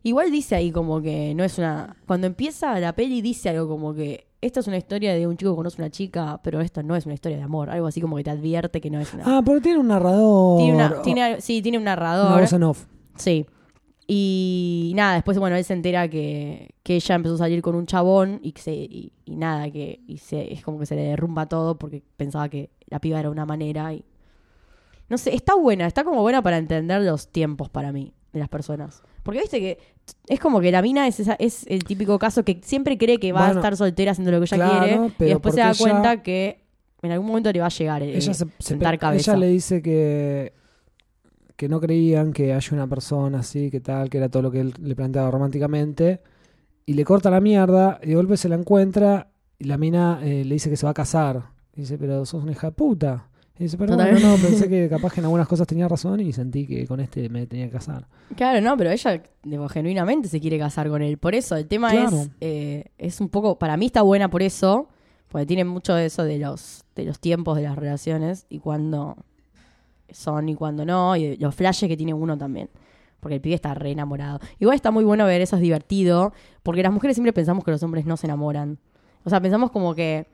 Igual 0.03 0.31
dice 0.31 0.55
ahí 0.55 0.71
como 0.71 1.01
que 1.01 1.35
no 1.35 1.43
es 1.43 1.57
una... 1.57 1.95
Cuando 2.07 2.25
empieza 2.27 2.79
la 2.79 2.93
peli 2.95 3.21
dice 3.21 3.49
algo 3.49 3.67
como 3.67 3.93
que 3.93 4.25
esta 4.41 4.59
es 4.61 4.67
una 4.67 4.77
historia 4.77 5.13
de 5.13 5.27
un 5.27 5.37
chico 5.37 5.51
que 5.51 5.57
conoce 5.57 5.79
a 5.79 5.85
una 5.85 5.91
chica, 5.91 6.39
pero 6.43 6.59
esta 6.61 6.81
no 6.81 6.95
es 6.95 7.05
una 7.05 7.13
historia 7.13 7.37
de 7.37 7.43
amor. 7.43 7.69
Algo 7.69 7.85
así 7.85 8.01
como 8.01 8.15
que 8.17 8.23
te 8.23 8.31
advierte 8.31 8.81
que 8.81 8.89
no 8.89 8.99
es 8.99 9.13
una... 9.13 9.23
Ah, 9.27 9.41
pero 9.45 9.61
tiene 9.61 9.77
un 9.77 9.87
narrador. 9.89 10.57
tiene 10.57 10.73
una, 10.73 11.39
sí, 11.41 11.61
tiene 11.61 11.77
un 11.77 11.83
una 11.83 11.91
narrador. 11.91 12.39
voz 12.41 12.53
en 12.53 12.63
off. 12.63 12.85
Sí. 13.17 13.45
Y 14.07 14.91
nada, 14.95 15.13
después, 15.15 15.37
bueno, 15.39 15.55
él 15.55 15.63
se 15.63 15.73
entera 15.73 16.09
que, 16.09 16.71
que 16.83 16.95
ella 16.95 17.15
empezó 17.15 17.35
a 17.35 17.37
salir 17.37 17.61
con 17.61 17.75
un 17.75 17.85
chabón 17.85 18.39
y, 18.43 18.51
que 18.51 18.61
se, 18.61 18.73
y, 18.73 19.13
y 19.25 19.35
nada, 19.37 19.71
que 19.71 20.01
y 20.05 20.17
se, 20.17 20.51
es 20.53 20.63
como 20.63 20.79
que 20.79 20.85
se 20.85 20.95
le 20.95 21.03
derrumba 21.03 21.45
todo 21.47 21.77
porque 21.77 22.03
pensaba 22.17 22.49
que 22.49 22.69
la 22.87 22.99
piba 22.99 23.19
era 23.19 23.29
una 23.29 23.45
manera 23.45 23.93
y... 23.93 24.03
No 25.07 25.17
sé, 25.17 25.33
está 25.35 25.55
buena, 25.55 25.87
está 25.87 26.03
como 26.03 26.21
buena 26.21 26.41
para 26.41 26.57
entender 26.57 27.01
los 27.01 27.29
tiempos 27.31 27.69
para 27.69 27.91
mí 27.91 28.13
de 28.33 28.39
las 28.39 28.49
personas. 28.49 29.01
Porque 29.23 29.41
viste 29.41 29.59
que 29.59 29.77
es 30.27 30.39
como 30.39 30.59
que 30.61 30.71
la 30.71 30.81
mina 30.81 31.05
es, 31.07 31.19
esa, 31.19 31.33
es 31.33 31.65
el 31.67 31.83
típico 31.83 32.17
caso 32.17 32.43
que 32.43 32.59
siempre 32.63 32.97
cree 32.97 33.19
que 33.19 33.31
va 33.33 33.41
Bueno, 33.41 33.55
a 33.55 33.57
estar 33.59 33.77
soltera 33.77 34.11
haciendo 34.11 34.31
lo 34.31 34.39
que 34.39 34.45
ella 34.45 34.57
claro, 34.57 34.79
quiere 34.85 34.95
y 35.19 35.33
después 35.33 35.53
se 35.55 35.61
da 35.61 35.69
ella- 35.71 35.77
cuenta 35.79 36.21
que 36.23 36.63
en 37.01 37.11
algún 37.11 37.27
momento 37.27 37.51
le 37.51 37.59
va 37.59 37.65
a 37.65 37.69
llegar 37.69 38.03
el 38.03 38.09
ella, 38.15 38.33
se, 38.33 38.45
se- 38.45 38.51
sentar 38.59 38.97
cabeza. 38.99 39.31
ella 39.31 39.39
le 39.39 39.47
dice 39.47 39.81
que 39.81 40.53
que 41.61 41.69
no 41.69 41.79
creían 41.79 42.33
que 42.33 42.53
haya 42.53 42.69
una 42.73 42.87
persona 42.87 43.41
así, 43.41 43.69
que 43.69 43.81
tal, 43.81 44.09
que 44.09 44.17
era 44.17 44.29
todo 44.29 44.41
lo 44.41 44.49
que 44.49 44.61
él 44.61 44.73
le 44.81 44.95
planteaba 44.95 45.29
románticamente, 45.29 46.19
y 46.87 46.95
le 46.95 47.05
corta 47.05 47.29
la 47.29 47.39
mierda, 47.39 47.99
y 48.01 48.07
de 48.07 48.15
golpe 48.15 48.35
se 48.35 48.49
la 48.49 48.55
encuentra, 48.55 49.27
y 49.59 49.65
la 49.65 49.77
mina 49.77 50.19
eh, 50.23 50.43
le 50.43 50.55
dice 50.55 50.71
que 50.71 50.75
se 50.75 50.87
va 50.87 50.89
a 50.89 50.95
casar. 50.95 51.43
Y 51.75 51.81
dice, 51.81 51.99
pero 51.99 52.25
sos 52.25 52.41
una 52.41 52.53
hija 52.53 52.69
de 52.69 52.73
puta. 52.73 53.27
Y 53.59 53.65
dice, 53.65 53.77
pero 53.77 53.95
bueno, 53.95 54.19
no, 54.19 54.37
pensé 54.37 54.67
que 54.69 54.89
capaz 54.89 55.13
que 55.13 55.19
en 55.19 55.25
algunas 55.25 55.47
cosas 55.47 55.67
tenía 55.67 55.87
razón 55.87 56.19
y 56.19 56.33
sentí 56.33 56.65
que 56.65 56.87
con 56.87 56.99
este 56.99 57.29
me 57.29 57.45
tenía 57.45 57.67
que 57.67 57.73
casar. 57.73 58.07
Claro, 58.35 58.59
no, 58.59 58.75
pero 58.75 58.89
ella 58.89 59.21
digo, 59.43 59.69
genuinamente 59.69 60.29
se 60.29 60.39
quiere 60.41 60.57
casar 60.57 60.89
con 60.89 61.03
él. 61.03 61.19
Por 61.19 61.35
eso, 61.35 61.55
el 61.57 61.67
tema 61.67 61.91
Claro. 61.91 62.21
es, 62.21 62.29
eh, 62.41 62.85
es 62.97 63.21
un 63.21 63.29
poco, 63.29 63.59
para 63.59 63.77
mí 63.77 63.85
está 63.85 64.01
buena 64.01 64.31
por 64.31 64.41
eso, 64.41 64.89
porque 65.27 65.45
tiene 65.45 65.63
mucho 65.63 65.93
de 65.93 66.07
eso 66.07 66.23
de 66.23 66.39
los, 66.39 66.85
de 66.95 67.05
los 67.05 67.19
tiempos 67.19 67.55
de 67.55 67.61
las 67.61 67.75
relaciones 67.75 68.47
y 68.49 68.57
cuando 68.57 69.15
son 70.13 70.49
y 70.49 70.55
cuando 70.55 70.85
no, 70.85 71.15
y 71.15 71.37
los 71.37 71.53
flashes 71.55 71.87
que 71.89 71.97
tiene 71.97 72.13
uno 72.13 72.37
también. 72.37 72.69
Porque 73.19 73.35
el 73.35 73.41
pibe 73.41 73.55
está 73.55 73.73
re 73.75 73.91
enamorado. 73.91 74.39
Igual 74.59 74.75
está 74.75 74.89
muy 74.91 75.03
bueno 75.03 75.25
ver 75.25 75.41
eso, 75.41 75.55
es 75.55 75.61
divertido, 75.61 76.33
porque 76.63 76.81
las 76.83 76.91
mujeres 76.91 77.15
siempre 77.15 77.33
pensamos 77.33 77.63
que 77.63 77.71
los 77.71 77.83
hombres 77.83 78.05
no 78.05 78.17
se 78.17 78.25
enamoran. 78.27 78.79
O 79.23 79.29
sea, 79.29 79.39
pensamos 79.39 79.69
como 79.71 79.93
que 79.93 80.25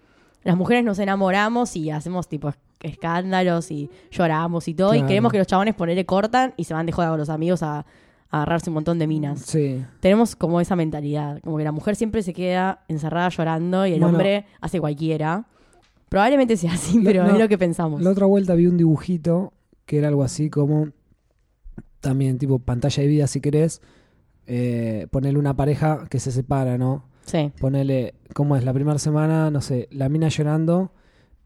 las 0.44 0.56
mujeres 0.56 0.86
nos 0.86 0.98
enamoramos 1.00 1.76
y 1.76 1.90
hacemos 1.92 2.28
tipo 2.30 2.48
es- 2.50 2.58
escándalos 2.80 3.72
y 3.72 3.90
lloramos 4.12 4.68
y 4.68 4.74
todo, 4.74 4.94
y 4.94 5.02
queremos 5.04 5.32
que 5.32 5.38
los 5.40 5.48
chabones 5.48 5.74
ponerle 5.76 6.06
cortan 6.06 6.54
y 6.58 6.64
se 6.64 6.74
van 6.74 6.86
de 6.86 6.92
joda 6.94 7.10
con 7.10 7.18
los 7.20 7.30
amigos 7.30 7.62
a, 7.64 7.80
a 7.80 7.86
agarrarse 8.32 8.70
un 8.70 8.76
montón 8.76 9.00
de 9.00 9.08
minas. 9.08 9.42
Sí. 9.42 9.84
Tenemos 10.00 10.36
como 10.36 10.62
esa 10.62 10.76
mentalidad, 10.78 11.42
como 11.42 11.58
que 11.58 11.64
la 11.66 11.72
mujer 11.74 11.96
siempre 11.98 12.22
se 12.24 12.34
queda 12.34 12.86
encerrada 12.88 13.28
llorando 13.30 13.86
y 13.86 13.94
el 13.94 14.00
Bueno. 14.00 14.16
hombre 14.16 14.46
hace 14.62 14.80
cualquiera. 14.80 15.46
Probablemente 16.10 16.56
sea 16.56 16.74
así, 16.74 17.00
pero 17.04 17.24
no, 17.26 17.34
es 17.34 17.40
lo 17.40 17.50
que 17.50 17.58
pensamos. 17.58 18.02
La 18.02 18.12
otra 18.12 18.26
vuelta 18.28 18.54
vi 18.56 18.68
un 18.68 18.78
dibujito 18.78 19.52
que 19.88 19.98
era 19.98 20.10
algo 20.10 20.24
así 20.24 20.52
como 20.52 20.90
también 22.02 22.38
tipo 22.38 22.60
pantalla 22.60 23.02
de 23.02 23.10
vida 23.10 23.26
si 23.26 23.42
querés. 23.42 23.82
Eh, 24.46 25.08
ponerle 25.12 25.40
una 25.40 25.56
pareja 25.56 26.06
que 26.10 26.20
se 26.20 26.32
separa, 26.32 26.78
¿no? 26.78 27.06
Sí, 27.26 27.52
Ponele, 27.60 28.14
¿cómo 28.34 28.56
es? 28.56 28.64
La 28.64 28.74
primera 28.74 29.00
semana, 29.00 29.50
no 29.52 29.60
sé, 29.60 29.90
la 29.92 30.08
mina 30.08 30.30
llorando 30.30 30.92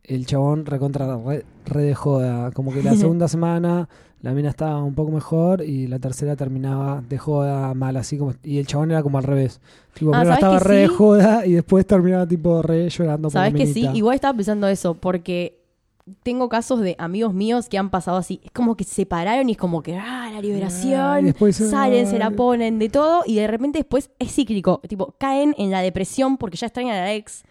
el 0.03 0.25
chabón 0.25 0.65
recontra 0.65 1.17
re, 1.17 1.45
re 1.65 1.81
de 1.83 1.95
joda. 1.95 2.51
Como 2.51 2.71
que 2.73 2.83
la 2.83 2.95
segunda 2.95 3.27
semana 3.27 3.87
la 4.21 4.33
mina 4.33 4.49
estaba 4.49 4.83
un 4.83 4.93
poco 4.93 5.11
mejor 5.11 5.63
y 5.63 5.87
la 5.87 5.97
tercera 5.97 6.35
terminaba 6.35 7.01
de 7.07 7.17
joda 7.17 7.73
mal, 7.73 7.97
así 7.97 8.17
como. 8.19 8.33
Y 8.43 8.59
el 8.59 8.67
chabón 8.67 8.91
era 8.91 9.01
como 9.01 9.17
al 9.17 9.23
revés. 9.23 9.59
Tipo, 9.93 10.11
Ah, 10.13 10.19
primero 10.21 10.25
¿sabes 10.25 10.37
estaba 10.37 10.59
re 10.59 10.75
de 10.81 10.87
joda 10.87 11.45
y 11.47 11.53
después 11.53 11.85
terminaba 11.87 12.27
tipo 12.27 12.61
re 12.61 12.89
llorando 12.89 13.29
¿Sabes 13.31 13.53
que 13.55 13.65
sí? 13.65 13.87
Igual 13.93 14.15
estaba 14.15 14.35
pensando 14.37 14.67
eso, 14.67 14.93
porque 14.93 15.61
tengo 16.23 16.49
casos 16.49 16.79
de 16.81 16.95
amigos 16.99 17.33
míos 17.33 17.69
que 17.69 17.77
han 17.77 17.89
pasado 17.89 18.17
así. 18.17 18.41
Es 18.43 18.51
como 18.51 18.75
que 18.75 18.83
se 18.83 18.95
separaron 18.95 19.47
y 19.49 19.53
es 19.53 19.57
como 19.57 19.81
que, 19.81 19.97
ah, 19.97 20.29
la 20.33 20.41
liberación. 20.41 21.25
después, 21.25 21.55
salen, 21.55 22.07
se 22.07 22.17
la 22.19 22.31
ponen 22.31 22.79
de 22.79 22.89
todo 22.89 23.23
y 23.25 23.35
de 23.35 23.47
repente 23.47 23.79
después 23.79 24.09
es 24.19 24.33
cíclico. 24.33 24.81
Tipo, 24.87 25.15
caen 25.17 25.53
en 25.57 25.71
la 25.71 25.81
depresión 25.81 26.37
porque 26.37 26.57
ya 26.57 26.67
extrañan 26.67 26.95
a 26.95 27.01
la 27.01 27.13
ex 27.13 27.43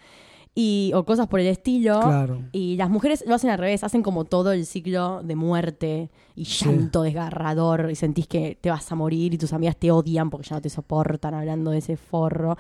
y, 0.55 0.91
o 0.95 1.05
cosas 1.05 1.29
por 1.29 1.41
el 1.41 1.47
estilo. 1.47 2.01
Claro. 2.01 2.41
Y 2.53 2.77
las 2.77 2.91
mujeres 2.91 3.25
lo 3.27 3.35
hacen 3.37 3.51
al 3.51 3.59
revés, 3.59 3.85
hacen 3.85 4.03
como 4.03 4.25
todo 4.25 4.53
el 4.53 4.67
ciclo 4.67 5.23
de 5.23 5.37
muerte 5.37 6.11
y 6.35 6.45
Sí. 6.45 6.65
llanto 6.65 7.03
desgarrador 7.03 7.89
y 7.91 7.95
sentís 7.95 8.27
que 8.27 8.59
te 8.61 8.71
vas 8.71 8.91
a 8.91 8.95
morir 8.95 9.33
y 9.35 9.39
tus 9.39 9.53
amigas 9.53 9.77
te 9.77 9.91
odian 9.91 10.29
porque 10.31 10.49
ya 10.49 10.57
no 10.57 10.63
te 10.63 10.71
soportan 10.71 11.35
hablando 11.35 11.71
de 11.71 11.79
ese 11.79 11.97
forro. 11.97 12.57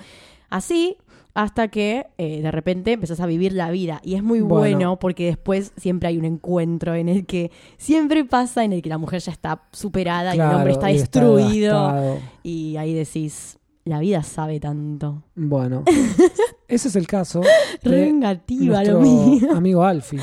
Así, 0.50 0.96
hasta 1.34 1.68
que 1.68 2.06
eh, 2.18 2.42
de 2.42 2.50
repente 2.50 2.92
empezás 2.92 3.20
a 3.20 3.26
vivir 3.26 3.52
la 3.52 3.70
vida. 3.70 4.00
Y 4.04 4.14
es 4.14 4.22
muy 4.22 4.40
Bueno. 4.40 4.76
bueno. 4.76 4.98
porque 4.98 5.26
después 5.26 5.72
siempre 5.76 6.08
hay 6.08 6.18
un 6.18 6.24
encuentro 6.24 6.94
en 6.94 7.08
el 7.08 7.26
que 7.26 7.50
siempre 7.78 8.24
pasa 8.24 8.64
en 8.64 8.72
el 8.72 8.82
que 8.82 8.88
la 8.88 8.98
mujer 8.98 9.20
ya 9.20 9.32
está 9.32 9.62
superada 9.72 10.34
y 10.34 10.38
el 10.40 10.46
hombre 10.54 10.72
está 10.72 10.88
destruido. 10.88 12.18
y 12.42 12.76
ahí 12.76 12.94
decís, 12.94 13.58
la 13.84 13.98
vida 14.00 14.22
sabe 14.22 14.60
tanto. 14.60 15.22
Bueno, 15.34 15.84
ese 16.68 16.88
es 16.88 16.96
el 16.96 17.06
caso 17.06 17.40
Re 17.82 17.96
de 17.96 18.04
vengativa 18.06 18.76
nuestro 18.84 18.94
lo 18.94 19.00
mío. 19.00 19.48
amigo 19.54 19.84
Alfie. 19.84 20.20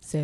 Sí. 0.00 0.18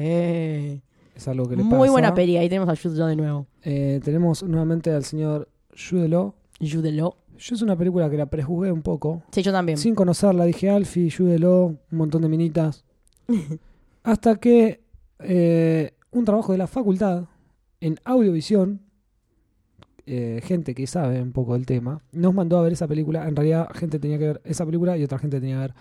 Es 1.14 1.28
algo 1.28 1.49
que 1.49 1.57
le 1.57 1.62
pasa. 1.64 1.76
Muy 1.76 1.89
buena 1.89 2.12
peli, 2.14 2.37
ahí 2.37 2.49
tenemos 2.49 2.68
a 2.68 2.74
Jude 2.80 2.99
Law 2.99 3.09
de 3.09 3.16
nuevo. 3.16 3.47
Eh, 3.62 4.01
tenemos 4.05 4.43
nuevamente 4.43 4.91
al 4.91 5.05
señor 5.05 5.49
Jude 5.76 6.09
Law. 6.09 6.35
Jude 6.61 6.91
Law. 6.93 7.14
Yo 7.45 7.55
es 7.55 7.61
una 7.61 7.76
película 7.76 8.09
que 8.09 8.16
la 8.16 8.24
prejuzgué 8.24 8.72
un 8.72 8.80
poco. 8.80 9.22
Sí, 9.30 9.42
yo 9.42 9.53
también. 9.53 9.76
Sin 9.76 9.95
conocerla, 9.95 10.47
dije 10.47 10.70
Alfie, 10.70 11.11
Jude 11.11 11.38
Law, 11.38 11.66
un 11.66 11.99
montón 11.99 12.22
de 12.22 12.28
minitas. 12.28 12.86
Hasta 14.03 14.36
que 14.36 14.82
eh, 15.18 15.92
un 16.11 16.24
trabajo 16.24 16.53
de 16.53 16.59
la 16.59 16.66
facultad 16.66 17.24
en 17.82 18.01
audiovisión, 18.03 18.80
eh, 20.07 20.40
gente 20.42 20.74
que 20.74 20.86
sabe 20.86 21.20
un 21.20 21.32
poco 21.32 21.53
del 21.53 21.66
tema, 21.66 22.01
nos 22.12 22.32
mandó 22.32 22.57
a 22.57 22.62
ver 22.62 22.72
esa 22.72 22.88
película. 22.88 23.28
En 23.28 23.36
realidad, 23.36 23.68
gente 23.74 23.99
tenía 23.99 24.18
que 24.18 24.28
ver 24.28 24.40
esa 24.45 24.64
película 24.64 24.97
y 24.97 25.05
otra 25.05 25.18
gente 25.18 25.38
tenía 25.38 25.57
que 25.57 25.61
ver 25.61 25.74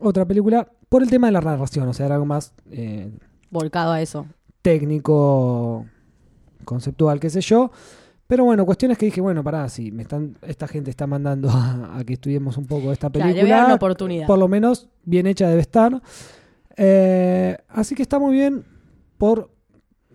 otra 0.00 0.24
película 0.24 0.68
por 0.88 1.04
el 1.04 1.08
tema 1.08 1.28
de 1.28 1.34
la 1.34 1.40
narración, 1.40 1.86
o 1.86 1.94
sea, 1.94 2.06
era 2.06 2.16
algo 2.16 2.26
más 2.26 2.52
eh, 2.72 3.12
Volcado 3.50 3.92
a 3.92 4.02
eso. 4.02 4.26
técnico, 4.60 5.86
conceptual, 6.64 7.20
qué 7.20 7.30
sé 7.30 7.42
yo. 7.42 7.70
Pero 8.26 8.44
bueno, 8.44 8.66
cuestiones 8.66 8.98
que 8.98 9.06
dije, 9.06 9.20
bueno, 9.20 9.44
pará, 9.44 9.68
si 9.68 9.92
me 9.92 10.02
están, 10.02 10.36
esta 10.42 10.66
gente 10.66 10.90
está 10.90 11.06
mandando 11.06 11.48
a, 11.52 11.98
a 11.98 12.04
que 12.04 12.14
estudiemos 12.14 12.56
un 12.58 12.66
poco 12.66 12.92
esta 12.92 13.10
Claro, 13.10 13.32
le 13.32 13.42
voy 13.42 13.50
a 13.50 13.56
dar 13.56 13.58
una 13.58 13.66
película, 13.66 13.74
oportunidad. 13.76 14.26
por 14.26 14.38
lo 14.38 14.48
menos 14.48 14.88
bien 15.04 15.26
hecha 15.26 15.48
debe 15.48 15.60
estar. 15.60 16.02
Eh, 16.76 17.56
así 17.68 17.94
que 17.94 18.02
está 18.02 18.18
muy 18.18 18.34
bien 18.34 18.64
por 19.18 19.50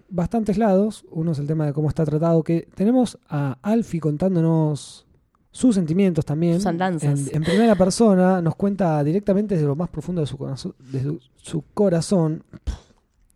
bastantes 0.09 0.57
lados. 0.57 1.05
Uno 1.09 1.31
es 1.31 1.39
el 1.39 1.47
tema 1.47 1.65
de 1.65 1.73
cómo 1.73 1.89
está 1.89 2.05
tratado, 2.05 2.43
que 2.43 2.67
tenemos 2.75 3.17
a 3.29 3.57
Alfie 3.61 3.99
contándonos 3.99 5.07
sus 5.51 5.75
sentimientos 5.75 6.25
también. 6.25 6.55
Sus 6.55 6.67
andanzas. 6.67 7.27
En, 7.29 7.37
en 7.37 7.43
primera 7.43 7.75
persona 7.75 8.41
nos 8.41 8.55
cuenta 8.55 9.03
directamente 9.03 9.55
desde 9.55 9.67
lo 9.67 9.75
más 9.75 9.89
profundo 9.89 10.21
de 10.21 10.27
su 10.27 10.37
corazón, 10.37 10.75
de 10.91 11.17
su, 11.35 11.63
corazón, 11.73 12.43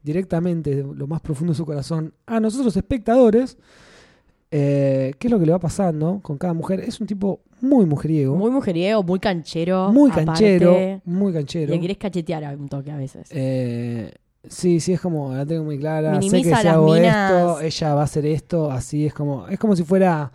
directamente 0.04 0.76
de 0.76 0.84
lo 0.84 1.08
más 1.08 1.22
profundo 1.22 1.54
de 1.54 1.58
su 1.58 1.66
corazón, 1.66 2.14
a 2.26 2.40
nosotros 2.40 2.76
espectadores, 2.78 3.58
eh, 4.52 5.14
qué 5.20 5.28
es 5.28 5.32
lo 5.32 5.40
que 5.40 5.46
le 5.46 5.52
va 5.52 5.60
pasando 5.60 6.20
con 6.22 6.38
cada 6.38 6.54
mujer. 6.54 6.80
Es 6.82 7.00
un 7.02 7.08
tipo 7.08 7.42
muy 7.62 7.86
mujeriego, 7.86 8.36
Muy 8.36 8.52
mujeriego, 8.52 9.02
muy 9.04 9.20
canchero. 9.20 9.92
muy 9.92 10.12
aparte. 10.12 10.26
canchero, 10.26 11.02
muy 11.06 11.34
canchero. 11.34 11.74
Le 11.74 11.80
querés 11.80 11.98
cachetear 11.98 12.44
a 12.46 12.52
un 12.52 12.70
toque 12.70 12.92
a 12.92 12.98
veces. 12.98 13.28
Eh, 13.32 14.14
sí, 14.48 14.80
sí, 14.80 14.94
es 14.94 15.02
como, 15.02 15.34
la 15.34 15.46
tengo 15.46 15.64
muy 15.64 15.78
clara. 15.80 16.14
sé 16.14 16.20
Minimiza 16.20 16.38
que 16.38 16.44
si 16.44 16.64
las 16.66 16.74
hago 16.76 16.94
minas. 16.94 17.32
esto, 17.32 17.62
ella 17.62 17.94
va 17.96 18.02
a 18.02 18.04
hacer 18.04 18.26
esto, 18.26 18.72
así 18.72 19.06
es 19.08 19.14
como, 19.14 19.48
es 19.48 19.58
como 19.60 19.76
si 19.76 19.84
fuera 19.84 20.32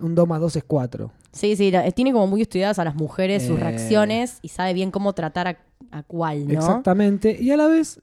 un 0.00 0.14
2 0.14 0.28
más 0.28 0.40
2 0.40 0.56
es 0.56 0.64
4. 0.64 1.10
Sí, 1.32 1.54
sí, 1.54 1.72
tiene 1.94 2.12
como 2.12 2.26
muy 2.26 2.40
estudiadas 2.42 2.78
a 2.78 2.84
las 2.84 2.94
mujeres, 2.96 3.42
sus 3.46 3.58
Eh. 3.58 3.60
reacciones 3.62 4.38
y 4.42 4.48
sabe 4.48 4.72
bien 4.74 4.90
cómo 4.90 5.12
tratar 5.12 5.46
a, 5.48 5.58
a 5.90 6.02
cuál, 6.02 6.46
¿no? 6.48 6.54
Exactamente. 6.54 7.36
Y 7.40 7.50
a 7.50 7.56
la 7.58 7.66
vez 7.68 8.00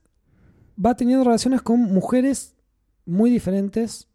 va 0.82 0.94
teniendo 0.94 1.24
relaciones 1.24 1.60
con 1.60 1.80
mujeres 1.80 2.54
muy 3.06 3.30
diferentes, 3.30 4.08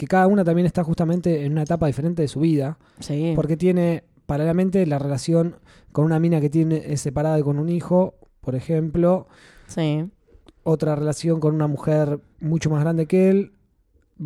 que 0.00 0.06
cada 0.06 0.26
una 0.28 0.44
también 0.44 0.64
está 0.64 0.82
justamente 0.82 1.44
en 1.44 1.52
una 1.52 1.64
etapa 1.64 1.86
diferente 1.86 2.22
de 2.22 2.28
su 2.28 2.40
vida, 2.40 2.78
Sí. 3.00 3.34
porque 3.36 3.58
tiene 3.58 4.04
paralelamente 4.24 4.86
la 4.86 4.98
relación 4.98 5.56
con 5.92 6.06
una 6.06 6.18
mina 6.18 6.40
que 6.40 6.48
tiene 6.48 6.82
es 6.86 7.02
separada 7.02 7.38
y 7.38 7.42
con 7.42 7.58
un 7.58 7.68
hijo, 7.68 8.14
por 8.40 8.54
ejemplo, 8.54 9.26
Sí. 9.66 10.06
otra 10.62 10.94
relación 10.96 11.38
con 11.38 11.54
una 11.54 11.66
mujer 11.66 12.18
mucho 12.40 12.70
más 12.70 12.80
grande 12.80 13.04
que 13.04 13.28
él, 13.28 13.52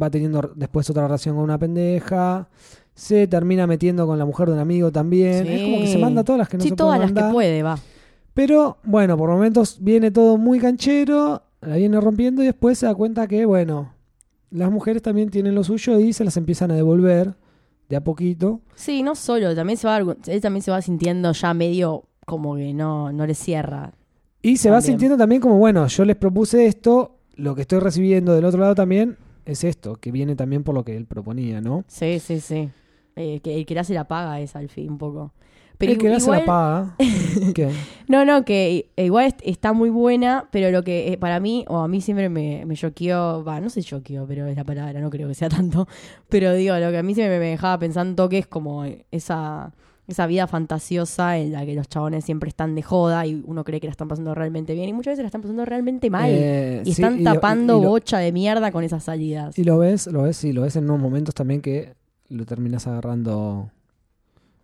va 0.00 0.10
teniendo 0.10 0.52
después 0.54 0.88
otra 0.90 1.08
relación 1.08 1.34
con 1.34 1.42
una 1.42 1.58
pendeja, 1.58 2.48
se 2.94 3.26
termina 3.26 3.66
metiendo 3.66 4.06
con 4.06 4.16
la 4.16 4.24
mujer 4.24 4.46
de 4.46 4.54
un 4.54 4.60
amigo 4.60 4.92
también, 4.92 5.44
es 5.48 5.60
como 5.62 5.78
que 5.78 5.88
se 5.88 5.98
manda 5.98 6.22
todas 6.22 6.38
las 6.38 6.48
que 6.48 6.58
no 6.58 6.62
sí, 6.62 6.68
se 6.68 6.76
todas 6.76 7.00
las 7.00 7.10
que 7.10 7.32
puede, 7.32 7.64
va. 7.64 7.80
Pero 8.32 8.76
bueno, 8.84 9.16
por 9.16 9.28
momentos 9.28 9.78
viene 9.80 10.12
todo 10.12 10.36
muy 10.38 10.60
canchero, 10.60 11.42
la 11.62 11.74
viene 11.74 12.00
rompiendo 12.00 12.44
y 12.44 12.46
después 12.46 12.78
se 12.78 12.86
da 12.86 12.94
cuenta 12.94 13.26
que, 13.26 13.44
bueno, 13.44 13.93
las 14.54 14.70
mujeres 14.70 15.02
también 15.02 15.30
tienen 15.30 15.54
lo 15.56 15.64
suyo 15.64 15.98
y 15.98 16.12
se 16.12 16.24
las 16.24 16.36
empiezan 16.36 16.70
a 16.70 16.74
devolver 16.74 17.34
de 17.88 17.96
a 17.96 18.04
poquito. 18.04 18.60
Sí, 18.76 19.02
no 19.02 19.16
solo, 19.16 19.52
también 19.54 19.76
se 19.76 19.88
va, 19.88 19.98
él 19.98 20.40
también 20.40 20.62
se 20.62 20.70
va 20.70 20.80
sintiendo 20.80 21.32
ya 21.32 21.52
medio 21.54 22.04
como 22.24 22.54
que 22.54 22.72
no, 22.72 23.12
no 23.12 23.26
le 23.26 23.34
cierra. 23.34 23.92
Y 24.42 24.58
se 24.58 24.70
va 24.70 24.80
sintiendo 24.80 25.16
también 25.16 25.40
como, 25.40 25.58
bueno, 25.58 25.86
yo 25.88 26.04
les 26.04 26.14
propuse 26.14 26.66
esto, 26.66 27.18
lo 27.34 27.56
que 27.56 27.62
estoy 27.62 27.80
recibiendo 27.80 28.32
del 28.32 28.44
otro 28.44 28.60
lado 28.60 28.76
también 28.76 29.16
es 29.44 29.64
esto, 29.64 29.96
que 29.96 30.12
viene 30.12 30.36
también 30.36 30.62
por 30.62 30.74
lo 30.76 30.84
que 30.84 30.96
él 30.96 31.06
proponía, 31.06 31.60
¿no? 31.60 31.84
Sí, 31.88 32.20
sí, 32.20 32.38
sí. 32.38 32.70
Eh, 33.16 33.40
que 33.42 33.56
el 33.56 33.66
que 33.66 33.74
la 33.74 33.82
se 33.82 33.94
la 33.94 34.06
paga 34.06 34.40
es 34.40 34.54
al 34.54 34.68
fin 34.68 34.92
un 34.92 34.98
poco. 34.98 35.32
Pero 35.78 35.92
el 35.92 35.98
que 35.98 36.06
igual, 36.06 36.38
la 36.40 36.46
paga. 36.46 36.96
¿Qué? 37.54 37.68
No, 38.08 38.24
no, 38.24 38.44
que 38.44 38.90
igual 38.96 39.26
est- 39.26 39.40
está 39.44 39.72
muy 39.72 39.90
buena, 39.90 40.48
pero 40.52 40.70
lo 40.70 40.84
que 40.84 41.12
eh, 41.12 41.18
para 41.18 41.40
mí, 41.40 41.64
o 41.68 41.78
a 41.78 41.88
mí 41.88 42.00
siempre 42.00 42.28
me, 42.28 42.64
me 42.64 42.76
choqueó, 42.76 43.42
va, 43.44 43.60
no 43.60 43.68
sé 43.70 43.82
choqueó, 43.82 44.26
pero 44.26 44.46
es 44.46 44.56
la 44.56 44.64
palabra, 44.64 45.00
no 45.00 45.10
creo 45.10 45.26
que 45.28 45.34
sea 45.34 45.48
tanto, 45.48 45.88
pero 46.28 46.52
digo, 46.54 46.76
lo 46.76 46.90
que 46.90 46.98
a 46.98 47.02
mí 47.02 47.14
siempre 47.14 47.38
me 47.38 47.46
dejaba 47.46 47.78
pensando 47.78 48.28
que 48.28 48.38
es 48.38 48.46
como 48.46 48.84
esa, 49.10 49.72
esa 50.06 50.26
vida 50.26 50.46
fantasiosa 50.46 51.38
en 51.38 51.52
la 51.52 51.64
que 51.66 51.74
los 51.74 51.88
chabones 51.88 52.24
siempre 52.24 52.48
están 52.48 52.74
de 52.76 52.82
joda 52.82 53.26
y 53.26 53.42
uno 53.46 53.64
cree 53.64 53.80
que 53.80 53.86
la 53.88 53.92
están 53.92 54.06
pasando 54.06 54.34
realmente 54.34 54.74
bien 54.74 54.88
y 54.88 54.92
muchas 54.92 55.12
veces 55.12 55.22
la 55.24 55.28
están 55.28 55.40
pasando 55.42 55.64
realmente 55.64 56.08
mal. 56.10 56.30
Eh, 56.30 56.82
y 56.84 56.92
sí, 56.94 57.02
están 57.02 57.18
y 57.20 57.24
lo- 57.24 57.32
tapando 57.34 57.78
y 57.78 57.82
lo- 57.82 57.88
bocha 57.88 58.18
de 58.18 58.30
mierda 58.30 58.70
con 58.70 58.84
esas 58.84 59.02
salidas. 59.02 59.58
Y 59.58 59.64
lo 59.64 59.78
ves, 59.78 60.06
lo 60.06 60.22
ves, 60.22 60.44
y 60.44 60.52
lo 60.52 60.62
ves 60.62 60.76
en 60.76 60.84
unos 60.84 61.00
momentos 61.00 61.34
también 61.34 61.60
que 61.62 61.94
lo 62.28 62.44
terminas 62.46 62.86
agarrando 62.86 63.70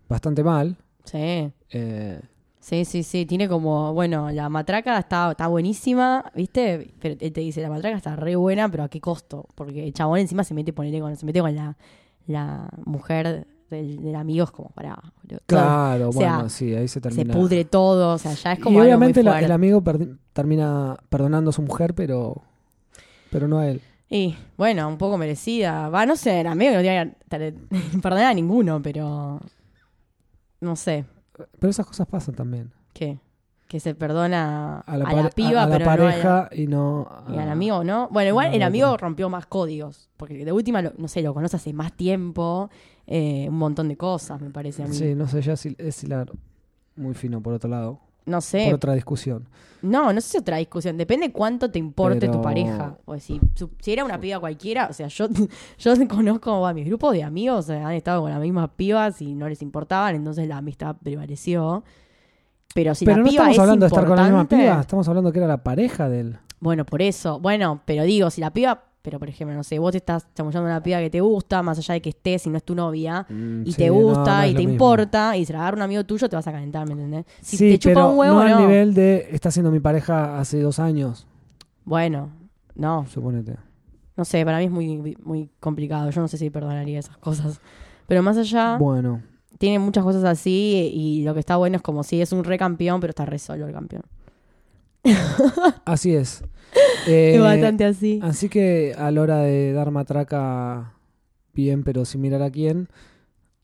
bastante 0.09 0.45
mal. 0.45 0.77
Sí. 1.05 1.53
Eh, 1.71 2.21
Sí, 2.63 2.85
sí, 2.85 3.03
sí, 3.03 3.25
tiene 3.25 3.49
como, 3.49 3.95
bueno, 3.95 4.31
la 4.31 4.51
matraca 4.51 4.99
está, 4.99 5.31
está 5.31 5.47
buenísima, 5.47 6.31
¿viste? 6.35 6.93
Pero 7.01 7.17
él 7.19 7.33
te 7.33 7.41
dice, 7.41 7.63
la 7.63 7.71
matraca 7.71 7.97
está 7.97 8.17
re 8.17 8.37
buena, 8.37 8.69
pero 8.71 8.83
¿a 8.85 8.89
qué 8.91 9.01
costo? 9.01 9.47
Porque 9.55 9.87
el 9.87 9.95
chabón 9.95 10.19
encima 10.19 10.45
se 10.45 10.53
mete, 10.53 10.75
ponele 10.75 11.01
con, 11.01 11.17
se 11.17 11.25
mete 11.25 11.41
con 11.41 11.55
la, 11.57 11.75
la 12.27 12.69
mujer 12.85 13.47
del, 13.71 14.03
del 14.03 14.15
amigo, 14.15 14.45
es 14.45 14.51
como 14.51 14.69
para... 14.71 14.99
claro, 15.47 16.11
O 16.11 16.13
sea, 16.13 16.35
bueno, 16.35 16.49
sí, 16.51 16.75
ahí 16.75 16.87
se 16.87 16.95
Se 16.95 17.01
termina. 17.01 17.33
pudre 17.33 17.65
todo, 17.65 18.13
o 18.15 18.19
sea, 18.19 18.35
ya 18.35 18.53
es 18.53 18.59
y 18.59 18.63
como 18.63 18.79
algo 18.81 18.89
muy 18.91 18.95
obviamente 18.95 19.23
la- 19.23 19.41
el 19.41 19.53
amigo 19.53 19.83
termina 20.35 20.99
perdonando 21.09 21.49
a 21.49 21.53
su 21.55 21.63
mujer, 21.63 21.95
pero, 21.95 22.43
pero 23.31 23.49
no 23.49 23.59
a 23.61 23.69
él. 23.69 23.81
Y, 24.11 24.37
bueno, 24.59 24.87
un 24.87 24.99
poco 24.99 25.17
merecida. 25.17 25.89
Va, 25.89 26.05
no 26.05 26.15
sé, 26.15 26.41
el 26.43 26.47
amigo 26.47 26.75
no 26.75 26.83
tiene 26.83 27.15
que 27.31 27.55
perdonar 28.03 28.27
a 28.27 28.35
ninguno, 28.35 28.83
pero... 28.83 29.41
No 30.61 30.77
sé, 30.77 31.05
Pero 31.59 31.71
esas 31.71 31.87
cosas 31.87 32.07
pasan 32.07 32.35
también. 32.35 32.71
¿qué? 32.93 33.19
Que 33.69 33.79
se 33.79 33.95
perdona 33.95 34.81
A 34.81 34.97
la, 34.97 35.05
a 35.09 35.13
la 35.15 35.31
piba, 35.31 35.61
a- 35.61 35.65
a 35.65 35.67
la 35.69 35.79
pero 35.79 35.85
no 35.87 35.91
a 35.93 35.97
la- 35.97 36.03
pareja 36.03 36.49
y 36.53 36.67
no 36.67 37.07
a- 37.09 37.33
Y 37.33 37.39
al 37.39 37.49
amigo, 37.49 37.85
¿no? 37.85 38.09
Bueno, 38.11 38.29
igual 38.31 38.51
no, 38.51 38.57
el 38.57 38.63
amigo 38.63 38.97
rompió 38.97 39.29
más 39.31 39.47
códigos. 39.47 40.09
Porque 40.17 40.45
de 40.45 40.51
última, 40.53 40.83
lo- 40.83 40.93
no 40.99 41.07
sé, 41.09 41.23
lo 41.23 41.33
conoce 41.35 41.57
hace 41.57 41.73
más 41.73 41.93
tiempo. 41.93 42.69
eh, 43.13 43.47
un 43.49 43.57
montón 43.59 43.89
de 43.89 43.97
cosas, 43.97 44.41
me 44.41 44.51
parece 44.51 44.85
a 44.85 44.87
mí. 44.87 44.95
Sí, 44.95 45.17
no 45.17 45.27
sé, 45.27 45.43
ya 45.43 45.55
es 45.55 46.05
hilar 46.05 46.31
muy 46.95 47.15
fino 47.15 47.41
por 47.41 47.55
otro 47.55 47.69
lado. 47.69 47.99
No 48.27 48.41
sé. 48.41 48.67
Por 48.67 48.75
otra 48.75 48.95
discusión. 48.95 49.49
No, 49.83 50.13
no 50.13 50.21
sé 50.21 50.29
si 50.29 50.39
otra 50.39 50.59
discusión. 50.59 50.97
Depende 50.97 51.33
cuánto 51.33 51.71
te 51.71 51.79
importe 51.79 52.21
Pero- 52.21 52.33
tu 52.33 52.43
pareja. 52.43 52.99
O 53.07 53.19
si, 53.19 53.41
si 53.81 53.93
era 53.93 54.05
una 54.05 54.21
piba 54.21 54.39
cualquiera, 54.39 54.89
o 54.91 54.93
sea, 54.93 55.09
yo, 55.09 55.27
yo 55.79 56.09
conozco 56.09 56.67
a 56.67 56.75
mis 56.75 56.87
grupos 56.87 57.13
de 57.15 57.23
amigos, 57.23 57.69
eh, 57.71 57.77
han 57.79 57.93
estado 57.93 58.23
con 58.23 58.31
las 58.31 58.41
mismas 58.41 58.71
pibas 58.77 59.23
y 59.23 59.35
no 59.35 59.49
les 59.49 59.63
importaban, 59.63 60.15
entonces 60.15 60.47
la 60.49 60.59
amistad 60.59 60.97
prevaleció. 61.03 61.83
Pero 62.75 62.95
si 62.95 63.05
pero 63.05 63.19
la 63.19 63.23
no 63.25 63.29
piba 63.31 63.43
estamos 63.43 63.55
es 63.55 63.61
hablando 63.61 63.85
de 63.85 63.89
estar 63.89 64.07
con 64.07 64.17
la 64.17 64.23
misma 64.25 64.49
piba, 64.49 64.81
estamos 64.81 65.09
hablando 65.09 65.33
que 65.33 65.39
era 65.39 65.49
la 65.49 65.63
pareja 65.63 66.09
del. 66.09 66.39
Bueno, 66.61 66.85
por 66.85 67.03
eso. 67.03 67.41
Bueno, 67.41 67.81
pero 67.85 68.05
digo, 68.05 68.31
si 68.31 68.41
la 68.41 68.53
piba. 68.53 68.85
Pero 69.03 69.19
por 69.19 69.29
ejemplo, 69.31 69.57
no 69.57 69.63
sé, 69.65 69.79
vos 69.79 69.93
te 69.93 69.99
estás 69.99 70.27
chamullando 70.35 70.69
a 70.69 70.73
una 70.73 70.83
piba 70.83 70.99
que 70.99 71.09
te 71.09 71.21
gusta, 71.23 71.63
más 71.63 71.79
allá 71.79 71.95
de 71.95 72.03
que 72.03 72.11
estés 72.11 72.47
y 72.47 72.51
no 72.51 72.59
es 72.59 72.65
tu 72.65 72.75
novia, 72.75 73.27
y 73.65 73.73
Sí, 73.73 73.79
te 73.79 73.89
gusta 73.91 74.41
no 74.43 74.47
y 74.47 74.53
te 74.53 74.59
mismo. 74.59 74.73
importa, 74.73 75.37
y 75.39 75.45
se 75.47 75.53
la 75.55 75.61
agarra 75.61 75.77
un 75.79 75.83
amigo 75.83 76.05
tuyo, 76.05 76.29
te 76.29 76.37
vas 76.37 76.47
a 76.47 76.53
calentar, 76.53 76.87
¿me 76.87 76.93
entendés? 76.93 77.25
Si 77.41 77.57
sí, 77.57 77.71
te 77.71 77.79
chupa 77.79 77.95
pero 77.95 78.11
un 78.11 78.19
huevo, 78.19 78.35
no 78.35 78.49
no. 78.49 78.57
al 78.57 78.61
nivel 78.67 78.93
de 78.95 79.29
está 79.33 79.51
siendo 79.51 79.71
mi 79.71 79.81
pareja 79.81 80.39
hace 80.39 80.61
dos 80.61 80.79
años, 80.79 81.27
Bueno, 81.85 82.31
no. 82.75 83.07
suponete. 83.09 83.57
No 84.17 84.25
sé, 84.27 84.45
para 84.45 84.59
mí 84.59 84.65
es 84.65 84.71
muy, 84.71 85.17
muy 85.25 85.49
complicado. 85.61 86.11
Yo 86.11 86.21
no 86.21 86.29
sé 86.29 86.37
si 86.37 86.51
perdonaría 86.51 86.99
esas 86.99 87.17
cosas. 87.17 87.59
Pero 88.07 88.23
más 88.23 88.37
allá, 88.37 88.77
Bueno, 88.77 89.23
tiene 89.57 89.79
muchas 89.79 90.05
cosas 90.05 90.25
así 90.25 90.91
y 90.93 91.23
lo 91.23 91.33
que 91.33 91.41
está 91.41 91.57
bueno 91.57 91.77
es 91.77 91.83
como 91.83 92.03
si 92.03 92.21
es 92.21 92.33
un 92.33 92.45
recampeón, 92.45 93.01
pero 93.01 93.13
está 93.13 93.25
re 93.25 93.39
solo 93.39 93.67
el 93.67 93.73
campeón. 93.73 94.03
Así 95.85 96.15
es. 96.15 96.45
Eh, 97.09 97.35
es 97.35 97.41
bastante 97.41 97.85
así. 97.85 98.21
Así 98.23 98.49
que 98.49 98.95
a 98.97 99.11
la 99.11 99.23
hora 99.23 99.39
de 99.39 99.73
dar 99.73 99.91
matraca 99.91 100.93
bien, 101.53 101.83
pero 101.83 102.05
sin 102.05 102.21
mirar 102.21 102.43
a 102.43 102.51
quién, 102.51 102.89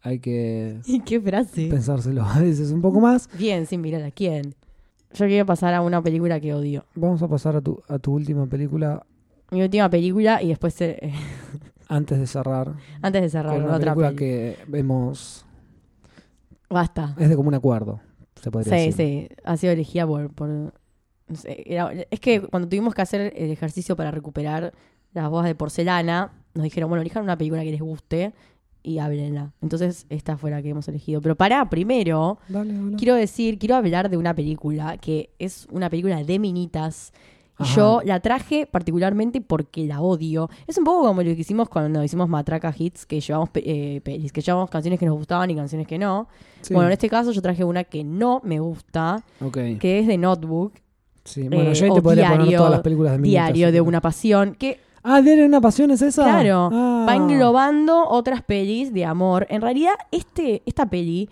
hay 0.00 0.18
que 0.18 0.80
¿Y 0.86 1.00
qué 1.00 1.20
frase? 1.20 1.68
pensárselo 1.68 2.24
a 2.24 2.40
veces 2.40 2.72
un 2.72 2.80
poco 2.82 2.98
más. 2.98 3.28
Bien, 3.38 3.66
sin 3.66 3.80
mirar 3.82 4.02
a 4.02 4.10
quién. 4.10 4.54
Yo 5.14 5.26
quiero 5.26 5.46
pasar 5.46 5.72
a 5.74 5.82
una 5.82 6.02
película 6.02 6.40
que 6.40 6.52
odio. 6.52 6.84
Vamos 6.96 7.22
a 7.22 7.28
pasar 7.28 7.54
a 7.56 7.60
tu, 7.60 7.80
a 7.88 7.98
tu 8.00 8.12
última 8.14 8.46
película 8.46 9.06
Mi 9.52 9.62
última 9.62 9.88
película 9.88 10.42
y 10.42 10.48
después, 10.48 10.80
eh, 10.80 11.12
antes 11.88 12.18
de 12.18 12.26
cerrar. 12.26 12.72
antes 13.02 13.22
de 13.22 13.28
cerrar, 13.28 13.56
una 13.58 13.76
otra 13.76 13.94
película 13.94 14.08
peli. 14.08 14.16
que 14.18 14.56
vemos, 14.66 15.46
Basta. 16.68 17.14
es 17.18 17.28
de 17.28 17.36
común 17.36 17.54
acuerdo, 17.54 18.00
se 18.42 18.50
podría 18.50 18.76
Sí, 18.78 18.86
decir. 18.86 19.28
sí. 19.28 19.36
Ha 19.44 19.56
sido 19.56 19.72
elegida 19.74 20.06
por... 20.06 20.32
por 20.34 20.74
no 21.28 21.36
sé, 21.36 21.62
era- 21.66 21.92
es 22.10 22.20
que 22.20 22.40
cuando 22.40 22.68
tuvimos 22.68 22.94
que 22.94 23.02
hacer 23.02 23.32
el 23.36 23.50
ejercicio 23.50 23.96
para 23.96 24.10
recuperar 24.10 24.72
las 25.12 25.28
bodas 25.30 25.46
de 25.46 25.54
porcelana, 25.54 26.32
nos 26.54 26.64
dijeron, 26.64 26.88
bueno, 26.90 27.02
elijan 27.02 27.22
una 27.22 27.36
película 27.36 27.62
que 27.62 27.70
les 27.72 27.80
guste 27.80 28.32
y 28.82 28.98
háblenla. 28.98 29.52
Entonces, 29.62 30.06
esta 30.10 30.36
fue 30.36 30.50
la 30.50 30.62
que 30.62 30.68
hemos 30.70 30.86
elegido. 30.88 31.20
Pero 31.20 31.34
pará, 31.34 31.68
primero, 31.68 32.38
Dale, 32.48 32.72
quiero 32.96 33.14
decir, 33.14 33.58
quiero 33.58 33.74
hablar 33.76 34.08
de 34.10 34.16
una 34.16 34.34
película 34.34 34.96
que 34.98 35.30
es 35.38 35.66
una 35.72 35.90
película 35.90 36.22
de 36.22 36.38
minitas. 36.38 37.12
Y 37.58 37.64
yo 37.74 38.02
la 38.04 38.20
traje 38.20 38.66
particularmente 38.66 39.40
porque 39.40 39.86
la 39.86 40.02
odio. 40.02 40.50
Es 40.66 40.76
un 40.76 40.84
poco 40.84 41.06
como 41.06 41.22
lo 41.22 41.34
que 41.34 41.40
hicimos 41.40 41.70
cuando 41.70 42.04
hicimos 42.04 42.28
Matraca 42.28 42.72
Hits, 42.76 43.06
que 43.06 43.18
llevamos 43.20 43.48
eh, 43.54 44.02
pelis, 44.04 44.30
que 44.30 44.42
llevamos 44.42 44.68
canciones 44.68 45.00
que 45.00 45.06
nos 45.06 45.16
gustaban 45.16 45.50
y 45.50 45.56
canciones 45.56 45.86
que 45.86 45.98
no. 45.98 46.28
Sí, 46.60 46.74
Bueno, 46.74 46.88
en 46.88 46.92
este 46.92 47.08
caso 47.08 47.32
yo 47.32 47.40
traje 47.40 47.64
una 47.64 47.82
que 47.84 48.04
no 48.04 48.42
me 48.44 48.60
gusta, 48.60 49.24
que 49.78 49.98
es 50.00 50.06
de 50.06 50.18
Notebook, 50.18 50.74
Sí, 51.26 51.48
bueno, 51.48 51.70
eh, 51.70 51.74
yo 51.74 51.84
ahí 51.86 51.92
te 51.94 52.02
podría 52.02 52.24
poner 52.30 52.42
diario- 52.46 52.58
todas 52.58 52.72
las 52.72 52.80
películas 52.80 53.12
de 53.12 53.18
Diario 53.22 53.72
de 53.72 53.80
una 53.80 54.00
pasión, 54.00 54.54
que 54.54 54.80
Ah, 55.08 55.20
¿Diario 55.22 55.42
de 55.44 55.48
una 55.48 55.60
pasión 55.60 55.92
es 55.92 56.02
esa? 56.02 56.24
Claro, 56.24 56.68
Ah. 56.72 57.06
va 57.08 57.14
englobando 57.14 58.08
otras 58.08 58.42
pelis 58.42 58.92
de 58.92 59.04
amor. 59.04 59.46
En 59.50 59.60
realidad, 59.62 59.92
este, 60.10 60.62
esta 60.66 60.86
peli 60.90 61.28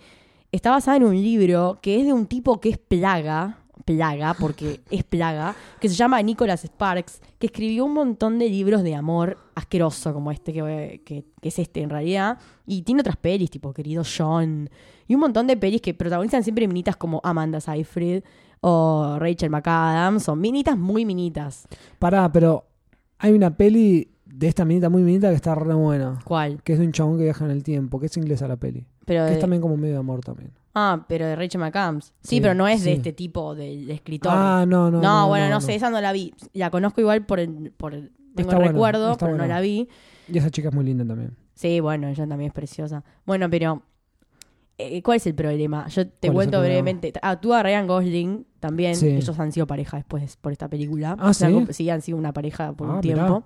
está 0.51 0.71
basada 0.71 0.95
en 0.95 1.03
un 1.03 1.15
libro 1.15 1.79
que 1.81 1.99
es 1.99 2.05
de 2.05 2.13
un 2.13 2.25
tipo 2.25 2.61
que 2.61 2.69
es 2.69 2.77
plaga, 2.77 3.57
plaga, 3.83 4.33
porque 4.39 4.79
es 4.89 5.03
plaga, 5.03 5.55
que 5.81 5.89
se 5.89 5.95
llama 5.95 6.21
Nicholas 6.21 6.63
Sparks, 6.63 7.19
que 7.37 7.47
escribió 7.47 7.83
un 7.83 7.93
montón 7.93 8.39
de 8.39 8.49
libros 8.49 8.81
de 8.81 8.95
amor 8.95 9.37
asqueroso 9.55 10.13
como 10.13 10.31
este, 10.31 10.53
que, 10.53 11.01
que- 11.05 11.25
que 11.41 11.49
es 11.49 11.59
este 11.59 11.81
en 11.81 11.89
realidad. 11.89 12.37
Y 12.65 12.83
tiene 12.83 13.01
otras 13.01 13.17
pelis, 13.17 13.51
tipo 13.51 13.73
Querido 13.73 14.03
John, 14.05 14.69
y 15.07 15.15
un 15.15 15.19
montón 15.19 15.47
de 15.47 15.57
pelis 15.57 15.81
que 15.81 15.93
protagonizan 15.93 16.43
siempre 16.43 16.65
minitas 16.67 16.95
como 16.95 17.19
Amanda 17.25 17.59
Seyfried 17.59 18.23
o 18.67 19.17
Rachel 19.19 19.51
McAdams, 19.51 20.23
son 20.23 20.39
minitas 20.41 20.75
muy 20.77 21.05
minitas. 21.05 21.67
Pará, 21.99 22.31
pero 22.31 22.65
hay 23.19 23.31
una 23.33 23.55
peli 23.55 24.09
de 24.25 24.47
esta 24.47 24.65
minita 24.65 24.89
muy 24.89 25.03
minita 25.03 25.29
que 25.29 25.35
está 25.35 25.53
re 25.53 25.75
buena. 25.75 26.19
¿Cuál? 26.25 26.63
Que 26.63 26.73
es 26.73 26.79
de 26.79 26.85
un 26.85 26.91
chabón 26.91 27.17
que 27.17 27.25
viaja 27.25 27.45
en 27.45 27.51
el 27.51 27.63
tiempo, 27.63 27.99
que 27.99 28.07
es 28.07 28.17
inglesa 28.17 28.47
la 28.47 28.55
peli. 28.57 28.87
Pero 29.05 29.21
Que 29.23 29.29
de- 29.29 29.33
es 29.35 29.39
también 29.39 29.61
como 29.61 29.77
medio 29.77 29.93
de 29.93 29.99
amor 29.99 30.21
también. 30.21 30.51
Ah, 30.73 31.05
pero 31.07 31.27
de 31.27 31.35
Rachel 31.35 31.61
McAdams. 31.61 32.05
Sí, 32.05 32.11
Sí, 32.37 32.41
pero 32.41 32.55
no 32.55 32.67
es 32.67 32.83
de 32.83 32.93
este 32.93 33.13
tipo 33.13 33.53
de, 33.53 33.85
de 33.85 33.93
escritor. 33.93 34.31
Ah, 34.35 34.65
no, 34.67 34.89
no. 34.89 34.99
no, 34.99 35.03
No, 35.21 35.27
bueno, 35.27 35.47
no, 35.47 35.61
sé, 35.61 35.75
esa 35.75 35.91
no 35.91 36.01
la 36.01 36.11
vi. 36.11 36.33
La 36.53 36.71
conozco 36.71 36.99
igual 37.01 37.23
por 37.25 37.39
el, 37.39 37.71
por 37.77 37.93
el- 37.93 38.11
tengo 38.35 38.49
Está 38.49 38.53
el 38.53 38.57
buena, 38.57 38.71
recuerdo, 38.71 39.15
pero 39.17 39.37
no 39.37 39.45
la 39.45 39.61
vi. 39.61 39.87
Y 40.27 40.37
esa 40.39 40.49
chica 40.49 40.69
es 40.69 40.73
muy 40.75 40.83
linda 40.85 41.05
también. 41.05 41.37
Sí, 41.53 41.79
bueno, 41.81 42.07
ella 42.07 42.25
también 42.27 42.47
es 42.49 42.53
preciosa. 42.53 43.03
Bueno, 43.27 43.47
pero 43.49 43.83
eh, 44.77 45.01
¿cuál 45.01 45.17
es 45.17 45.27
el 45.27 45.35
problema? 45.35 45.87
Yo 45.87 46.05
te 46.07 46.11
¿Cuál 46.27 46.29
es 46.29 46.33
cuento 46.35 46.59
brevemente. 46.61 47.13
Actúa 47.21 47.63
Ryan 47.63 47.87
Gosling 47.87 48.45
también. 48.59 48.95
Sí. 48.95 49.07
Ellos 49.07 49.39
han 49.39 49.51
sido 49.51 49.67
pareja 49.67 49.97
después 49.97 50.37
por 50.37 50.51
esta 50.51 50.67
película. 50.67 51.15
Ah, 51.19 51.33
¿sí? 51.33 51.45
Sí, 51.71 51.89
han 51.89 52.01
sido 52.01 52.17
una 52.17 52.33
pareja 52.33 52.73
por 52.73 52.87
Ah, 52.87 52.91
un 52.95 52.99
mirá. 52.99 53.13
tiempo. 53.15 53.43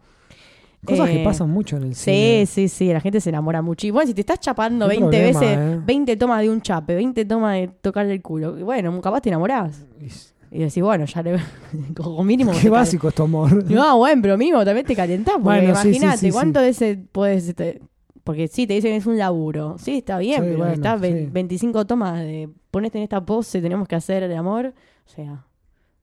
Cosas 0.86 1.10
que 1.10 1.22
Eh, 1.22 1.24
pasan 1.26 1.50
mucho 1.50 1.76
en 1.76 1.84
el 1.84 1.94
Sí, 1.96 2.04
cine. 2.12 2.46
sí, 2.46 2.68
sí, 2.70 2.94
la 2.94 3.02
gente 3.02 3.20
se 3.20 3.30
enamora 3.30 3.62
mucho. 3.62 3.86
Y 3.86 3.92
bueno, 3.92 4.08
si 4.08 4.14
te 4.14 4.22
estás 4.22 4.40
chapando 4.40 4.86
Qué 4.88 4.96
20 4.98 5.10
problema, 5.18 5.40
veces, 5.42 5.58
eh. 5.60 5.82
20 5.86 6.16
tomas 6.16 6.42
de 6.42 6.50
un 6.50 6.62
chape, 6.62 6.96
20 6.96 7.26
tomas 7.26 7.56
de 7.56 7.68
tocarle 7.82 8.14
el 8.14 8.22
culo, 8.22 8.54
bueno, 8.64 9.02
capaz 9.02 9.20
te 9.22 9.30
enamorás. 9.30 9.86
Y- 10.00 10.08
Y 10.52 10.60
decís, 10.62 10.82
bueno, 10.82 11.06
ya 11.06 11.22
le. 11.22 11.38
Como 11.96 12.24
mínimo. 12.24 12.52
Qué 12.60 12.70
básico 12.72 13.10
es 13.10 13.14
tu 13.14 13.22
amor. 13.24 13.70
No, 13.70 13.98
bueno, 14.00 14.20
pero 14.22 14.36
mínimo 14.36 14.66
también 14.66 14.84
te 14.88 14.96
calentás. 14.96 15.36
Porque 15.36 15.44
Bueno, 15.44 15.76
sí, 15.76 15.82
sí, 15.82 15.88
imagínate, 15.98 16.18
sí, 16.18 16.26
sí. 16.28 16.32
¿cuánto 16.32 16.60
de 16.62 16.70
ese 16.70 16.98
puedes. 17.12 17.48
este, 17.50 17.82
porque 18.30 18.48
sí, 18.48 18.68
te 18.68 18.76
dicen 18.76 18.92
que 18.92 18.98
es 18.98 19.08
un 19.08 19.18
laburo. 19.18 19.76
Sí, 19.80 19.98
está 19.98 20.20
bien, 20.20 20.36
Sí, 20.36 20.46
pero 20.46 20.60
bueno, 20.60 20.74
está 20.74 21.00
sí. 21.00 21.28
25 21.32 21.86
tomas 21.88 22.20
de 22.20 22.48
ponete 22.70 23.00
en 23.00 23.04
esta 23.06 23.26
pose, 23.26 23.60
tenemos 23.60 23.88
que 23.88 23.96
hacer 23.96 24.28
de 24.28 24.36
amor. 24.36 24.72
O 25.08 25.10
sea, 25.10 25.48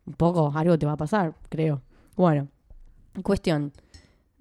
un 0.04 0.14
poco, 0.14 0.52
algo 0.52 0.76
te 0.76 0.86
va 0.86 0.94
a 0.94 0.96
pasar, 0.96 1.34
creo. 1.48 1.82
Bueno, 2.16 2.48
cuestión. 3.22 3.70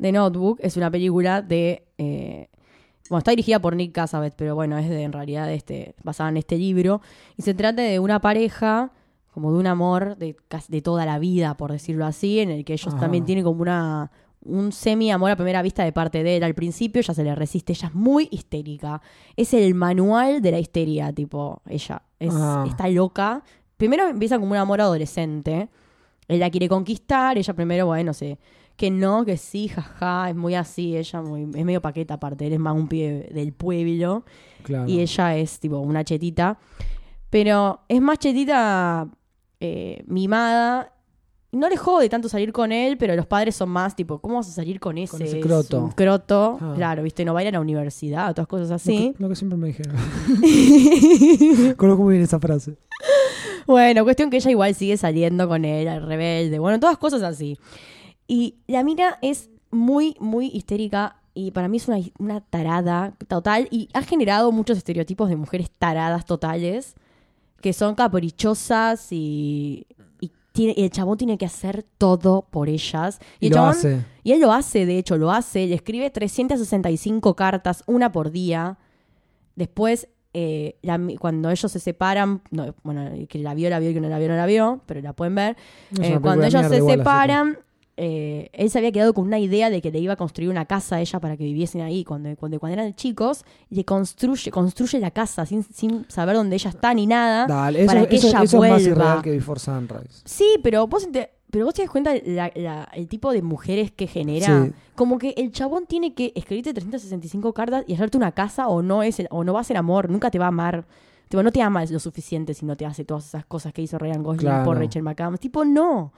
The 0.02 0.12
Notebook 0.12 0.58
es 0.64 0.78
una 0.78 0.90
película 0.90 1.44
de. 1.44 1.86
eh, 2.00 2.50
bueno, 3.08 3.20
está 3.20 3.30
dirigida 3.30 3.60
por 3.60 3.76
Nick 3.76 3.92
Cassavetes, 3.92 4.34
pero 4.36 4.56
bueno, 4.56 4.80
es 4.80 4.90
de, 4.90 5.04
en 5.04 5.12
realidad 5.12 5.52
este, 5.54 5.94
basada 6.04 6.32
en 6.32 6.38
este 6.38 6.58
libro. 6.58 7.02
Y 7.38 7.44
se 7.44 7.54
trata 7.54 7.84
de 7.84 8.00
una 8.00 8.20
pareja, 8.20 8.94
como 9.32 9.52
de 9.54 9.60
un 9.60 9.68
amor 9.68 10.18
de, 10.18 10.36
de 10.70 10.82
toda 10.82 11.06
la 11.06 11.20
vida, 11.20 11.56
por 11.56 11.72
decirlo 11.72 12.08
así, 12.08 12.40
en 12.40 12.50
el 12.50 12.66
que 12.66 12.74
ellos 12.74 12.96
Ajá. 12.96 13.02
también 13.02 13.26
tienen 13.26 13.44
como 13.44 13.62
una 13.62 14.10
un 14.46 14.72
semi-amor 14.72 15.32
a 15.32 15.36
primera 15.36 15.62
vista 15.62 15.84
de 15.84 15.92
parte 15.92 16.24
de 16.24 16.38
él. 16.38 16.44
Al 16.44 16.54
principio 16.56 17.00
ella 17.02 17.14
se 17.14 17.24
le 17.24 17.36
resiste, 17.36 17.74
ella 17.74 17.88
es 17.90 17.94
muy 17.96 18.28
histérica. 18.32 19.02
Es 19.36 19.54
el 19.54 19.74
manual 19.76 20.42
de 20.42 20.52
la 20.52 20.60
histeria, 20.60 21.12
tipo, 21.12 21.62
ella. 21.68 22.02
Es, 22.20 22.34
Ah. 22.34 22.64
Está 22.68 22.88
loca. 22.90 23.44
Primero 23.78 24.08
empieza 24.08 24.38
como 24.40 24.52
un 24.52 24.58
amor 24.58 24.80
adolescente. 24.82 25.70
Él 26.28 26.40
la 26.40 26.50
quiere 26.50 26.68
conquistar, 26.70 27.38
ella 27.38 27.54
primero, 27.54 27.86
bueno, 27.88 28.14
sé, 28.14 28.40
que 28.76 28.90
no, 28.90 29.26
que 29.26 29.38
sí, 29.38 29.68
jaja, 29.68 30.30
es 30.30 30.36
muy 30.36 30.56
así, 30.56 30.98
ella 30.98 31.22
muy, 31.22 31.44
es 31.44 31.66
medio 31.66 31.82
paqueta 31.82 32.16
aparte, 32.16 32.48
él 32.48 32.54
es 32.54 32.60
más 32.60 32.76
un 32.76 32.88
pibe 32.88 33.30
del 33.32 33.54
pueblo 33.54 34.26
Claro. 34.64 34.88
y 34.90 35.00
ella 35.02 35.36
es 35.38 35.60
tipo 35.60 35.78
una 35.78 36.04
chetita. 36.04 36.58
Pero 37.30 37.82
es 37.88 38.02
más 38.02 38.18
chetita 38.20 39.08
eh, 39.60 40.04
mimada. 40.08 40.92
No 41.56 41.70
le 41.70 41.78
jode 41.78 42.10
tanto 42.10 42.28
salir 42.30 42.52
con 42.52 42.72
él, 42.72 42.98
pero 42.98 43.16
los 43.16 43.26
padres 43.26 43.56
son 43.56 43.70
más 43.70 43.96
tipo, 43.96 44.20
¿cómo 44.20 44.36
vas 44.36 44.50
a 44.50 44.52
salir 44.52 44.80
con 44.80 44.98
ese? 44.98 45.24
ese 45.24 45.40
Es 45.40 45.46
croto. 45.46 45.84
un 45.86 45.92
croto, 45.92 46.58
Ah. 46.62 46.74
claro, 46.76 47.02
viste, 47.04 47.24
no 47.26 47.34
va 47.34 47.40
a 47.40 47.44
ir 47.44 47.48
a 47.50 47.52
la 47.52 47.60
universidad, 47.62 48.30
otras 48.30 48.48
cosas 48.48 48.70
Lo 48.70 48.76
así. 48.76 49.14
que, 49.18 49.24
lo 49.24 49.30
que 49.30 49.36
siempre 49.36 49.58
me 49.58 49.68
dijeron. 49.68 49.96
Conozco 51.78 52.04
muy 52.04 52.14
bien 52.14 52.24
esa 52.24 52.40
frase. 52.40 52.76
Bueno, 53.68 54.04
cuestión 54.04 54.30
que 54.30 54.38
ella 54.38 54.52
igual 54.52 54.76
sigue 54.76 54.98
saliendo 54.98 55.48
con 55.48 55.66
él, 55.66 55.88
al 55.88 56.06
rebelde, 56.06 56.60
bueno, 56.60 56.80
todas 56.80 56.98
cosas 56.98 57.22
así. 57.24 57.58
Y 58.28 58.56
la 58.68 58.84
mina 58.84 59.18
es 59.22 59.50
muy, 59.72 60.16
muy 60.20 60.48
histérica 60.48 61.18
y 61.34 61.52
para 61.52 61.68
mí 61.68 61.78
es 61.78 61.88
una, 61.88 61.98
una 62.20 62.42
tarada 62.42 63.14
total 63.28 63.68
y 63.72 63.90
ha 63.94 64.04
generado 64.04 64.52
muchos 64.52 64.78
estereotipos 64.78 65.30
de 65.30 65.36
mujeres 65.36 65.70
taradas 65.78 66.26
totales 66.26 66.96
que 67.62 67.74
son 67.74 67.96
caprichosas 67.96 69.08
y, 69.12 69.88
tiene- 70.56 70.74
y 70.76 70.84
el 70.86 70.90
chabón 70.90 71.18
tiene 71.18 71.38
que 71.38 71.46
hacer 71.46 71.84
todo 72.00 72.48
por 72.50 72.70
ellas. 72.70 73.20
Y, 73.40 73.48
el 73.48 73.52
lo 73.52 73.58
chabón- 73.58 73.70
hace. 73.72 74.06
y 74.24 74.32
él 74.32 74.40
lo 74.42 74.52
hace, 74.52 74.86
de 74.86 74.98
hecho, 74.98 75.18
lo 75.18 75.32
hace. 75.32 75.68
Le 75.68 75.76
escribe 75.76 76.10
365 76.10 77.36
cartas, 77.36 77.84
una 77.86 78.12
por 78.12 78.32
día. 78.32 78.78
Después, 79.56 80.08
eh, 80.34 80.78
la 80.82 81.00
cuando 81.20 81.50
ellos 81.50 81.72
se 81.72 81.80
separan, 81.80 82.42
no, 82.52 82.74
bueno, 82.84 83.10
que 83.30 83.40
la 83.40 83.54
vio, 83.54 83.70
la 83.70 83.80
vio, 83.80 83.94
que 83.94 84.02
no 84.02 84.10
la 84.10 84.18
vio, 84.20 84.28
no 84.30 84.36
la 84.36 84.46
vio, 84.46 84.82
pero 84.86 85.02
la 85.02 85.14
pueden 85.14 85.36
ver. 85.36 85.56
Eh, 86.02 86.18
cuando 86.22 86.46
ellos 86.46 86.62
se 86.68 86.82
separan, 86.82 87.58
eh, 87.98 88.50
él 88.54 88.70
se 88.70 88.78
había 88.78 88.92
quedado 88.92 89.14
con 89.14 89.26
una 89.26 89.40
idea 89.40 89.70
de 89.70 89.82
que 89.82 89.90
le 89.92 90.00
iba 90.00 90.14
a 90.14 90.16
construir 90.18 90.50
una 90.50 90.66
casa 90.66 90.98
a 90.98 91.02
ella 91.02 91.20
para 91.20 91.38
que 91.38 91.44
viviesen 91.46 91.82
ahí. 91.82 92.04
Cuando, 92.04 92.36
cuando, 92.36 92.60
cuando 92.60 92.82
eran 92.82 92.94
chicos, 92.96 93.46
le 93.70 93.86
construye, 93.86 94.52
construye 94.52 95.00
la 95.00 95.12
casa 95.12 95.46
sin, 95.46 95.64
sin 95.64 96.06
saber 96.10 96.36
dónde 96.36 96.56
ella 96.56 96.70
está 96.72 96.94
ni 96.94 97.08
nada. 97.08 97.48
Dale, 97.48 97.80
eso, 97.84 97.88
para 97.88 98.06
que 98.08 98.16
eso- 98.18 98.28
ella 98.28 98.44
eso 98.44 98.64
es 98.64 98.70
más 98.72 98.84
vuelva. 98.84 98.90
irreal 99.04 99.22
que 99.22 99.32
Before 99.32 99.60
Sunrise. 99.60 100.22
Sí, 100.26 100.46
pero 100.62 100.88
vos, 100.88 101.08
pero 101.52 101.66
vos 101.66 101.74
te 101.74 101.84
das 101.84 101.92
cuenta 101.92 102.14
la- 102.26 102.52
la- 102.56 102.90
el 102.94 103.08
tipo 103.08 103.32
de 103.32 103.42
mujeres 103.42 103.92
que 103.92 104.08
genera. 104.08 104.66
Sí. 104.66 104.72
Como 104.96 105.18
que 105.18 105.34
el 105.38 105.52
chabón 105.54 105.86
tiene 105.86 106.14
que 106.14 106.34
escribirte 106.36 106.74
365 106.74 107.54
cartas 107.54 107.86
y 107.88 107.94
hacerte 107.94 108.18
una 108.18 108.34
casa 108.34 108.68
o 108.68 108.82
no 108.82 109.04
es 109.04 109.20
el- 109.22 109.28
o 109.32 109.44
no 109.46 109.54
va 109.54 109.62
a 109.62 109.64
ser 109.64 109.78
amor, 109.78 110.10
nunca 110.10 110.30
te 110.30 110.38
va 110.40 110.46
a 110.46 110.50
amar. 110.50 110.86
Tipo, 111.30 111.42
no 111.44 111.52
te 111.52 111.62
ama 111.62 111.84
lo 111.86 112.00
suficiente 112.00 112.54
si 112.54 112.66
no 112.66 112.76
te 112.76 112.86
hace 112.86 113.04
todas 113.06 113.26
esas 113.26 113.46
cosas 113.46 113.72
que 113.74 113.82
hizo 113.82 113.98
Ryan 113.98 114.22
Gosling 114.22 114.48
Claro. 114.50 114.66
por 114.66 114.78
Rachel 114.78 115.02
McAdams. 115.02 115.40
Tipo, 115.40 115.64
no. 115.66 116.12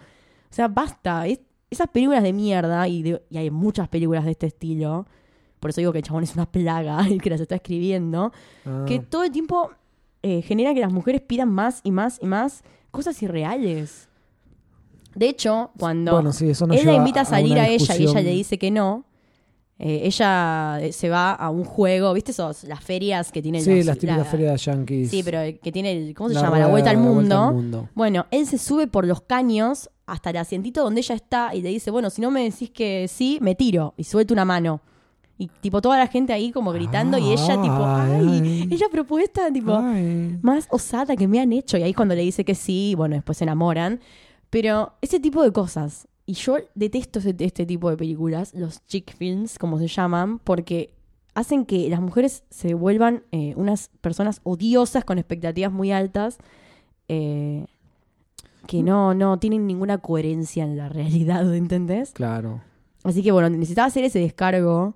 O 0.49 0.53
sea, 0.53 0.67
basta. 0.67 1.27
Es- 1.27 1.39
esas 1.69 1.87
películas 1.89 2.23
de 2.23 2.33
mierda, 2.33 2.87
y, 2.87 3.03
de- 3.03 3.21
y 3.29 3.37
hay 3.37 3.49
muchas 3.51 3.87
películas 3.89 4.25
de 4.25 4.31
este 4.31 4.47
estilo, 4.47 5.05
por 5.59 5.69
eso 5.71 5.81
digo 5.81 5.91
que 5.91 5.97
el 5.99 6.03
chabón 6.03 6.23
es 6.23 6.33
una 6.35 6.45
plaga, 6.45 6.99
el 7.09 7.21
que 7.21 7.29
las 7.29 7.41
está 7.41 7.55
escribiendo, 7.55 8.31
Ah, 8.65 8.85
que 8.87 8.99
todo 8.99 9.23
el 9.23 9.31
tiempo 9.31 9.71
eh, 10.23 10.41
genera 10.41 10.73
que 10.73 10.79
las 10.81 10.91
mujeres 10.91 11.21
pidan 11.21 11.49
más 11.49 11.81
y 11.83 11.91
más 11.91 12.19
y 12.21 12.25
más 12.25 12.63
cosas 12.91 13.21
irreales. 13.21 14.07
De 15.15 15.27
hecho, 15.29 15.71
cuando 15.79 16.11
bueno, 16.13 16.31
sí, 16.31 16.49
eso 16.49 16.67
nos 16.67 16.77
él 16.77 16.85
la 16.85 16.93
invita 16.93 17.21
a 17.21 17.25
salir 17.25 17.57
a, 17.59 17.67
ella 17.67 17.95
y 17.97 18.03
ella 18.03 18.21
le 18.21 18.31
dice 18.31 18.57
que 18.59 18.69
no, 18.71 19.05
eh, 19.79 20.01
ella 20.03 20.79
eh, 20.81 20.91
se 20.91 21.09
va 21.09 21.33
a 21.33 21.49
un 21.49 21.63
juego, 21.63 22.13
¿viste 22.13 22.31
esos? 22.31 22.63
Las 22.65 22.83
ferias 22.83 23.31
que 23.31 23.41
tienen 23.41 23.61
Sí, 23.63 23.77
los- 23.77 23.85
las 23.87 23.95
típicas 23.97 24.17
la- 24.19 24.25
ferias 24.25 24.51
de 24.53 24.57
yankees. 24.71 25.09
Sí, 25.09 25.23
pero 25.23 25.39
que 25.61 25.71
tiene, 25.71 25.91
el- 25.91 26.13
¿cómo 26.15 26.29
se 26.29 26.35
La 26.35 26.41
llama? 26.41 26.59
La 26.59 26.67
vuelta 26.67 26.89
al 26.91 26.97
mundo. 26.97 27.13
vuelta 27.19 27.47
al 27.47 27.53
mundo. 27.53 27.89
Bueno, 27.95 28.25
él 28.31 28.45
se 28.47 28.57
sube 28.59 28.85
por 28.87 29.05
los 29.07 29.21
caños 29.21 29.89
hasta 30.07 30.31
el 30.31 30.37
asientito 30.37 30.81
donde 30.83 31.01
ella 31.01 31.15
está 31.15 31.53
y 31.53 31.61
le 31.61 31.69
dice, 31.69 31.91
bueno, 31.91 32.09
si 32.09 32.21
no 32.21 32.31
me 32.31 32.43
decís 32.43 32.71
que 32.71 33.07
sí, 33.07 33.37
me 33.41 33.53
tiro 33.55 33.93
y 33.97 34.03
suelto 34.05 34.33
una 34.33 34.45
mano. 34.45 34.81
Y 35.37 35.49
tipo 35.61 35.81
toda 35.81 35.99
la 35.99 36.07
gente 36.07 36.33
ahí 36.33 36.51
como 36.51 36.71
gritando 36.71 37.19
y 37.19 37.31
ella 37.31 37.61
tipo, 37.61 37.85
Ay, 37.85 38.25
ay, 38.41 38.67
ella 38.71 38.87
propuesta 38.91 39.51
tipo 39.51 39.75
Ay. 39.77 40.39
más 40.41 40.67
osada 40.71 41.15
que 41.15 41.27
me 41.27 41.39
han 41.39 41.53
hecho. 41.53 41.77
Y 41.77 41.83
ahí 41.83 41.93
cuando 41.93 42.15
le 42.15 42.23
dice 42.23 42.43
que 42.43 42.55
sí, 42.55 42.95
bueno, 42.97 43.13
después 43.13 43.37
se 43.37 43.43
enamoran. 43.43 43.99
Pero 44.49 44.93
ese 45.01 45.19
tipo 45.19 45.43
de 45.43 45.51
cosas. 45.51 46.07
Y 46.25 46.33
yo 46.33 46.57
detesto 46.73 47.19
este 47.19 47.65
tipo 47.67 47.89
de 47.91 47.97
películas, 47.97 48.53
los 48.55 48.83
chick 48.87 49.15
films, 49.15 49.59
como 49.59 49.77
se 49.77 49.87
llaman, 49.87 50.39
porque 50.39 50.93
hacen 51.35 51.65
que 51.65 51.87
las 51.87 52.01
mujeres 52.01 52.43
se 52.49 52.73
vuelvan 52.73 53.23
eh, 53.31 53.53
unas 53.57 53.89
personas 54.01 54.41
odiosas 54.43 55.05
con 55.05 55.19
expectativas 55.19 55.71
muy 55.71 55.91
altas. 55.91 56.39
eh, 57.09 57.65
que 58.67 58.83
no, 58.83 59.13
no 59.13 59.39
tienen 59.39 59.65
ninguna 59.65 59.97
coherencia 59.97 60.63
en 60.63 60.77
la 60.77 60.89
realidad, 60.89 61.53
¿entendés? 61.55 62.11
Claro. 62.11 62.61
Así 63.03 63.23
que 63.23 63.31
bueno, 63.31 63.49
necesitaba 63.49 63.87
hacer 63.87 64.03
ese 64.03 64.19
descargo 64.19 64.95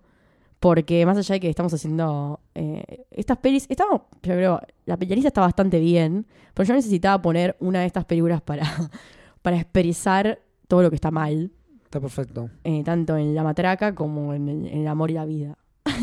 porque 0.60 1.04
más 1.08 1.18
allá 1.18 1.34
de 1.34 1.40
que 1.40 1.50
estamos 1.50 1.74
haciendo 1.74 2.40
eh, 2.54 3.06
estas 3.10 3.38
pelis, 3.40 3.66
estamos, 3.68 4.02
yo 4.22 4.34
creo, 4.34 4.62
la 4.86 4.96
lista 4.96 5.30
está 5.30 5.42
bastante 5.42 5.80
bien, 5.80 6.28
pero 6.54 6.68
yo 6.68 6.76
necesitaba 6.76 7.20
poner 7.22 7.56
una 7.60 7.80
de 7.80 7.88
estas 7.88 8.06
películas 8.06 8.42
para, 8.44 8.64
para 9.42 9.56
expresar 9.58 10.40
todo 10.68 10.84
lo 10.84 10.90
que 10.90 10.96
está 10.96 11.10
mal, 11.10 11.52
Está 11.86 12.00
perfecto. 12.00 12.50
eh, 12.64 12.84
tanto 12.84 13.18
en 13.18 13.34
La 13.34 13.44
Matraca 13.44 13.96
como 13.96 14.34
en 14.36 14.48
el, 14.50 14.68
en 14.68 14.82
el 14.82 14.88
amor 14.88 15.10
y 15.10 15.16
la 15.16 15.26
vida. 15.26 15.58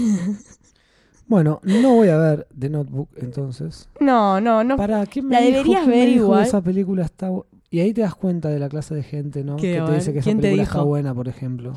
Bueno, 1.27 1.61
no 1.63 1.95
voy 1.95 2.09
a 2.09 2.17
ver 2.17 2.47
The 2.59 2.71
Notebook 2.71 3.11
entonces. 3.17 3.87
No, 4.01 4.41
no, 4.41 4.65
no. 4.65 4.79
¿Para 4.79 5.05
qué 5.05 5.21
me 5.21 5.35
la 5.35 5.41
dijo- 5.43 5.53
deberías 5.59 5.81
quién 5.85 5.91
me 5.91 5.97
ver 5.97 6.07
dijo 6.09 6.21
que 6.21 6.25
igual. 6.25 6.43
Esa 6.47 6.63
película 6.63 7.05
está 7.05 7.31
y 7.71 7.81
ahí 7.81 7.93
te 7.93 8.01
das 8.01 8.15
cuenta 8.15 8.49
de 8.49 8.59
la 8.59 8.69
clase 8.69 8.95
de 8.95 9.03
gente, 9.03 9.45
¿no? 9.45 9.57
¿Qué, 9.57 9.75
que 9.75 9.81
te 9.83 9.95
dice 9.95 10.13
que 10.13 10.19
esa 10.21 10.25
¿Quién 10.25 10.39
te 10.39 10.43
película 10.43 10.63
está 10.65 10.83
buena, 10.83 11.15
por 11.15 11.29
ejemplo. 11.29 11.75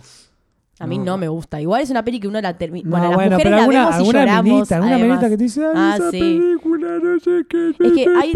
A 0.80 0.88
mí 0.88 0.98
no. 0.98 1.06
no 1.06 1.18
me 1.20 1.28
gusta. 1.28 1.62
Igual 1.62 1.84
es 1.84 1.92
una 1.92 2.04
peli 2.04 2.20
que 2.20 2.28
uno 2.28 2.42
la 2.42 2.58
termina. 2.58 2.90
No, 2.90 2.92
bueno, 2.98 3.06
las 3.10 3.16
bueno, 3.16 3.32
mujeres 3.38 3.44
pero 3.44 3.56
la 3.56 3.62
alguna, 3.62 3.80
vemos 3.80 3.92
y 3.94 3.98
alguna 4.00 4.20
lloramos. 4.20 4.44
minita, 4.44 4.78
alguna 4.78 5.30
que 5.30 5.38
te 5.38 5.44
dice, 5.44 5.62
Ay, 5.66 5.72
Ah, 5.76 5.96
esa 5.98 6.12
sí. 6.12 6.20
película, 6.20 6.88
no 7.04 7.20
sé 7.20 7.46
qué. 7.48 7.70
Es 7.70 7.94
que 7.94 8.06
hay- 8.20 8.34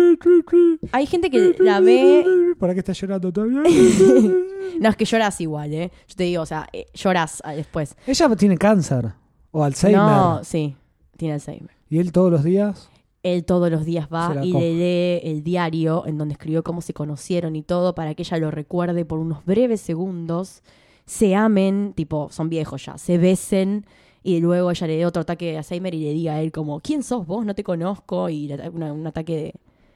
Hay 0.91 1.05
gente 1.07 1.29
que 1.31 1.55
la 1.59 1.79
ve 1.79 2.23
¿Para 2.59 2.73
qué 2.73 2.79
estás 2.79 2.99
llorando 3.01 3.31
todavía? 3.31 3.63
No, 4.79 4.89
es 4.89 4.95
que 4.97 5.05
lloras 5.05 5.39
igual, 5.39 5.73
¿eh? 5.73 5.91
Yo 6.07 6.15
te 6.15 6.23
digo, 6.23 6.41
o 6.41 6.45
sea, 6.45 6.67
eh, 6.73 6.85
lloras 6.93 7.41
ah, 7.45 7.53
después. 7.53 7.95
Ella 8.05 8.35
tiene 8.35 8.57
cáncer 8.57 9.13
o 9.51 9.63
Alzheimer. 9.63 10.01
No, 10.01 10.43
sí, 10.43 10.75
tiene 11.15 11.35
Alzheimer. 11.35 11.71
Y 11.89 11.99
él 11.99 12.11
todos 12.11 12.31
los 12.31 12.43
días. 12.43 12.89
Él 13.25 13.43
todos 13.43 13.71
los 13.71 13.85
días 13.85 14.07
va 14.13 14.27
y 14.43 14.51
le 14.53 14.73
lee 14.73 15.29
el 15.29 15.43
diario 15.43 16.03
en 16.05 16.17
donde 16.17 16.33
escribió 16.33 16.63
cómo 16.63 16.81
se 16.81 16.93
conocieron 16.93 17.55
y 17.55 17.63
todo 17.63 17.95
para 17.95 18.13
que 18.13 18.21
ella 18.23 18.37
lo 18.37 18.51
recuerde 18.51 19.03
por 19.05 19.19
unos 19.19 19.43
breves 19.45 19.81
segundos, 19.81 20.61
se 21.05 21.35
amen, 21.35 21.93
tipo, 21.95 22.29
son 22.31 22.49
viejos 22.49 22.85
ya, 22.85 22.97
se 22.97 23.17
besen 23.17 23.85
y 24.23 24.39
luego 24.39 24.71
ella 24.71 24.87
le 24.87 24.97
dé 24.97 25.05
otro 25.05 25.21
ataque 25.23 25.51
de 25.51 25.57
Alzheimer 25.57 25.93
y 25.93 25.99
le 26.03 26.13
diga 26.13 26.33
a 26.35 26.41
él 26.41 26.51
como, 26.51 26.79
¿quién 26.79 27.03
sos 27.03 27.25
vos? 27.27 27.45
No 27.45 27.53
te 27.55 27.63
conozco 27.63 28.29
y 28.29 28.51
una- 28.73 28.93
un 28.93 29.05
ataque 29.07 29.35
de, 29.35 29.53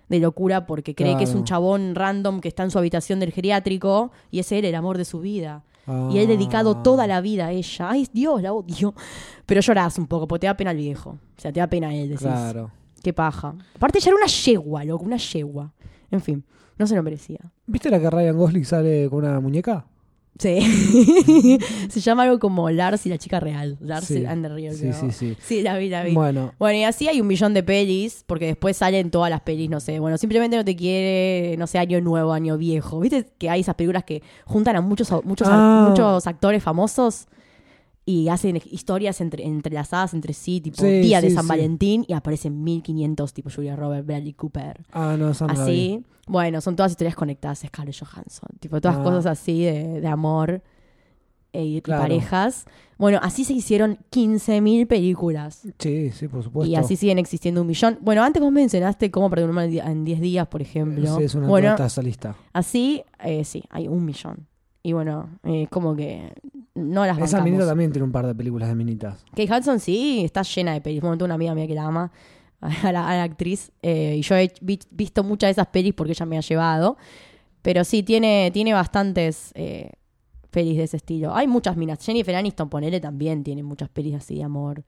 de 0.09 0.19
locura 0.19 0.65
porque 0.65 0.95
cree 0.95 1.15
que 1.17 1.23
es 1.25 1.35
un 1.35 1.43
chabón 1.43 1.93
random 1.95 2.39
que 2.41 2.47
está 2.47 2.63
en 2.63 2.71
su 2.71 2.79
habitación 2.79 3.19
del 3.19 3.31
geriátrico 3.31 4.11
y 4.31 4.39
es 4.39 4.51
él 4.51 4.65
el 4.65 4.75
amor 4.75 4.97
de 4.97 5.05
su 5.05 5.19
vida. 5.19 5.63
Y 6.11 6.19
él 6.19 6.27
dedicado 6.27 6.75
Ah. 6.79 6.83
toda 6.83 7.07
la 7.07 7.19
vida 7.19 7.47
a 7.47 7.51
ella. 7.51 7.89
Ay, 7.89 8.07
Dios, 8.13 8.41
la 8.43 8.53
odio. 8.53 8.93
Pero 9.47 9.59
llorás 9.61 9.97
un 9.97 10.05
poco, 10.05 10.27
porque 10.27 10.41
te 10.41 10.45
da 10.47 10.55
pena 10.55 10.69
el 10.69 10.77
viejo. 10.77 11.11
O 11.11 11.41
sea, 11.41 11.51
te 11.51 11.59
da 11.59 11.65
pena 11.67 11.95
él, 11.95 12.09
decís. 12.09 12.27
Claro. 12.27 12.69
Qué 13.03 13.13
paja. 13.13 13.55
Aparte, 13.75 13.99
ya 13.99 14.09
era 14.09 14.17
una 14.17 14.27
yegua, 14.27 14.83
loco, 14.83 15.05
una 15.05 15.17
yegua. 15.17 15.71
En 16.11 16.21
fin, 16.21 16.43
no 16.77 16.87
se 16.87 16.95
lo 16.95 17.03
merecía. 17.03 17.39
¿Viste 17.67 17.89
la 17.89 17.99
que 17.99 18.09
Ryan 18.09 18.37
Gosling 18.37 18.65
sale 18.65 19.09
con 19.09 19.19
una 19.25 19.39
muñeca? 19.39 19.85
Sí. 20.37 20.57
se 21.89 21.99
llama 21.99 22.23
algo 22.23 22.39
como 22.39 22.69
Lars 22.69 23.05
y 23.05 23.09
la 23.09 23.17
chica 23.17 23.39
real. 23.41 23.77
Lars 23.81 24.05
Sí. 24.07 24.25
and 24.25 24.41
the 24.45 24.49
Real 24.49 24.73
Sí, 24.73 24.93
sí, 24.93 25.11
sí. 25.11 25.37
Sí, 25.41 25.61
la 25.61 25.77
vi, 25.77 25.89
la 25.89 26.03
vi. 26.03 26.13
Bueno, 26.13 26.53
Bueno, 26.57 26.79
y 26.79 26.83
así 26.83 27.07
hay 27.09 27.19
un 27.19 27.27
millón 27.27 27.53
de 27.53 27.61
pelis, 27.61 28.23
porque 28.25 28.45
después 28.45 28.77
salen 28.77 29.11
todas 29.11 29.29
las 29.29 29.41
pelis, 29.41 29.69
no 29.69 29.79
sé. 29.81 29.99
Bueno, 29.99 30.17
simplemente 30.17 30.55
no 30.55 30.63
te 30.63 30.75
quiere, 30.77 31.57
no 31.57 31.67
sé, 31.67 31.77
año 31.77 31.99
nuevo, 32.01 32.31
año 32.31 32.57
viejo. 32.57 32.99
¿Viste 33.01 33.27
que 33.37 33.49
hay 33.49 33.61
esas 33.61 33.75
películas 33.75 34.03
que 34.05 34.23
juntan 34.45 34.75
a 34.77 34.81
muchos, 34.81 35.11
muchos, 35.25 35.47
Ah. 35.51 35.87
muchos 35.89 36.25
actores 36.25 36.63
famosos 36.63 37.27
y 38.09 38.27
hacen 38.29 38.59
historias 38.71 39.21
entre, 39.21 39.45
entrelazadas 39.45 40.13
entre 40.15 40.33
sí, 40.33 40.61
tipo 40.61 40.81
Sí, 40.81 40.99
Día 41.01 41.21
de 41.21 41.29
San 41.29 41.43
sí. 41.43 41.49
Valentín, 41.49 42.05
y 42.07 42.13
aparecen 42.13 42.63
1500, 42.63 43.33
tipo 43.33 43.49
Julia 43.53 43.75
Roberts, 43.75 44.07
Bradley 44.07 44.33
Cooper. 44.33 44.83
ah, 44.93 45.15
no, 45.17 45.27
vi. 45.29 45.33
Así. 45.47 46.03
Bueno, 46.27 46.59
son 46.61 46.75
todas 46.75 46.91
historias 46.91 47.15
conectadas, 47.15 47.59
Scarlett 47.67 47.95
Johansson. 47.99 48.49
Tipo, 48.59 48.81
todas 48.81 48.97
Ah. 48.97 49.03
cosas 49.03 49.25
así 49.27 49.63
de, 49.63 50.01
de 50.01 50.07
amor 50.07 50.61
eh, 51.53 51.63
y 51.63 51.81
Claro. 51.81 52.01
parejas. 52.03 52.65
Bueno, 52.97 53.19
así 53.21 53.43
se 53.45 53.53
hicieron 53.53 53.97
15.000 54.11 54.85
películas. 54.87 55.61
Sí, 55.79 56.11
sí, 56.11 56.27
por 56.27 56.43
supuesto. 56.43 56.69
Y 56.71 56.75
así 56.75 56.95
siguen 56.95 57.17
existiendo 57.17 57.61
un 57.61 57.67
millón. 57.67 57.97
Bueno, 58.01 58.23
antes 58.23 58.41
vos 58.41 58.51
mencionaste 58.51 59.09
cómo 59.09 59.29
perder 59.29 59.49
en 59.85 60.03
10 60.05 60.19
días, 60.19 60.47
por 60.47 60.61
ejemplo. 60.61 61.17
Sí, 61.17 61.23
es 61.23 61.33
una 61.35 61.47
bueno, 61.47 61.75
esa 61.75 62.01
lista. 62.01 62.35
así, 62.53 63.03
eh, 63.23 63.43
sí, 63.45 63.63
hay 63.69 63.87
un 63.87 64.03
millón. 64.05 64.47
Y 64.81 64.93
bueno, 64.93 65.29
eh, 65.43 65.67
como 65.69 65.95
que 65.95 66.33
no 66.75 67.05
las 67.05 67.17
Esa 67.17 67.23
bancamos. 67.37 67.43
minita 67.45 67.65
también 67.67 67.91
tiene 67.91 68.05
un 68.05 68.11
par 68.11 68.25
de 68.25 68.33
películas 68.35 68.69
de 68.69 68.75
minitas. 68.75 69.25
Kate 69.35 69.49
Hudson 69.53 69.79
sí, 69.79 70.21
está 70.23 70.41
llena 70.43 70.73
de 70.73 70.81
pelis. 70.81 71.01
Bueno, 71.01 71.17
tengo 71.17 71.25
una 71.25 71.35
amiga 71.35 71.53
mía 71.53 71.67
que 71.67 71.75
la 71.75 71.85
ama, 71.85 72.11
a 72.61 72.91
la, 72.91 73.07
a 73.09 73.15
la 73.17 73.23
actriz. 73.23 73.71
eh, 73.81 74.15
y 74.17 74.21
yo 74.21 74.35
he 74.35 74.51
vi- 74.61 74.79
visto 74.91 75.23
muchas 75.23 75.49
de 75.49 75.51
esas 75.51 75.67
pelis 75.67 75.93
porque 75.93 76.13
ella 76.13 76.25
me 76.25 76.37
ha 76.37 76.41
llevado. 76.41 76.97
Pero 77.61 77.83
sí, 77.83 78.03
tiene, 78.03 78.51
tiene 78.53 78.73
bastantes 78.73 79.51
eh, 79.55 79.91
pelis 80.49 80.77
de 80.77 80.83
ese 80.83 80.95
estilo. 80.97 81.35
Hay 81.35 81.45
muchas 81.47 81.75
minas. 81.75 81.99
Jennifer 82.03 82.33
Aniston, 82.35 82.69
ponele, 82.69 83.01
también 83.01 83.43
tiene 83.43 83.63
muchas 83.63 83.89
pelis 83.89 84.15
así 84.15 84.35
de 84.35 84.43
amor. 84.45 84.83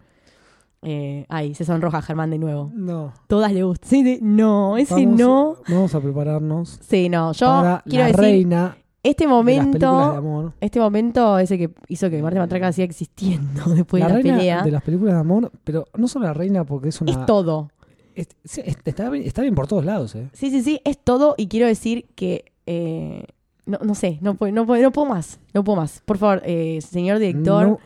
Eh, 0.83 1.25
ay, 1.29 1.53
se 1.53 1.63
sonroja 1.65 2.01
Germán 2.01 2.31
de 2.31 2.39
nuevo. 2.39 2.71
No. 2.73 3.13
Todas 3.27 3.51
le 3.51 3.61
gustan. 3.63 3.89
Sí, 3.89 4.19
no, 4.21 4.77
ese 4.77 4.93
Vamos, 5.05 5.19
no. 5.19 5.55
Vamos 5.67 5.93
a 5.93 5.99
prepararnos 5.99 6.79
Sí, 6.81 7.07
no. 7.09 7.33
Yo 7.33 7.45
para 7.45 7.83
quiero 7.85 7.99
la 8.05 8.07
decir, 8.07 8.21
reina 8.21 8.77
este 9.03 9.23
de 9.23 9.29
momento, 9.29 9.87
amor. 9.89 10.53
este 10.61 10.79
momento 10.79 11.39
ese 11.39 11.57
que 11.57 11.71
hizo 11.87 12.09
que 12.09 12.21
Marta 12.21 12.39
Matraca 12.39 12.71
siga 12.71 12.85
existiendo 12.85 13.63
después 13.75 14.01
la 14.01 14.07
de 14.07 14.13
la 14.13 14.19
reina 14.21 14.37
pelea, 14.37 14.63
de 14.63 14.71
las 14.71 14.83
películas 14.83 15.13
de 15.15 15.19
amor, 15.19 15.51
pero 15.63 15.85
no 15.97 16.07
solo 16.07 16.25
la 16.25 16.33
reina 16.33 16.63
porque 16.65 16.89
es 16.89 17.01
una... 17.01 17.11
es 17.11 17.25
todo. 17.25 17.69
es- 18.15 18.27
sí, 18.43 18.61
es- 18.63 18.77
está, 18.85 19.09
bien, 19.09 19.25
está 19.25 19.41
bien 19.41 19.55
por 19.55 19.67
todos 19.67 19.85
lados, 19.85 20.13
¿eh? 20.15 20.29
Sí, 20.33 20.49
sí, 20.51 20.61
sí, 20.61 20.81
es 20.85 20.97
todo 20.97 21.33
y 21.37 21.47
quiero 21.47 21.65
decir 21.67 22.05
que 22.15 22.45
eh, 22.67 23.25
no, 23.65 23.79
no 23.83 23.95
sé, 23.95 24.19
no 24.21 24.35
puedo, 24.35 24.51
no, 24.53 24.65
puedo, 24.65 24.81
no 24.83 24.91
puedo 24.91 25.07
más, 25.07 25.39
no 25.53 25.63
puedo 25.63 25.77
más. 25.77 26.01
Por 26.05 26.17
favor, 26.17 26.41
eh, 26.45 26.79
señor 26.81 27.19
director, 27.19 27.67
No, 27.67 27.79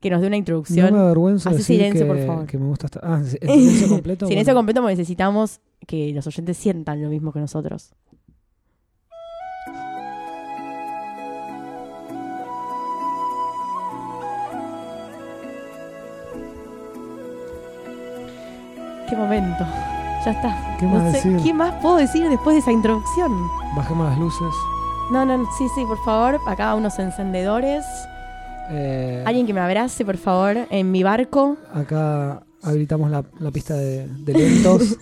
que 0.00 0.08
nos 0.10 0.20
dé 0.20 0.26
una 0.28 0.34
no 0.34 0.38
introducción. 0.38 0.92
me 0.94 0.98
avergüenzo 1.00 1.48
Hace 1.50 1.62
silencio, 1.62 2.06
que, 2.06 2.12
por 2.12 2.26
favor. 2.26 2.46
que 2.46 2.58
me 2.58 2.66
gusta 2.66 2.86
estar... 2.86 3.02
Ah, 3.04 3.16
¿en 3.18 3.26
silencio 3.26 3.88
completo? 3.96 4.26
Silencio 4.26 4.52
Bueno. 4.54 4.58
completo 4.60 4.80
porque 4.82 4.92
necesitamos 4.96 5.60
que 5.86 6.12
los 6.12 6.26
oyentes 6.26 6.56
sientan 6.56 7.02
lo 7.02 7.08
mismo 7.10 7.32
que 7.32 7.40
nosotros. 7.40 7.92
Qué 19.10 19.16
momento. 19.16 19.66
Ya 20.24 20.30
está. 20.32 20.76
¿Qué 20.78 20.86
No 20.86 20.92
más 20.96 21.12
sé, 21.12 21.28
decir? 21.28 21.36
¿Qué 21.44 21.52
más 21.54 21.74
puedo 21.82 21.96
decir 21.96 22.28
después 22.28 22.54
de 22.54 22.60
esa 22.60 22.72
introducción? 22.72 23.32
Bajemos 23.76 24.08
las 24.08 24.18
luces. 24.18 24.54
No, 25.10 25.24
no, 25.26 25.44
sí, 25.58 25.66
sí, 25.74 25.84
por 25.84 25.98
favor. 26.04 26.40
Acá 26.46 26.74
unos 26.74 26.98
encendedores. 26.98 27.84
Eh, 28.70 29.24
Alguien 29.26 29.46
que 29.46 29.52
me 29.54 29.60
abrace, 29.60 30.04
por 30.04 30.16
favor, 30.16 30.56
en 30.70 30.92
mi 30.92 31.02
barco. 31.02 31.56
Acá 31.74 32.42
habilitamos 32.62 33.10
la, 33.10 33.24
la 33.40 33.50
pista 33.50 33.74
de, 33.74 34.06
de 34.06 34.32
lentos. 34.32 34.96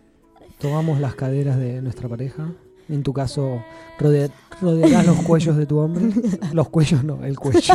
Tomamos 0.58 1.00
las 1.00 1.14
caderas 1.14 1.56
de 1.56 1.80
nuestra 1.82 2.08
pareja. 2.08 2.48
En 2.88 3.02
tu 3.02 3.12
caso, 3.12 3.62
rodea- 3.98 4.30
rodearás 4.62 5.06
los 5.06 5.16
cuellos 5.18 5.56
de 5.56 5.66
tu 5.66 5.78
hombre. 5.78 6.06
Los 6.52 6.68
cuellos 6.70 7.04
no, 7.04 7.22
el 7.24 7.38
cuello. 7.38 7.74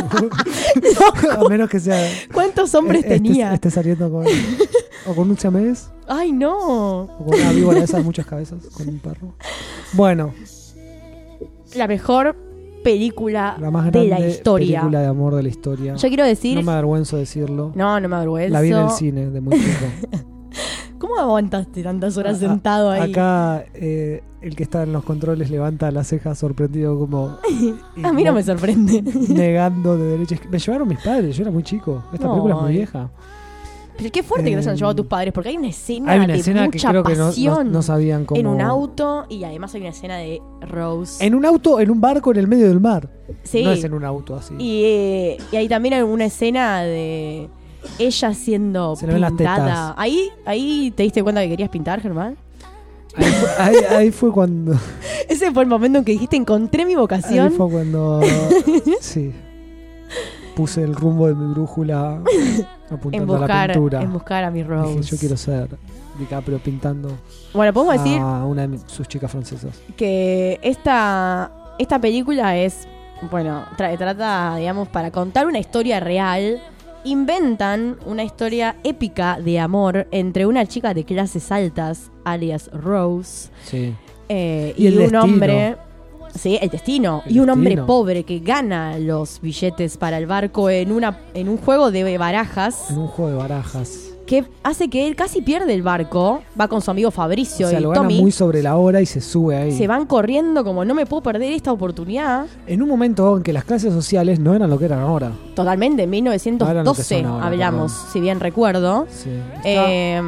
A 1.38 1.48
menos 1.48 1.70
que 1.70 1.78
sea. 1.78 2.08
¿Cuántos 2.32 2.74
hombres 2.74 3.04
estés- 3.04 3.08
tenía? 3.08 3.54
estés 3.54 3.74
saliendo 3.74 4.10
con. 4.10 4.26
O 5.06 5.14
con 5.14 5.30
un 5.30 5.36
chamés. 5.36 5.90
Ay, 6.08 6.32
no. 6.32 7.02
O 7.02 7.24
con 7.26 7.38
una 7.38 7.52
víbora 7.52 7.78
de 7.78 7.84
esas 7.84 8.04
muchas 8.04 8.26
cabezas, 8.26 8.66
con 8.76 8.88
un 8.88 8.98
perro. 8.98 9.34
Bueno, 9.92 10.34
La 11.76 11.86
mejor 11.86 12.36
película 12.82 13.56
la 13.60 13.70
más 13.70 13.84
de 13.86 13.90
grande 13.92 14.10
la 14.10 14.28
historia. 14.28 14.80
película 14.80 15.00
de 15.00 15.06
amor 15.06 15.34
de 15.36 15.42
la 15.42 15.48
historia. 15.48 15.94
Yo 15.96 16.08
quiero 16.08 16.24
decir. 16.24 16.56
No 16.56 16.62
me 16.62 16.72
avergüenzo 16.72 17.16
decirlo. 17.16 17.72
No, 17.74 18.00
no 18.00 18.08
me 18.08 18.16
avergüenzo. 18.16 18.52
La 18.52 18.60
vi 18.60 18.70
en 18.72 18.78
el 18.78 18.90
cine 18.90 19.30
de 19.30 19.40
muy 19.40 19.54
chico. 19.58 20.23
¿Cómo 21.14 21.26
aguantaste 21.28 21.82
tantas 21.82 22.16
horas 22.16 22.36
A- 22.36 22.40
sentado 22.40 22.90
ahí? 22.90 23.10
Acá 23.12 23.64
eh, 23.74 24.22
el 24.42 24.56
que 24.56 24.62
está 24.64 24.82
en 24.82 24.92
los 24.92 25.04
controles 25.04 25.50
levanta 25.50 25.90
las 25.90 26.08
cejas 26.08 26.38
sorprendido 26.38 26.98
como... 26.98 27.38
A 28.02 28.12
mí 28.12 28.24
no 28.24 28.32
me 28.32 28.42
sorprende. 28.42 29.02
Negando 29.28 29.96
de 29.96 30.04
derecha. 30.18 30.36
Me 30.50 30.58
llevaron 30.58 30.88
mis 30.88 31.00
padres, 31.00 31.36
yo 31.36 31.42
era 31.42 31.50
muy 31.52 31.62
chico. 31.62 32.02
Esta 32.12 32.28
película 32.28 32.54
es 32.56 32.60
muy 32.62 32.72
vieja. 32.72 33.10
Pero 33.96 34.10
qué 34.10 34.24
fuerte 34.24 34.46
que 34.50 34.56
te 34.56 34.58
hayan 34.58 34.74
Eh, 34.74 34.76
llevado 34.76 34.92
a 34.92 34.96
tus 34.96 35.06
padres, 35.06 35.32
porque 35.32 35.50
hay 35.50 35.56
una 35.56 35.68
escena 35.68 36.10
Hay 36.12 36.18
una 36.18 36.32
de 36.34 36.40
escena 36.40 36.68
que 36.68 36.80
creo 36.80 37.04
que 37.04 37.12
no, 37.14 37.18
no- 37.18 37.26
pasión 37.26 37.70
no 37.70 37.80
sabían 37.80 38.24
cómo... 38.24 38.40
en 38.40 38.48
un 38.48 38.60
auto 38.60 39.24
y 39.28 39.44
además 39.44 39.72
hay 39.76 39.82
una 39.82 39.90
escena 39.90 40.16
de 40.16 40.42
Rose. 40.62 41.24
En 41.24 41.36
un 41.36 41.46
auto, 41.46 41.78
en 41.78 41.90
un 41.92 42.00
barco 42.00 42.32
en 42.32 42.38
el 42.38 42.48
medio 42.48 42.66
del 42.66 42.80
mar. 42.80 43.08
Sí. 43.44 43.62
No 43.62 43.70
es 43.70 43.84
en 43.84 43.94
un 43.94 44.04
auto 44.04 44.34
así. 44.34 44.54
Y, 44.58 44.82
eh, 44.84 45.36
y 45.52 45.56
hay 45.56 45.68
también 45.68 45.94
alguna 45.94 46.24
escena 46.24 46.82
de 46.82 47.48
ella 47.98 48.34
siendo 48.34 48.96
Se 48.96 49.06
le 49.06 49.12
ven 49.14 49.20
las 49.22 49.32
pintada. 49.32 49.64
tetas. 49.64 49.94
Ahí, 49.96 50.28
ahí 50.46 50.92
te 50.96 51.02
diste 51.04 51.22
cuenta 51.22 51.40
que 51.42 51.48
querías 51.48 51.70
pintar, 51.70 52.00
Germán. 52.00 52.36
Ahí 53.16 53.24
fue, 53.32 53.48
ahí- 53.58 53.84
ahí 53.96 54.10
fue 54.10 54.32
cuando... 54.32 54.72
Ese 55.28 55.52
fue 55.52 55.62
el 55.62 55.68
momento 55.68 55.98
en 56.00 56.04
que 56.04 56.12
dijiste 56.12 56.36
encontré 56.36 56.84
mi 56.84 56.92
Ahí 56.92 56.96
vocación. 56.96 57.52
fue 57.52 57.70
cuando... 57.70 58.20
sí. 59.00 59.32
Puse 60.56 60.82
el 60.82 60.94
rumbo 60.94 61.26
de 61.26 61.34
mi 61.34 61.52
brújula 61.52 62.20
En 62.88 62.94
apuntando 62.94 63.34
a 63.34 63.38
la 63.40 63.46
buscar, 63.46 63.72
pintura. 63.72 64.02
en 64.02 64.12
buscar 64.12 64.44
a 64.44 64.50
mi 64.50 64.60
Dije, 64.62 64.70
Rose. 64.70 65.02
yo 65.02 65.16
quiero 65.18 65.36
ser 65.36 65.68
DiCaprio 66.18 66.60
pintando 66.60 67.10
Bueno, 67.52 67.72
podemos 67.72 67.94
decir 68.04 68.20
a 68.20 68.44
una 68.44 68.62
de 68.62 68.68
mi- 68.68 68.78
sus 68.86 69.08
chicas 69.08 69.30
francesas. 69.32 69.80
que 69.96 70.60
esta, 70.62 71.50
esta 71.80 71.98
película 72.00 72.56
es, 72.56 72.86
bueno, 73.32 73.64
tra- 73.76 73.96
trata, 73.98 74.54
digamos, 74.56 74.86
para 74.88 75.10
contar 75.10 75.46
una 75.48 75.58
historia 75.58 75.98
real. 75.98 76.60
Inventan 77.04 77.96
una 78.06 78.24
historia 78.24 78.76
épica 78.82 79.38
de 79.38 79.58
amor 79.60 80.08
entre 80.10 80.46
una 80.46 80.64
chica 80.66 80.94
de 80.94 81.04
clases 81.04 81.52
altas, 81.52 82.10
alias 82.24 82.70
Rose, 82.72 83.50
Sí. 83.64 83.94
eh, 84.28 84.74
Y 84.78 84.88
un 84.88 84.96
destino. 84.96 85.22
hombre. 85.22 85.76
Sí, 86.34 86.58
el 86.60 86.68
destino. 86.70 87.22
El 87.26 87.36
y 87.36 87.40
un 87.40 87.50
hombre 87.50 87.76
pobre 87.82 88.24
que 88.24 88.40
gana 88.40 88.98
los 88.98 89.40
billetes 89.40 89.96
para 89.98 90.18
el 90.18 90.26
barco 90.26 90.68
en, 90.70 90.90
una, 90.90 91.20
en 91.34 91.48
un 91.48 91.58
juego 91.58 91.90
de 91.92 92.16
barajas 92.18 92.90
En 92.90 92.98
un 92.98 93.06
juego 93.06 93.30
de 93.32 93.36
barajas. 93.36 94.13
Que 94.26 94.44
hace 94.62 94.88
que 94.88 95.06
él 95.06 95.16
casi 95.16 95.42
pierde 95.42 95.74
el 95.74 95.82
barco. 95.82 96.42
Va 96.58 96.68
con 96.68 96.80
su 96.80 96.90
amigo 96.90 97.10
Fabricio 97.10 97.66
O 97.66 97.70
sea, 97.70 97.78
y 97.78 97.82
lo 97.82 97.90
gana 97.90 98.02
Tommy. 98.02 98.20
muy 98.20 98.32
sobre 98.32 98.62
la 98.62 98.76
hora 98.76 99.00
y 99.00 99.06
se 99.06 99.20
sube 99.20 99.56
ahí. 99.56 99.72
Se 99.72 99.86
van 99.86 100.06
corriendo 100.06 100.64
como 100.64 100.84
no 100.84 100.94
me 100.94 101.06
puedo 101.06 101.22
perder 101.22 101.52
esta 101.52 101.72
oportunidad. 101.72 102.46
En 102.66 102.82
un 102.82 102.88
momento 102.88 103.36
en 103.36 103.42
que 103.42 103.52
las 103.52 103.64
clases 103.64 103.92
sociales 103.92 104.38
no 104.40 104.54
eran 104.54 104.70
lo 104.70 104.78
que 104.78 104.86
eran 104.86 105.00
ahora. 105.00 105.32
Totalmente, 105.54 106.02
en 106.04 106.08
Ahora 106.14 106.32
lo 106.32 106.32
que 106.32 107.02
1912 107.02 107.02
son 107.22 107.26
ahora, 107.26 107.46
hablamos, 107.46 107.92
si 108.12 108.20
bien 108.20 108.40
recuerdo. 108.40 109.06
Sí. 109.10 109.30
Eh, 109.64 110.20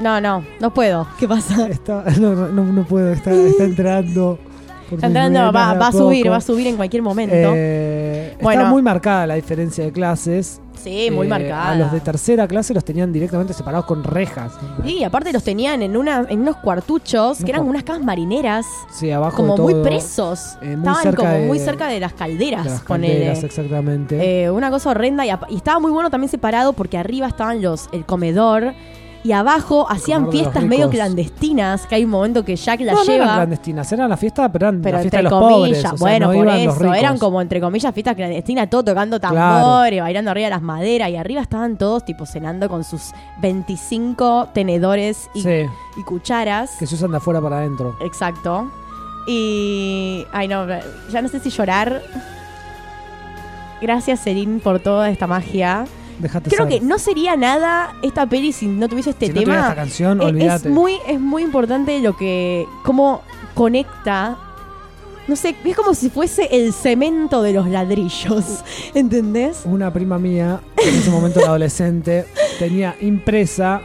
no, 0.00 0.20
no, 0.20 0.44
no 0.60 0.74
puedo. 0.74 1.06
¿Qué 1.18 1.28
pasa? 1.28 1.66
está- 1.70 2.04
no, 2.18 2.34
no, 2.34 2.64
no 2.64 2.84
puedo, 2.84 3.12
está, 3.12 3.32
está 3.32 3.64
entrando. 3.64 4.38
Está 4.96 5.06
entrando, 5.06 5.52
va, 5.52 5.74
va 5.74 5.88
a 5.88 5.92
subir, 5.92 6.22
poco. 6.22 6.30
va 6.30 6.36
a 6.36 6.40
subir 6.40 6.66
en 6.66 6.76
cualquier 6.76 7.02
momento. 7.02 7.34
Eh, 7.54 8.36
Bueno. 8.40 8.60
Está 8.62 8.72
muy 8.72 8.82
marcada 8.82 9.26
la 9.26 9.34
diferencia 9.34 9.84
de 9.84 9.92
clases. 9.92 10.60
sí, 10.82 11.10
muy 11.12 11.26
Eh, 11.26 11.30
marcada. 11.30 11.70
A 11.72 11.74
los 11.74 11.92
de 11.92 12.00
tercera 12.00 12.48
clase 12.48 12.72
los 12.72 12.84
tenían 12.84 13.12
directamente 13.12 13.52
separados 13.52 13.84
con 13.84 14.02
rejas. 14.02 14.52
Y 14.84 15.04
aparte 15.04 15.30
los 15.32 15.44
tenían 15.44 15.82
en 15.82 15.94
una 15.96 16.24
en 16.28 16.40
unos 16.40 16.56
cuartuchos 16.56 17.44
que 17.44 17.50
eran 17.50 17.68
unas 17.68 17.82
casas 17.82 18.02
marineras, 18.02 18.64
Sí, 18.90 19.10
abajo 19.10 19.36
como 19.36 19.56
de 19.56 19.62
muy 19.62 19.74
presos. 19.82 20.56
eh, 20.62 20.68
muy 20.68 20.76
Estaban 20.78 21.02
cerca 21.02 21.16
como 21.18 21.32
de- 21.32 21.46
muy 21.46 21.58
cerca 21.58 21.86
de 21.88 22.00
las 22.00 22.14
calderas, 22.14 22.64
de 22.64 22.70
las 22.70 22.80
ponele. 22.80 23.14
calderas, 23.14 23.44
exactamente. 23.44 24.44
Eh, 24.44 24.50
una 24.50 24.70
cosa 24.70 24.90
horrenda 24.90 25.26
y, 25.26 25.30
y 25.50 25.56
estaba 25.56 25.78
muy 25.80 25.92
bueno 25.92 26.08
también 26.10 26.30
separado 26.30 26.72
porque 26.72 26.96
arriba 26.96 27.26
estaban 27.28 27.60
los 27.60 27.88
el 27.92 28.06
comedor 28.06 28.72
y 29.22 29.32
abajo 29.32 29.86
hacían 29.90 30.30
fiestas 30.30 30.62
medio 30.64 30.88
clandestinas, 30.88 31.86
que 31.86 31.94
hay 31.96 32.04
un 32.04 32.10
momento 32.10 32.44
que 32.44 32.56
Jack 32.56 32.80
la 32.80 32.92
no, 32.92 32.98
no 32.98 33.04
lleva. 33.04 33.24
eran 33.24 33.36
clandestinas, 33.36 33.92
eran 33.92 34.08
la 34.08 34.16
fiesta, 34.16 34.50
pero 34.50 34.68
eran 34.68 34.80
pero 34.80 34.96
la 34.96 35.02
fiesta 35.02 35.18
de 35.18 35.24
entre 35.24 35.30
los 35.38 35.48
comillas, 35.48 35.60
pobres. 35.60 35.78
o 35.78 35.80
sea, 35.82 35.92
bueno, 35.98 36.26
no 36.32 36.38
por 36.38 36.48
eso, 36.48 36.94
eran 36.94 37.18
como 37.18 37.40
entre 37.42 37.60
comillas 37.60 37.92
fiestas 37.92 38.14
clandestinas, 38.16 38.70
todo 38.70 38.84
tocando 38.84 39.20
tambores, 39.20 40.00
bailando 40.00 40.30
arriba 40.30 40.46
de 40.46 40.50
las 40.50 40.62
maderas 40.62 41.10
y 41.10 41.16
arriba 41.16 41.42
estaban 41.42 41.76
todos 41.76 42.04
tipo 42.04 42.24
cenando 42.24 42.68
con 42.68 42.82
sus 42.82 43.12
25 43.42 44.48
tenedores 44.54 45.28
y, 45.34 45.42
Sí, 45.42 45.66
y 45.98 46.02
cucharas. 46.04 46.70
que 46.78 46.86
se 46.86 46.94
usan 46.94 47.10
de 47.10 47.18
afuera 47.18 47.40
para 47.42 47.58
adentro. 47.58 47.96
Exacto. 48.00 48.70
Y. 49.26 50.24
Ay, 50.32 50.48
no, 50.48 50.66
ya 51.12 51.20
no 51.20 51.28
sé 51.28 51.40
si 51.40 51.50
llorar. 51.50 52.00
Gracias, 53.82 54.20
Serín, 54.20 54.60
por 54.60 54.80
toda 54.80 55.10
esta 55.10 55.26
magia. 55.26 55.84
Creo 56.48 56.68
que 56.68 56.80
no 56.80 56.98
sería 56.98 57.36
nada 57.36 57.94
esta 58.02 58.26
peli 58.26 58.52
si 58.52 58.66
no 58.66 58.88
tuviese 58.88 59.10
este 59.10 59.26
si 59.26 59.32
no 59.32 59.40
tuviera 59.42 59.52
tema. 59.54 59.68
esta 59.68 59.74
canción, 59.76 60.20
Eh, 60.20 60.24
olvídate. 60.24 60.68
es 60.68 60.74
muy, 60.74 60.96
es 61.06 61.20
muy 61.20 61.42
importante 61.42 61.98
lo 62.00 62.16
que. 62.16 62.66
cómo 62.84 63.22
conecta. 63.54 64.36
No 65.28 65.36
sé, 65.36 65.54
es 65.64 65.76
como 65.76 65.94
si 65.94 66.10
fuese 66.10 66.48
el 66.50 66.72
cemento 66.72 67.42
de 67.42 67.52
los 67.52 67.68
ladrillos. 67.68 68.44
¿Entendés? 68.94 69.62
Una 69.64 69.92
prima 69.92 70.18
mía, 70.18 70.60
en 70.76 70.94
ese 70.96 71.10
momento 71.10 71.40
adolescente, 71.40 72.26
tenía 72.58 72.96
impresa 73.00 73.80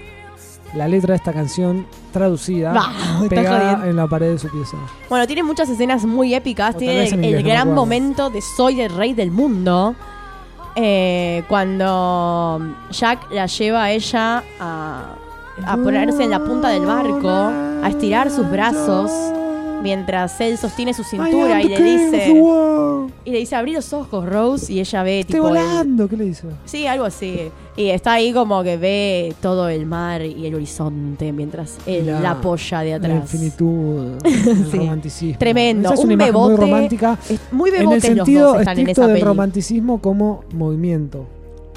la 0.74 0.88
letra 0.88 1.12
de 1.14 1.18
esta 1.18 1.32
canción 1.34 1.86
traducida, 2.12 2.74
Bah, 2.74 2.92
pegada 3.30 3.88
en 3.88 3.96
la 3.96 4.08
pared 4.08 4.32
de 4.32 4.40
su 4.40 4.50
pieza. 4.50 4.76
Bueno, 5.10 5.28
tiene 5.28 5.44
muchas 5.44 5.70
escenas 5.70 6.04
muy 6.06 6.34
épicas. 6.34 6.76
Tiene 6.78 7.04
el, 7.08 7.14
inglés, 7.14 7.26
el 7.26 7.36
no 7.36 7.44
me 7.44 7.50
gran 7.54 7.74
momento 7.74 8.30
de 8.30 8.42
Soy 8.42 8.82
el 8.82 8.94
rey 8.96 9.14
del 9.14 9.32
mundo. 9.32 9.96
Eh, 10.76 11.44
cuando 11.48 12.60
Jack 12.92 13.32
la 13.32 13.46
lleva 13.46 13.84
a 13.84 13.92
ella 13.92 14.44
a, 14.60 15.16
a 15.66 15.78
ponerse 15.78 16.24
en 16.24 16.30
la 16.30 16.40
punta 16.40 16.70
del 16.70 16.86
barco, 16.86 17.30
a 17.30 17.88
estirar 17.88 18.30
sus 18.30 18.50
brazos, 18.50 19.12
mientras 19.86 20.42
él 20.42 20.58
sostiene 20.58 20.94
su 20.96 21.04
cintura 21.04 21.62
y 21.62 21.68
le 21.70 21.82
dice 21.82 22.34
y 23.24 23.32
le 23.32 23.38
dice 23.38 23.56
abrí 23.56 23.72
los 23.74 23.94
ojos 23.94 24.26
Rose 24.28 24.74
y 24.74 24.80
ella 24.80 25.04
ve 25.04 25.20
Estoy 25.20 25.34
tipo 25.36 25.48
el- 25.50 25.54
volando, 25.54 26.10
¿qué 26.10 26.18
le 26.18 26.26
dice? 26.26 26.48
sí 26.66 26.88
algo 26.88 27.06
así 27.06 27.52
y 27.78 27.90
está 27.90 28.14
ahí 28.14 28.34
como 28.34 28.64
que 28.64 28.78
ve 28.78 29.36
todo 29.42 29.70
el 29.70 29.86
mar 29.86 30.22
y 30.24 30.46
el 30.48 30.56
horizonte 30.56 31.32
mientras 31.32 31.78
él 31.86 32.08
La- 32.08 32.20
la 32.20 32.32
apoya 32.32 32.80
de 32.82 32.90
La 32.90 32.96
atrás 32.98 33.22
infinitud, 33.34 34.18
el 34.26 34.66
Sí. 34.72 34.78
romanticismo. 34.78 35.38
Tremendo, 35.40 35.90
Esa 35.90 35.94
es 35.94 36.00
un 36.00 36.06
una 36.06 36.14
imagen 36.16 36.34
muy 36.34 36.42
bebote 36.50 36.62
romántica 36.66 37.20
Es 37.30 37.40
muy 37.52 37.70
en 37.70 37.76
el 37.76 37.80
bebotes 37.82 38.04
los 38.10 38.16
sentido 38.18 38.48
dos 38.48 38.60
están 38.62 38.80
en 38.80 38.90
esa 38.90 39.02
del 39.08 39.12
peli. 39.14 39.24
romanticismo 39.26 40.02
como 40.02 40.44
movimiento. 40.54 41.26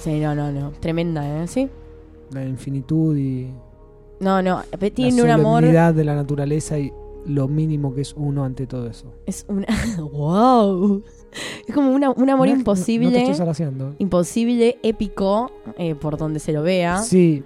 Sí, 0.03 0.19
no, 0.21 0.35
no, 0.35 0.51
no. 0.51 0.71
Tremenda, 0.81 1.43
¿eh? 1.43 1.47
Sí. 1.47 1.69
La 2.33 2.45
infinitud 2.45 3.17
y 3.17 3.49
No, 4.21 4.41
no. 4.43 4.63
Tiene 4.95 5.17
la 5.17 5.25
un 5.25 5.31
amor. 5.31 5.59
solemnidad 5.61 5.95
de 5.95 6.05
la 6.05 6.15
naturaleza 6.15 6.79
y 6.79 6.93
lo 7.27 7.49
mínimo 7.49 7.95
que 7.95 8.01
es 8.03 8.15
uno 8.17 8.45
ante 8.45 8.67
todo 8.67 8.87
eso. 8.89 9.13
Es 9.27 9.45
una. 9.49 9.67
¡Wow! 9.99 11.03
Es 11.67 11.75
como 11.75 11.93
una- 11.93 12.11
un 12.11 12.31
amor 12.31 12.49
No 12.49 12.55
imposible. 12.55 13.07
No 13.07 13.13
te 13.13 13.95
imposible, 13.99 14.79
épico, 14.83 15.51
eh, 15.77 15.95
por 15.95 16.17
donde 16.17 16.41
se 16.41 16.53
lo 16.53 16.63
vea. 16.63 16.99
Sí. 17.03 17.43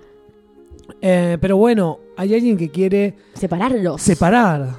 Eh, 1.01 1.39
pero 1.41 1.57
bueno, 1.57 1.99
hay 2.17 2.35
alguien 2.35 2.57
que 2.57 2.69
quiere 2.71 3.15
Separarlos. 3.35 4.01
separar 4.03 4.77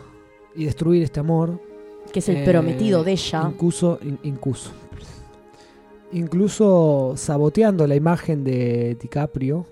y 0.56 0.66
destruir 0.66 1.04
este 1.04 1.20
amor. 1.20 1.60
que 2.12 2.20
es 2.20 2.30
el 2.30 2.38
Eh, 2.38 2.44
prometido 2.46 3.04
de 3.04 3.14
ella. 3.14 3.44
Incluso, 3.52 3.98
in- 4.04 4.20
incluso. 4.24 4.70
Incluso 6.12 7.14
saboteando 7.16 7.88
la 7.88 7.96
imagen 7.96 8.44
de 8.44 8.96
DiCaprio. 9.02 9.66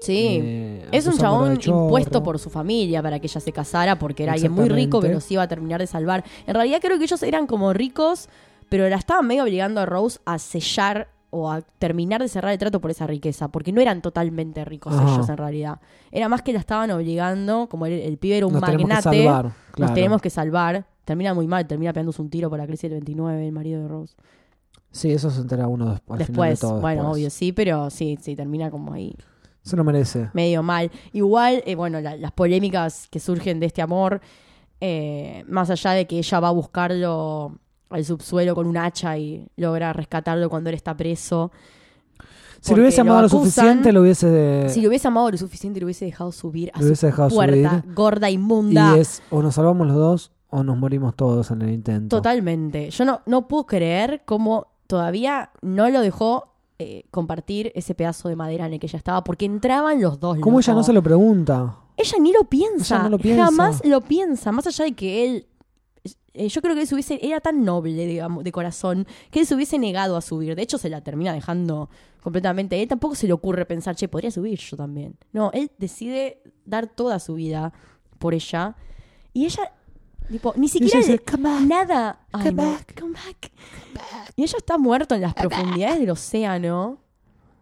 Sí. 0.00 0.40
eh, 0.42 0.88
es 0.92 1.06
un 1.06 1.16
chabón 1.18 1.58
impuesto 1.64 2.22
por 2.22 2.38
su 2.38 2.50
familia 2.50 3.02
para 3.02 3.18
que 3.20 3.26
ella 3.26 3.40
se 3.40 3.52
casara 3.52 3.98
porque 3.98 4.24
era 4.24 4.32
alguien 4.34 4.52
muy 4.52 4.68
rico 4.68 5.00
que 5.00 5.08
los 5.08 5.30
iba 5.30 5.42
a 5.42 5.48
terminar 5.48 5.80
de 5.80 5.86
salvar. 5.86 6.24
En 6.46 6.54
realidad 6.54 6.78
creo 6.80 6.98
que 6.98 7.04
ellos 7.04 7.22
eran 7.22 7.46
como 7.46 7.72
ricos, 7.72 8.28
pero 8.68 8.88
la 8.88 8.96
estaban 8.96 9.26
medio 9.26 9.42
obligando 9.44 9.80
a 9.80 9.86
Rose 9.86 10.18
a 10.24 10.38
sellar 10.38 11.08
o 11.30 11.50
a 11.50 11.62
terminar 11.62 12.20
de 12.22 12.28
cerrar 12.28 12.52
el 12.52 12.58
trato 12.58 12.80
por 12.80 12.92
esa 12.92 13.08
riqueza, 13.08 13.48
porque 13.48 13.72
no 13.72 13.80
eran 13.80 14.02
totalmente 14.02 14.64
ricos 14.64 14.94
Ajá. 14.94 15.14
ellos 15.14 15.28
en 15.28 15.36
realidad. 15.36 15.80
Era 16.12 16.28
más 16.28 16.42
que 16.42 16.52
la 16.52 16.60
estaban 16.60 16.90
obligando, 16.92 17.68
como 17.68 17.86
el, 17.86 17.92
el 17.94 18.18
pibe 18.18 18.36
era 18.36 18.46
un 18.46 18.52
Nos 18.52 18.62
tenemos 18.62 18.82
que 18.86 18.94
magnate, 18.94 19.24
salvar. 19.24 19.52
nos 19.76 19.94
tenemos 19.94 20.22
que 20.22 20.30
salvar. 20.30 20.86
Termina 21.04 21.34
muy 21.34 21.48
mal, 21.48 21.66
termina 21.66 21.92
pegándose 21.92 22.22
un 22.22 22.30
tiro 22.30 22.48
por 22.48 22.58
la 22.58 22.66
crisis 22.66 22.82
del 22.88 23.00
29, 23.00 23.46
el 23.46 23.52
marido 23.52 23.82
de 23.82 23.88
Rose. 23.88 24.14
Sí, 24.92 25.10
eso 25.10 25.28
se 25.28 25.40
entera 25.40 25.66
uno 25.66 25.96
final 26.06 26.18
de 26.18 26.24
después, 26.24 26.60
todo, 26.60 26.80
bueno, 26.80 27.02
después. 27.02 27.16
obvio, 27.18 27.30
sí, 27.30 27.50
pero 27.52 27.90
sí, 27.90 28.16
sí, 28.22 28.36
termina 28.36 28.70
como 28.70 28.92
ahí 28.92 29.12
Se 29.64 29.76
lo 29.76 29.82
merece. 29.84 30.30
medio 30.34 30.62
mal. 30.62 30.90
Igual, 31.12 31.62
eh, 31.66 31.74
bueno, 31.74 32.00
la- 32.00 32.16
las 32.16 32.32
polémicas 32.32 33.08
que 33.10 33.18
surgen 33.18 33.58
de 33.60 33.66
este 33.66 33.82
amor, 33.82 34.20
eh, 34.80 35.44
más 35.48 35.70
allá 35.70 35.92
de 35.92 36.06
que 36.06 36.18
ella 36.18 36.40
va 36.40 36.48
a 36.48 36.52
buscarlo 36.52 37.58
al 37.90 38.04
subsuelo 38.04 38.54
con 38.54 38.66
un 38.66 38.76
hacha 38.76 39.16
y 39.18 39.46
logra 39.56 39.92
rescatarlo 39.92 40.48
cuando 40.50 40.68
él 40.70 40.76
está 40.76 40.96
preso. 40.96 41.50
Si 42.60 42.74
lo 42.74 42.80
hubiese 42.80 43.02
amado 43.02 43.20
lo, 43.20 43.26
acusan. 43.26 43.44
suficiente, 43.50 43.92
lo 43.92 44.00
hubiese. 44.00 44.68
Si 44.70 44.80
lo 44.80 44.88
hubiese 44.88 45.08
amado 45.08 45.30
lo 45.30 45.36
suficiente, 45.36 45.80
lo 45.80 45.86
hubiese 45.86 46.06
dejado 46.06 46.32
subir 46.32 46.70
a 46.74 46.78
Lo 46.80 46.86
hubiese 46.86 47.00
su 47.00 47.06
dejado 47.06 47.28
puerta, 47.28 47.80
subir. 47.82 47.94
gorda, 47.94 48.30
inmunda. 48.30 48.94
y 48.96 49.00
es 49.00 49.22
o 49.30 49.42
nos 49.42 49.54
salvamos 49.56 49.86
los 49.86 49.96
dos 49.96 50.32
o 50.48 50.62
nos 50.64 50.76
morimos 50.78 51.14
todos 51.14 51.50
en 51.50 51.60
el 51.62 51.70
intento. 51.70 52.16
Totalmente. 52.16 52.90
Yo 52.90 53.04
no, 53.04 53.20
no 53.26 53.48
puedo 53.48 53.66
creer 53.66 54.22
cómo 54.24 54.68
todavía 54.86 55.50
no 55.60 55.90
lo 55.90 56.00
dejó 56.00 56.53
eh, 56.78 57.04
compartir 57.10 57.70
ese 57.74 57.94
pedazo 57.94 58.28
de 58.28 58.36
madera 58.36 58.66
en 58.66 58.74
el 58.74 58.80
que 58.80 58.86
ella 58.86 58.96
estaba, 58.98 59.22
porque 59.24 59.44
entraban 59.44 60.00
los 60.02 60.18
dos. 60.18 60.38
¿Cómo 60.40 60.58
ella 60.58 60.74
no 60.74 60.82
se 60.82 60.92
lo 60.92 61.02
pregunta? 61.02 61.76
Ella 61.96 62.18
ni 62.20 62.32
lo 62.32 62.44
piensa. 62.44 62.96
Ella 62.96 63.04
no 63.04 63.10
lo 63.10 63.18
piensa. 63.18 63.44
Jamás 63.44 63.84
lo 63.84 64.00
piensa. 64.00 64.50
Más 64.52 64.66
allá 64.66 64.84
de 64.84 64.92
que 64.94 65.24
él. 65.24 65.46
eh, 66.34 66.48
yo 66.48 66.60
creo 66.60 66.74
que 66.74 66.80
él 66.80 66.86
se 66.88 66.94
hubiese. 66.94 67.20
Era 67.22 67.40
tan 67.40 67.64
noble, 67.64 68.06
digamos, 68.06 68.42
de 68.42 68.50
corazón, 68.50 69.06
que 69.30 69.40
él 69.40 69.46
se 69.46 69.54
hubiese 69.54 69.78
negado 69.78 70.16
a 70.16 70.20
subir. 70.20 70.56
De 70.56 70.62
hecho, 70.62 70.78
se 70.78 70.88
la 70.88 71.00
termina 71.02 71.32
dejando 71.32 71.88
completamente. 72.22 72.74
A 72.74 72.78
él 72.80 72.88
tampoco 72.88 73.14
se 73.14 73.28
le 73.28 73.32
ocurre 73.32 73.64
pensar, 73.66 73.94
che, 73.94 74.08
podría 74.08 74.32
subir 74.32 74.58
yo 74.58 74.76
también. 74.76 75.16
No, 75.32 75.50
él 75.52 75.70
decide 75.78 76.42
dar 76.64 76.88
toda 76.88 77.20
su 77.20 77.34
vida 77.34 77.72
por 78.18 78.34
ella. 78.34 78.74
Y 79.32 79.44
ella. 79.44 79.72
Tipo, 80.30 80.54
ni 80.56 80.68
siquiera 80.68 80.98
dice, 80.98 81.18
"Come 81.18 81.42
back, 81.48 81.60
nada. 81.62 82.18
Ay, 82.32 82.42
come 82.50 82.62
no, 82.62 82.70
back, 82.72 83.00
come 83.00 83.12
back. 83.12 83.52
Y 84.36 84.42
ella 84.42 84.56
está 84.58 84.78
muerta 84.78 85.14
en 85.14 85.20
las 85.22 85.34
profundidades 85.34 85.98
del 86.00 86.10
océano. 86.10 86.98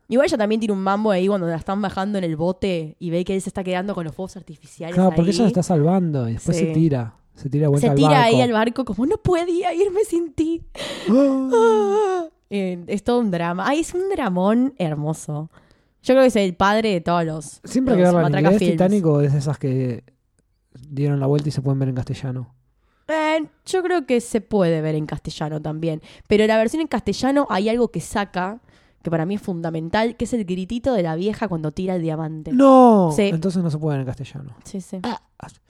Igual 0.08 0.26
ella 0.26 0.38
también 0.38 0.60
tiene 0.60 0.72
un 0.74 0.82
mambo 0.82 1.10
ahí 1.10 1.26
cuando 1.26 1.46
la 1.46 1.56
están 1.56 1.80
bajando 1.82 2.18
en 2.18 2.24
el 2.24 2.36
bote 2.36 2.96
y 2.98 3.10
ve 3.10 3.24
que 3.24 3.34
él 3.34 3.40
se 3.42 3.48
está 3.48 3.64
quedando 3.64 3.94
con 3.94 4.04
los 4.04 4.14
fuegos 4.14 4.36
artificiales. 4.36 4.94
Claro, 4.94 5.10
porque 5.14 5.30
ahí. 5.30 5.36
ella 5.36 5.44
se 5.44 5.48
está 5.48 5.62
salvando 5.62 6.28
y 6.28 6.34
después 6.34 6.56
Sí. 6.56 6.66
se 6.66 6.72
tira. 6.72 7.14
Se 7.34 7.48
tira 7.48 7.68
vuelta 7.68 7.86
Se 7.86 7.90
al 7.90 7.96
tira 7.96 8.08
barco. 8.10 8.24
ahí 8.26 8.40
al 8.42 8.52
barco 8.52 8.84
como 8.84 9.06
no 9.06 9.16
podía 9.16 9.72
irme 9.74 10.04
sin 10.04 10.32
ti. 10.34 10.62
Ah. 11.10 12.24
Eh, 12.54 12.84
es 12.88 13.02
todo 13.02 13.18
un 13.20 13.30
drama. 13.30 13.64
Ay, 13.66 13.80
es 13.80 13.94
un 13.94 14.10
dramón 14.10 14.74
hermoso. 14.76 15.48
Yo 16.02 16.12
creo 16.12 16.20
que 16.20 16.26
es 16.28 16.36
el 16.36 16.54
padre 16.54 16.90
de 16.90 17.00
todos 17.00 17.24
los. 17.24 17.60
Siempre 17.64 17.94
que 17.96 18.02
los 18.02 18.12
verla 18.12 18.18
en 18.18 18.24
Matraca 18.24 18.40
inglés. 18.52 18.58
Films. 18.58 18.72
Titanic 18.72 19.06
es 19.24 19.32
de 19.32 19.38
esas 19.38 19.58
que 19.58 20.04
dieron 20.88 21.20
la 21.20 21.26
vuelta 21.26 21.48
y 21.48 21.52
se 21.52 21.62
pueden 21.62 21.78
ver 21.78 21.88
en 21.88 21.94
castellano. 21.94 22.54
Eh, 23.08 23.46
yo 23.66 23.82
creo 23.82 24.06
que 24.06 24.20
se 24.20 24.40
puede 24.40 24.80
ver 24.80 24.94
en 24.94 25.06
castellano 25.06 25.60
también. 25.60 26.00
Pero 26.28 26.46
la 26.46 26.56
versión 26.56 26.80
en 26.80 26.86
castellano 26.88 27.46
hay 27.50 27.68
algo 27.68 27.88
que 27.88 28.00
saca, 28.00 28.60
que 29.02 29.10
para 29.10 29.26
mí 29.26 29.34
es 29.34 29.42
fundamental, 29.42 30.16
que 30.16 30.24
es 30.24 30.32
el 30.32 30.44
gritito 30.44 30.92
de 30.94 31.02
la 31.02 31.16
vieja 31.16 31.48
cuando 31.48 31.72
tira 31.72 31.96
el 31.96 32.02
diamante. 32.02 32.52
¡No! 32.52 33.10
Sí. 33.14 33.22
Entonces 33.22 33.62
no 33.62 33.70
se 33.70 33.78
puede 33.78 33.98
ver 33.98 34.00
en 34.02 34.06
castellano. 34.06 34.56
Sí, 34.64 34.80
sí. 34.80 35.00
ah. 35.02 35.20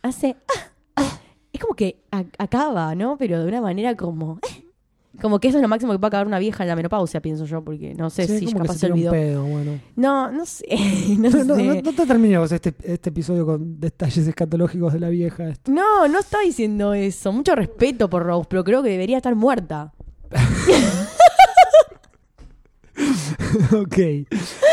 Hace. 0.02 0.36
ah, 0.48 0.60
ah. 0.96 1.18
Es 1.52 1.60
como 1.60 1.74
que 1.74 2.04
acaba, 2.38 2.94
¿no? 2.94 3.16
Pero 3.16 3.42
de 3.42 3.48
una 3.48 3.60
manera 3.62 3.96
como. 3.96 4.38
eh. 4.48 4.66
Como 5.20 5.38
que 5.40 5.48
eso 5.48 5.58
es 5.58 5.62
lo 5.62 5.68
máximo 5.68 5.92
que 5.92 5.98
puede 5.98 6.08
acabar 6.08 6.26
una 6.26 6.38
vieja 6.38 6.64
en 6.64 6.68
la 6.68 6.76
menopausia, 6.76 7.20
pienso 7.20 7.44
yo, 7.44 7.62
porque 7.62 7.92
no 7.94 8.08
sé 8.08 8.26
Sí, 8.26 8.38
si 8.38 8.44
como 8.46 8.60
que 8.62 8.68
capaz 8.68 8.78
se 8.78 8.86
se 8.86 8.92
un 8.92 9.10
pedo, 9.10 9.44
bueno. 9.44 9.78
No, 9.94 10.30
no 10.32 10.46
sé. 10.46 10.64
No, 11.18 11.28
No, 11.30 11.44
no, 11.44 11.54
sé. 11.56 11.62
no- 11.62 11.74
no 11.82 11.92
te 11.92 12.06
terminemos 12.06 12.50
este, 12.50 12.74
este 12.82 13.10
episodio 13.10 13.44
con 13.44 13.78
detalles 13.78 14.26
escatológicos 14.26 14.92
de 14.94 15.00
la 15.00 15.10
vieja. 15.10 15.52
No, 15.68 16.08
no 16.08 16.18
está 16.18 16.40
diciendo 16.40 16.94
eso. 16.94 17.30
Mucho 17.32 17.54
respeto 17.54 18.08
por 18.08 18.22
Rose, 18.24 18.46
pero 18.48 18.64
creo 18.64 18.82
que 18.82 18.88
debería 18.88 19.18
estar 19.18 19.34
muerta. 19.34 19.92
ok. 23.72 23.98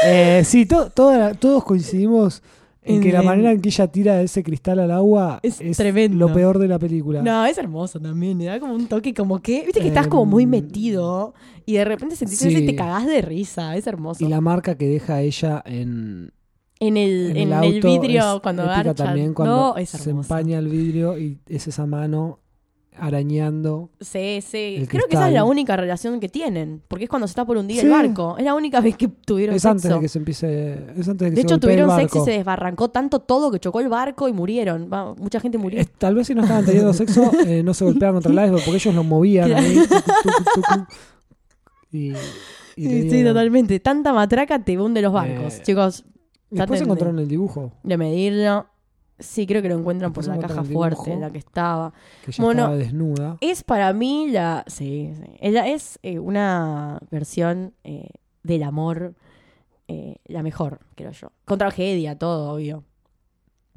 Eh, 0.05 0.43
sí, 0.45 0.65
to- 0.65 0.89
todos 0.91 1.63
coincidimos 1.63 2.41
en 2.81 2.95
En- 2.95 3.01
que 3.01 3.11
la 3.11 3.21
manera 3.21 3.51
en 3.51 3.61
que 3.61 3.69
ella 3.69 3.87
tira 3.87 4.21
ese 4.21 4.41
cristal 4.43 4.79
al 4.79 4.91
agua 4.91 5.39
Es 5.43 5.57
tremendo. 5.77 6.27
lo 6.27 6.33
peor 6.33 6.59
de 6.59 6.67
la 6.67 6.79
película. 6.79 7.21
No, 7.21 7.45
es 7.45 7.57
hermoso 7.57 7.99
también. 7.99 8.37
Le 8.37 8.45
da 8.45 8.59
como 8.59 8.73
un 8.73 8.87
toque, 8.87 9.13
como 9.13 9.39
que. 9.41 9.63
Viste 9.65 9.81
que 9.81 9.87
estás 9.89 10.07
como 10.07 10.23
Em, 10.23 10.29
muy 10.29 10.45
metido 10.45 11.33
y 11.65 11.73
de 11.73 11.85
repente 11.85 12.15
sentís 12.15 12.41
eso 12.41 12.49
y 12.49 12.55
sí. 12.61 12.65
te 12.65 12.75
cagás 12.75 13.05
de 13.05 13.21
risa. 13.21 13.75
Es 13.75 13.85
hermoso. 13.85 14.23
Y 14.23 14.27
la 14.29 14.39
marca 14.41 14.75
que 14.75 14.87
deja 14.87 15.21
ella 15.21 15.61
en, 15.65 16.31
en 16.79 16.95
el, 16.97 17.31
en 17.37 17.51
en 17.51 17.63
el 17.63 17.81
vidrio, 17.81 18.39
cuando 18.41 18.63
épica 18.63 18.83
garchan. 18.83 19.05
también 19.07 19.33
cuando 19.33 19.55
no, 19.55 19.77
es 19.77 19.89
se 19.89 20.09
empaña 20.11 20.59
el 20.59 20.69
vidrio 20.69 21.17
y 21.19 21.37
es 21.47 21.67
esa 21.67 21.85
mano 21.85 22.39
arañando. 23.01 23.89
Sí, 24.01 24.41
sí. 24.41 24.85
Creo 24.89 25.05
que 25.09 25.15
esa 25.15 25.27
es 25.27 25.33
la 25.33 25.43
única 25.43 25.75
relación 25.77 26.19
que 26.19 26.29
tienen. 26.29 26.81
Porque 26.87 27.05
es 27.05 27.09
cuando 27.09 27.27
se 27.27 27.31
está 27.31 27.45
por 27.45 27.57
hundir 27.57 27.79
Sí. 27.79 27.85
el 27.85 27.91
barco. 27.91 28.35
Es 28.37 28.45
la 28.45 28.53
única 28.55 28.81
vez 28.81 28.95
que 28.97 29.07
tuvieron 29.07 29.55
Es 29.55 29.61
sexo. 29.61 29.71
antes 29.71 29.91
de 29.91 29.99
que 29.99 30.07
se 30.07 30.17
empiece. 30.19 30.73
Es 30.97 31.07
antes 31.07 31.19
de 31.19 31.25
que 31.25 31.29
De 31.31 31.35
se 31.35 31.41
hecho, 31.41 31.59
tuvieron 31.59 31.95
sexo 31.95 32.21
y 32.21 32.25
se 32.25 32.31
desbarrancó 32.31 32.89
tanto 32.89 33.19
todo 33.19 33.51
que 33.51 33.59
chocó 33.59 33.79
el 33.79 33.89
barco 33.89 34.27
y 34.27 34.33
murieron. 34.33 34.89
Va, 34.91 35.13
mucha 35.15 35.39
gente 35.39 35.57
murió. 35.57 35.79
Eh, 35.81 35.85
tal 35.97 36.15
vez 36.15 36.27
si 36.27 36.35
no 36.35 36.41
estaban 36.43 36.65
teniendo 36.65 36.93
sexo, 36.93 37.31
eh, 37.45 37.63
no 37.63 37.73
se 37.73 37.85
golpeaban 37.85 38.21
contra 38.21 38.31
el 38.31 38.37
iceberg 38.47 38.63
porque 38.65 38.77
ellos 38.77 38.95
lo 38.95 39.03
movían 39.03 39.51
ahí. 39.53 39.75
tucu, 39.75 40.43
tucu, 40.43 40.61
tucu, 40.61 40.85
y, 41.91 42.13
y 42.75 43.09
Sí, 43.09 43.23
totalmente. 43.23 43.79
Tanta 43.79 44.13
matraca 44.13 44.63
te 44.63 44.77
hunde 44.79 45.01
los 45.01 45.11
barcos. 45.13 45.55
Eh, 45.57 45.61
Chicos, 45.63 46.05
Después 46.51 46.67
traten 46.79 46.83
encontraron 46.85 47.19
el 47.19 47.27
dibujo, 47.27 47.73
de 47.83 47.97
medirlo. 47.97 48.67
Sí, 49.19 49.45
creo 49.45 49.61
que 49.61 49.69
lo 49.69 49.77
encuentran 49.77 50.13
por 50.13 50.25
la 50.25 50.39
caja 50.39 50.61
el 50.61 50.67
fuerte 50.67 51.11
en 51.13 51.21
la 51.21 51.31
que 51.31 51.37
estaba. 51.39 51.93
que 52.25 52.31
ya 52.31 52.43
Bueno, 52.43 52.61
estaba 52.63 52.77
desnuda. 52.77 53.37
Es 53.41 53.63
para 53.63 53.91
mí 53.93 54.29
la. 54.31 54.63
Sí, 54.67 55.11
sí. 55.15 55.31
Ella 55.39 55.67
es 55.67 55.99
eh, 56.03 56.19
una 56.19 56.99
versión 57.11 57.73
eh, 57.83 58.09
del 58.43 58.63
amor 58.63 59.13
eh, 59.89 60.17
la 60.25 60.43
mejor, 60.43 60.79
creo 60.95 61.11
yo. 61.11 61.31
Con 61.45 61.57
tragedia, 61.57 62.15
todo, 62.17 62.53
obvio. 62.53 62.83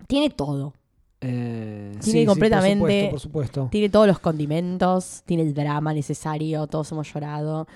Tiene 0.06 0.28
todo. 0.28 0.74
Eh, 1.22 1.88
Tiene 1.92 2.02
sí, 2.02 2.10
sí, 2.12 2.26
completamente- 2.26 3.08
por 3.10 3.18
supuesto, 3.18 3.40
por 3.40 3.46
supuesto. 3.54 3.68
Tiene 3.70 3.88
todos 3.88 4.06
los 4.06 4.18
condimentos, 4.18 5.22
tiene 5.24 5.42
el 5.44 5.54
drama 5.54 5.94
necesario, 5.94 6.66
todos 6.66 6.92
hemos 6.92 7.12
llorado. 7.12 7.66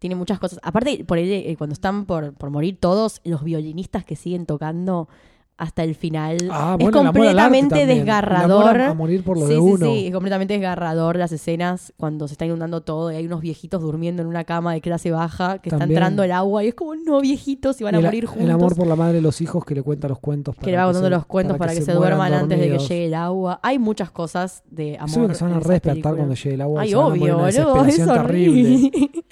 Tiene 0.00 0.16
muchas 0.16 0.38
cosas. 0.40 0.58
Aparte, 0.62 1.04
por 1.04 1.18
eh, 1.18 1.54
cuando 1.56 1.72
están 1.72 2.04
por, 2.04 2.34
por 2.34 2.50
morir 2.50 2.78
todos, 2.80 3.20
los 3.24 3.44
violinistas 3.44 4.04
que 4.04 4.16
siguen 4.16 4.44
tocando 4.44 5.08
hasta 5.56 5.84
el 5.84 5.94
final. 5.94 6.36
Ah, 6.50 6.76
es 6.78 6.84
bueno, 6.84 7.00
el 7.00 7.06
arte 7.06 7.18
completamente. 7.20 7.82
El 7.82 7.88
desgarrador. 7.88 8.62
amor 8.68 8.80
a- 8.80 8.90
a 8.90 8.94
morir 8.94 9.22
por 9.22 9.38
lo 9.38 9.46
sí, 9.46 9.52
de 9.52 9.54
sí, 9.54 9.60
uno. 9.60 9.86
sí, 9.86 10.06
es 10.08 10.12
completamente 10.12 10.54
desgarrador 10.54 11.16
las 11.16 11.30
escenas 11.30 11.92
cuando 11.96 12.26
se 12.26 12.34
está 12.34 12.44
inundando 12.44 12.80
todo 12.82 13.12
y 13.12 13.16
hay 13.16 13.26
unos 13.26 13.40
viejitos 13.40 13.80
durmiendo 13.80 14.20
en 14.22 14.28
una 14.28 14.42
cama 14.44 14.72
de 14.74 14.80
clase 14.80 15.12
baja 15.12 15.58
que 15.58 15.68
está 15.68 15.78
También. 15.78 15.98
entrando 15.98 16.24
el 16.24 16.32
agua 16.32 16.64
y 16.64 16.68
es 16.68 16.74
como, 16.74 16.96
no, 16.96 17.20
viejitos, 17.20 17.80
y 17.80 17.84
van 17.84 17.94
a 17.94 17.98
Y 17.98 18.00
el, 18.00 18.06
morir 18.06 18.26
juntos. 18.26 18.44
el 18.44 18.50
amor 18.50 18.74
por 18.74 18.86
la 18.88 18.96
madre 18.96 19.14
de 19.14 19.20
los 19.22 19.40
hijos 19.40 19.64
que 19.64 19.74
le 19.76 19.82
cuenta 19.82 20.08
los 20.08 20.18
cuentos. 20.18 20.56
que 20.56 20.70
le 20.72 20.76
va 20.76 20.84
contando 20.84 21.06
se- 21.08 21.14
los 21.14 21.26
cuentos 21.26 21.56
para, 21.56 21.72
que, 21.72 21.82
se, 21.82 21.94
mueran 21.94 22.18
duerman 22.18 22.32
antes 22.34 22.58
de 22.58 22.64
que 22.64 22.70
dormidos. 22.70 22.88
llegue 22.88 23.06
el 23.06 23.14
agua. 23.14 23.60
Hay 23.62 23.78
muchas 23.78 24.10
cosas 24.10 24.64
de 24.70 24.96
amor. 24.96 25.08
Seguro 25.10 25.28
que 25.28 25.34
se 25.36 25.44
van 25.44 25.52
a 25.52 25.60
despertar 25.60 26.16
cuando 26.16 26.34
llegue 26.34 26.54
el 26.54 26.60
agua. 26.62 26.82
Ay, 26.82 26.88
se 26.90 26.94
a 26.94 26.98
obvio, 26.98 27.36
boludo, 27.38 27.46
es 27.48 27.58
horrible. 28.00 28.90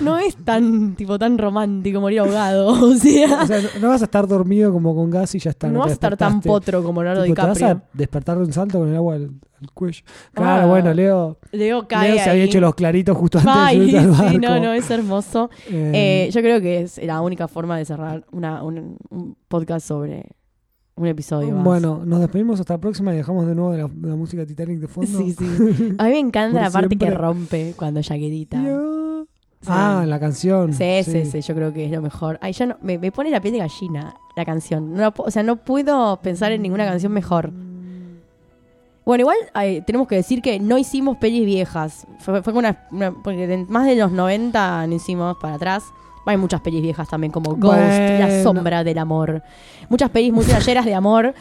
no 0.00 0.18
es 0.18 0.36
tan, 0.36 0.94
tipo, 0.94 1.18
tan 1.18 1.38
romántico 1.38 2.00
morir 2.00 2.20
ahogado, 2.20 2.68
o 2.90 2.94
sea, 2.94 3.42
O 3.42 3.46
sea, 3.46 3.60
no, 3.62 3.68
no 3.80 3.88
vas 3.88 4.02
a 4.02 4.04
estar 4.04 4.26
dormido 4.26 4.72
como 4.72 4.94
con 4.94 5.10
gas 5.10 5.34
y 5.34 5.38
ya 5.38 5.50
está. 5.50 5.68
no 5.68 5.80
vas 5.80 5.90
a 5.90 5.92
estar 5.94 6.16
tan 6.16 6.40
potro 6.40 6.82
como 6.82 7.02
Leonardo 7.02 7.24
Tipo, 7.24 7.34
te 7.34 7.46
vas 7.46 7.58
DiCaprio. 7.58 7.82
a 7.84 7.96
despertar 7.96 8.38
de 8.38 8.44
un 8.44 8.52
salto 8.52 8.78
con 8.78 8.88
el 8.88 8.96
agua 8.96 9.14
al, 9.14 9.30
al 9.60 9.70
cuello. 9.74 10.02
Claro, 10.32 10.62
Ah. 10.62 10.66
bueno, 10.66 10.92
Leo, 10.94 11.38
Leo 11.52 11.86
cae 11.88 12.12
Leo 12.14 12.24
se 12.24 12.30
había 12.30 12.44
hecho 12.44 12.60
los 12.60 12.74
claritos 12.74 13.16
justo 13.16 13.38
antes 13.38 13.54
Ay, 13.56 13.78
de 13.78 13.84
subirse 13.86 13.98
al 13.98 14.10
barco. 14.10 14.28
sí, 14.30 14.38
no, 14.38 14.60
no, 14.60 14.72
es 14.72 14.90
hermoso. 14.90 15.50
Eh, 15.68 15.92
Eh, 16.28 16.30
yo 16.32 16.40
creo 16.40 16.60
que 16.60 16.82
es 16.82 16.98
la 17.04 17.20
única 17.20 17.48
forma 17.48 17.76
de 17.76 17.84
cerrar 17.84 18.24
una, 18.32 18.62
un, 18.62 18.96
un 19.10 19.36
podcast 19.48 19.86
sobre 19.86 20.26
un 20.96 21.06
episodio 21.06 21.54
más. 21.54 21.62
bueno, 21.64 22.02
nos 22.04 22.18
despedimos 22.18 22.58
hasta 22.58 22.74
la 22.74 22.80
próxima 22.80 23.14
y 23.14 23.18
dejamos 23.18 23.46
de 23.46 23.54
nuevo 23.54 23.72
la, 23.72 24.08
la 24.08 24.16
música 24.16 24.44
Titanic 24.44 24.80
de 24.80 24.88
fondo. 24.88 25.18
Sí, 25.18 25.32
sí. 25.32 25.44
A 25.98 26.04
mí 26.04 26.10
me 26.10 26.18
encanta 26.18 26.60
la 26.60 26.70
parte 26.70 26.96
que 26.96 27.10
rompe 27.10 27.74
cuando 27.76 28.00
ella 28.00 28.16
grita. 28.16 28.60
Sí. 29.60 29.68
Ah, 29.72 30.04
la 30.06 30.20
canción. 30.20 30.72
Sí, 30.72 31.02
sí, 31.04 31.24
sí, 31.26 31.40
yo 31.40 31.54
creo 31.54 31.72
que 31.72 31.84
es 31.84 31.90
lo 31.90 32.00
mejor. 32.00 32.38
Ay, 32.40 32.52
ya 32.52 32.66
no, 32.66 32.76
me, 32.80 32.96
me 32.98 33.10
pone 33.10 33.30
la 33.30 33.40
piel 33.40 33.54
de 33.54 33.58
gallina 33.58 34.14
la 34.36 34.44
canción. 34.44 34.94
No 34.94 35.12
o 35.16 35.30
sea, 35.30 35.42
no 35.42 35.56
puedo 35.56 36.16
pensar 36.22 36.52
en 36.52 36.62
ninguna 36.62 36.84
canción 36.86 37.12
mejor. 37.12 37.50
Bueno, 39.04 39.22
igual 39.22 39.36
ay, 39.54 39.80
tenemos 39.82 40.06
que 40.06 40.16
decir 40.16 40.42
que 40.42 40.60
no 40.60 40.76
hicimos 40.78 41.16
pelis 41.16 41.44
viejas. 41.44 42.06
Fue, 42.20 42.42
fue 42.42 42.52
una, 42.52 42.86
una- 42.92 43.10
porque 43.12 43.46
de 43.46 43.64
más 43.64 43.86
de 43.86 43.96
los 43.96 44.12
90 44.12 44.86
no 44.86 44.94
hicimos 44.94 45.36
para 45.40 45.54
atrás. 45.54 45.84
Hay 46.26 46.36
muchas 46.36 46.60
pelis 46.60 46.82
viejas 46.82 47.08
también, 47.08 47.32
como 47.32 47.56
Ghost, 47.56 47.78
La 47.78 48.42
sombra 48.42 48.84
del 48.84 48.98
amor. 48.98 49.42
Muchas 49.88 50.10
pelis 50.10 50.30
muy 50.32 50.44
de 50.44 50.94
amor 50.94 51.34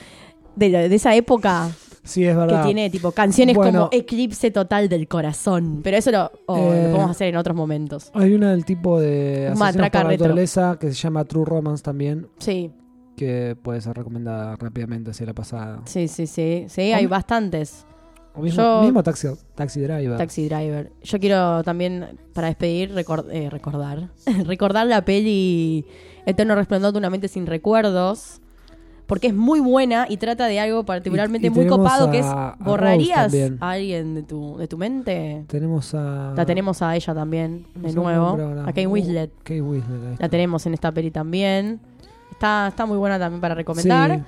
de, 0.55 0.69
de 0.89 0.95
esa 0.95 1.13
época 1.13 1.69
Sí, 2.07 2.23
es 2.25 2.31
que 2.33 2.39
verdad. 2.39 2.63
tiene 2.65 2.89
tipo 2.89 3.11
canciones 3.11 3.55
Bueno. 3.55 3.79
como 3.79 3.89
Eclipse 3.91 4.49
Total 4.51 4.89
del 4.89 5.07
Corazón. 5.07 5.81
Pero 5.83 5.97
eso 5.97 6.11
lo, 6.11 6.25
Eh, 6.25 6.31
lo 6.47 6.55
podemos 6.91 7.11
hacer 7.11 7.27
en 7.27 7.37
otros 7.37 7.55
momentos. 7.55 8.09
Hay 8.13 8.33
una 8.33 8.51
del 8.51 8.65
tipo 8.65 8.99
de 8.99 9.49
Asesinos 9.49 9.89
por 9.91 10.05
naturaleza 10.05 10.77
que 10.79 10.87
se 10.87 10.93
llama 10.95 11.25
True 11.25 11.45
Romance 11.45 11.83
también, 11.83 12.27
Sí, 12.39 12.71
que 13.15 13.55
puede 13.61 13.81
ser 13.81 13.95
recomendada 13.97 14.55
rápidamente 14.55 15.11
hacia 15.11 15.25
la 15.25 15.33
pasada. 15.33 15.81
sí, 15.85 16.07
sí, 16.07 16.27
sí. 16.27 16.65
Sí, 16.69 16.81
hay 16.93 17.05
bastantes. 17.07 17.85
O 18.35 18.41
mismo, 18.41 18.61
Yo- 18.61 18.81
mismo 18.83 19.01
taxi, 19.01 19.27
taxi 19.55 19.81
Driver. 19.81 20.15
Taxi 20.17 20.47
Driver. 20.47 20.91
Yo 21.01 21.19
quiero 21.19 21.63
también, 21.63 22.19
para 22.33 22.47
despedir, 22.49 22.93
recor- 22.93 23.25
eh, 23.31 23.49
recordar. 23.49 24.09
recordar 24.45 24.85
la 24.85 25.03
peli 25.03 25.85
Eterno 26.27 26.53
Resplandor 26.55 26.91
de 26.93 26.99
una 26.99 27.09
mente 27.09 27.27
sin 27.29 27.47
recuerdos. 27.47 28.39
Porque 29.07 29.27
es 29.27 29.33
muy 29.33 29.59
buena 29.59 30.05
y 30.09 30.17
trata 30.17 30.45
de 30.47 30.59
algo 30.59 30.83
particularmente 30.83 31.47
Y- 31.47 31.49
y 31.49 31.53
muy 31.53 31.65
copado, 31.67 32.11
que 32.11 32.19
es, 32.19 32.25
¿borrarías 32.59 33.33
a 33.59 33.71
alguien 33.71 34.13
de 34.15 34.23
tu, 34.23 34.57
de 34.57 34.67
tu 34.67 34.77
mente? 34.77 35.43
Tenemos 35.47 35.93
a. 35.95 36.33
La 36.35 36.45
tenemos 36.45 36.81
a 36.81 36.95
ella 36.95 37.15
también, 37.15 37.65
de 37.75 37.93
nuevo, 37.93 38.37
nombre 38.37 38.61
a 38.61 38.65
Kate 38.65 38.85
Uh, 38.87 38.91
Winslet. 38.91 39.31
Kate 39.39 39.61
Winslet, 39.61 40.19
La 40.19 40.29
tenemos 40.29 40.65
en 40.65 40.73
esta 40.75 40.91
peli 40.91 41.09
también. 41.09 41.79
Está, 42.31 42.67
está 42.67 42.85
muy 42.85 42.97
buena 42.97 43.17
también 43.17 43.41
para 43.41 43.55
recomendar. 43.55 44.17
Sí, 44.17 44.23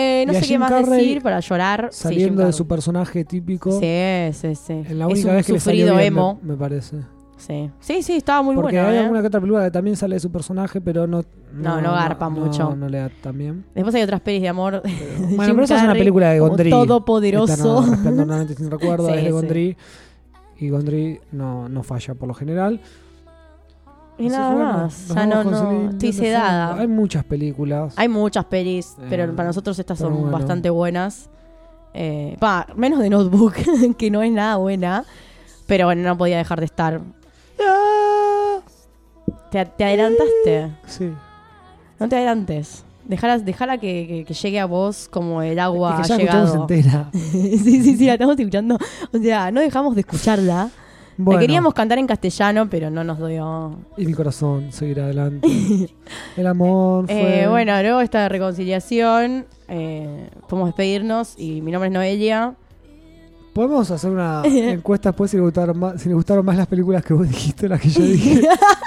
Eh, 0.00 0.24
no 0.28 0.32
sé 0.34 0.46
qué 0.46 0.58
más 0.60 0.70
Carrey 0.70 1.00
decir 1.00 1.22
para 1.22 1.40
llorar. 1.40 1.88
Sí, 1.90 2.02
saliendo 2.02 2.44
de 2.46 2.52
su 2.52 2.68
personaje 2.68 3.24
típico. 3.24 3.72
Sí, 3.80 4.30
sí, 4.32 4.54
sí. 4.54 4.72
En 4.86 4.98
la 4.98 5.06
es 5.06 5.12
única 5.12 5.30
un 5.30 5.36
vez 5.36 5.46
que 5.46 5.52
le 5.54 5.58
salió 5.60 5.80
sufrido 5.86 5.94
bien, 5.96 6.06
emo. 6.12 6.38
Me, 6.42 6.52
me 6.52 6.56
parece. 6.56 6.98
Sí. 7.38 7.70
sí, 7.80 8.02
sí, 8.02 8.16
estaba 8.16 8.42
muy 8.42 8.54
Porque 8.56 8.76
bueno. 8.76 8.88
hay 8.88 8.96
¿eh? 8.96 8.98
alguna 9.00 9.20
que 9.20 9.28
otra 9.28 9.40
película 9.40 9.64
que 9.64 9.70
también 9.70 9.96
sale 9.96 10.16
de 10.16 10.20
su 10.20 10.30
personaje, 10.30 10.80
pero 10.80 11.06
no. 11.06 11.22
No, 11.52 11.80
no 11.80 11.92
garpa 11.92 12.28
mucho. 12.28 12.74
No, 12.76 12.88
le 12.88 12.98
da 12.98 13.10
tan 13.22 13.38
bien. 13.38 13.64
Después 13.74 13.94
hay 13.94 14.02
otras 14.02 14.20
pelis 14.20 14.42
de 14.42 14.48
amor. 14.48 14.82
de 14.82 14.90
Bueno, 14.90 15.44
Jim 15.44 15.54
pero 15.54 15.62
esa 15.62 15.76
es 15.78 15.82
una 15.84 15.92
película 15.94 16.30
de 16.30 16.40
Gondry. 16.40 16.70
Todopoderoso. 16.70 17.82
Resplandor 17.88 18.48
sin 18.54 18.70
recuerdo, 18.70 19.06
Sí, 19.08 19.12
es 19.14 19.16
de 19.20 19.24
sí. 19.26 19.30
Gondry. 19.30 19.76
Y 20.58 20.68
Gondry 20.68 21.20
no, 21.32 21.68
no 21.68 21.82
falla 21.82 22.14
por 22.14 22.28
lo 22.28 22.34
general. 22.34 22.80
Y 24.18 24.28
nada 24.28 24.54
más. 24.54 25.08
Ya 25.14 25.26
no, 25.26 25.44
no. 25.44 25.90
Estoy 25.90 26.12
sedada. 26.12 26.74
Hay 26.74 26.88
muchas 26.88 27.24
películas. 27.24 27.94
Hay 27.96 28.08
muchas 28.08 28.44
pelis, 28.46 28.96
pero 29.08 29.24
Eh, 29.24 29.28
para 29.28 29.48
nosotros 29.48 29.78
estas 29.78 29.98
pero 29.98 30.10
son 30.10 30.22
bueno. 30.22 30.36
bastante 30.36 30.70
buenas. 30.70 31.30
Eh, 31.94 32.36
pa, 32.40 32.66
menos 32.76 32.98
de 32.98 33.10
Notebook, 33.10 33.54
que 33.96 34.10
no 34.10 34.22
es 34.22 34.32
nada 34.32 34.56
buena. 34.56 35.04
Pero 35.68 35.86
bueno, 35.86 36.02
no 36.02 36.18
podía 36.18 36.38
dejar 36.38 36.58
de 36.58 36.66
estar. 36.66 37.00
¿Te, 39.50 39.64
te 39.64 39.84
adelantaste? 39.84 40.70
Sí. 40.86 41.10
No 41.98 42.08
te 42.08 42.16
adelantes. 42.16 42.84
Dejala, 43.04 43.38
dejala 43.38 43.78
que, 43.78 44.06
que- 44.06 44.24
que 44.26 44.34
llegue 44.34 44.60
a 44.60 44.66
vos 44.66 45.08
como 45.10 45.40
el 45.42 45.58
agua 45.58 45.96
Es 46.00 46.02
que 46.02 46.08
ya 46.08 46.14
ha 46.14 46.18
llegado. 46.18 46.60
entera. 46.62 47.10
sí, 47.12 47.58
sí, 47.82 47.96
sí, 47.96 48.06
la 48.06 48.12
estamos 48.14 48.38
escuchando. 48.38 48.76
O 49.12 49.18
sea, 49.18 49.50
no 49.50 49.60
dejamos 49.60 49.94
de 49.94 50.02
escucharla. 50.02 50.68
Bueno, 51.20 51.40
La 51.40 51.46
queríamos 51.46 51.74
cantar 51.74 51.98
en 51.98 52.06
castellano, 52.06 52.68
pero 52.70 52.90
no 52.90 53.02
nos 53.02 53.18
dio. 53.26 53.76
Y 53.96 54.06
mi 54.06 54.12
corazón 54.12 54.70
seguirá 54.70 55.04
adelante. 55.06 55.48
El 56.36 56.46
amor 56.46 57.06
fue. 57.06 57.42
Eh, 57.42 57.48
bueno, 57.48 57.80
luego 57.82 58.00
esta 58.02 58.28
reconciliación. 58.28 59.46
Eh, 59.68 60.28
podemos 60.48 60.68
despedirnos 60.68 61.34
y 61.36 61.60
mi 61.62 61.72
nombre 61.72 61.88
es 61.88 61.92
Noelia. 61.94 62.54
Podemos 63.58 63.90
hacer 63.90 64.12
una 64.12 64.42
encuesta 64.46 65.08
después 65.08 65.32
si 65.32 65.36
le 65.36 65.42
gustaron 65.42 65.76
más, 65.76 66.00
si 66.00 66.08
le 66.08 66.14
gustaron 66.14 66.46
más 66.46 66.56
las 66.56 66.68
películas 66.68 67.04
que 67.04 67.12
vos 67.12 67.28
dijiste 67.28 67.66
o 67.66 67.68
las 67.68 67.80
que 67.80 67.88
yo 67.88 68.02
dije. 68.04 68.34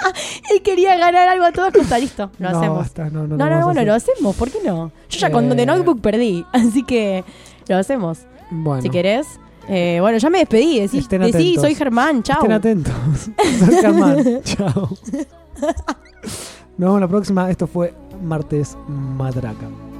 Él 0.50 0.62
quería 0.62 0.96
ganar 0.96 1.28
algo 1.28 1.44
a 1.44 1.52
toda 1.52 1.70
costa, 1.70 1.98
listo, 1.98 2.30
lo 2.38 2.50
no, 2.50 2.56
hacemos. 2.58 2.78
basta, 2.78 3.10
no, 3.10 3.26
no, 3.26 3.64
bueno, 3.66 3.84
lo 3.84 3.92
hacemos, 3.92 4.34
¿por 4.34 4.50
qué 4.50 4.60
no? 4.64 4.90
Yo 5.10 5.18
ya 5.18 5.30
con 5.30 5.52
Eh. 5.52 5.56
The 5.56 5.66
Notebook 5.66 6.00
perdí, 6.00 6.46
así 6.54 6.84
que 6.84 7.22
lo 7.68 7.76
hacemos, 7.76 8.20
Bueno, 8.50 8.80
si 8.80 8.88
querés. 8.88 9.26
Eh, 9.68 9.98
bueno, 10.00 10.16
ya 10.16 10.30
me 10.30 10.38
despedí, 10.38 10.80
decí, 10.80 11.00
Estén 11.00 11.20
decí, 11.20 11.56
soy 11.56 11.74
Germán, 11.74 12.22
chao. 12.22 12.38
estén 12.38 12.52
atentos. 12.52 12.94
Soy 13.58 13.74
Germán. 13.74 14.40
Chao. 14.42 14.88
Nos 16.78 16.78
vemos 16.78 17.00
la 17.02 17.08
próxima. 17.08 17.50
Esto 17.50 17.66
fue 17.66 17.92
Martes 18.22 18.74
Matraca. 18.88 19.91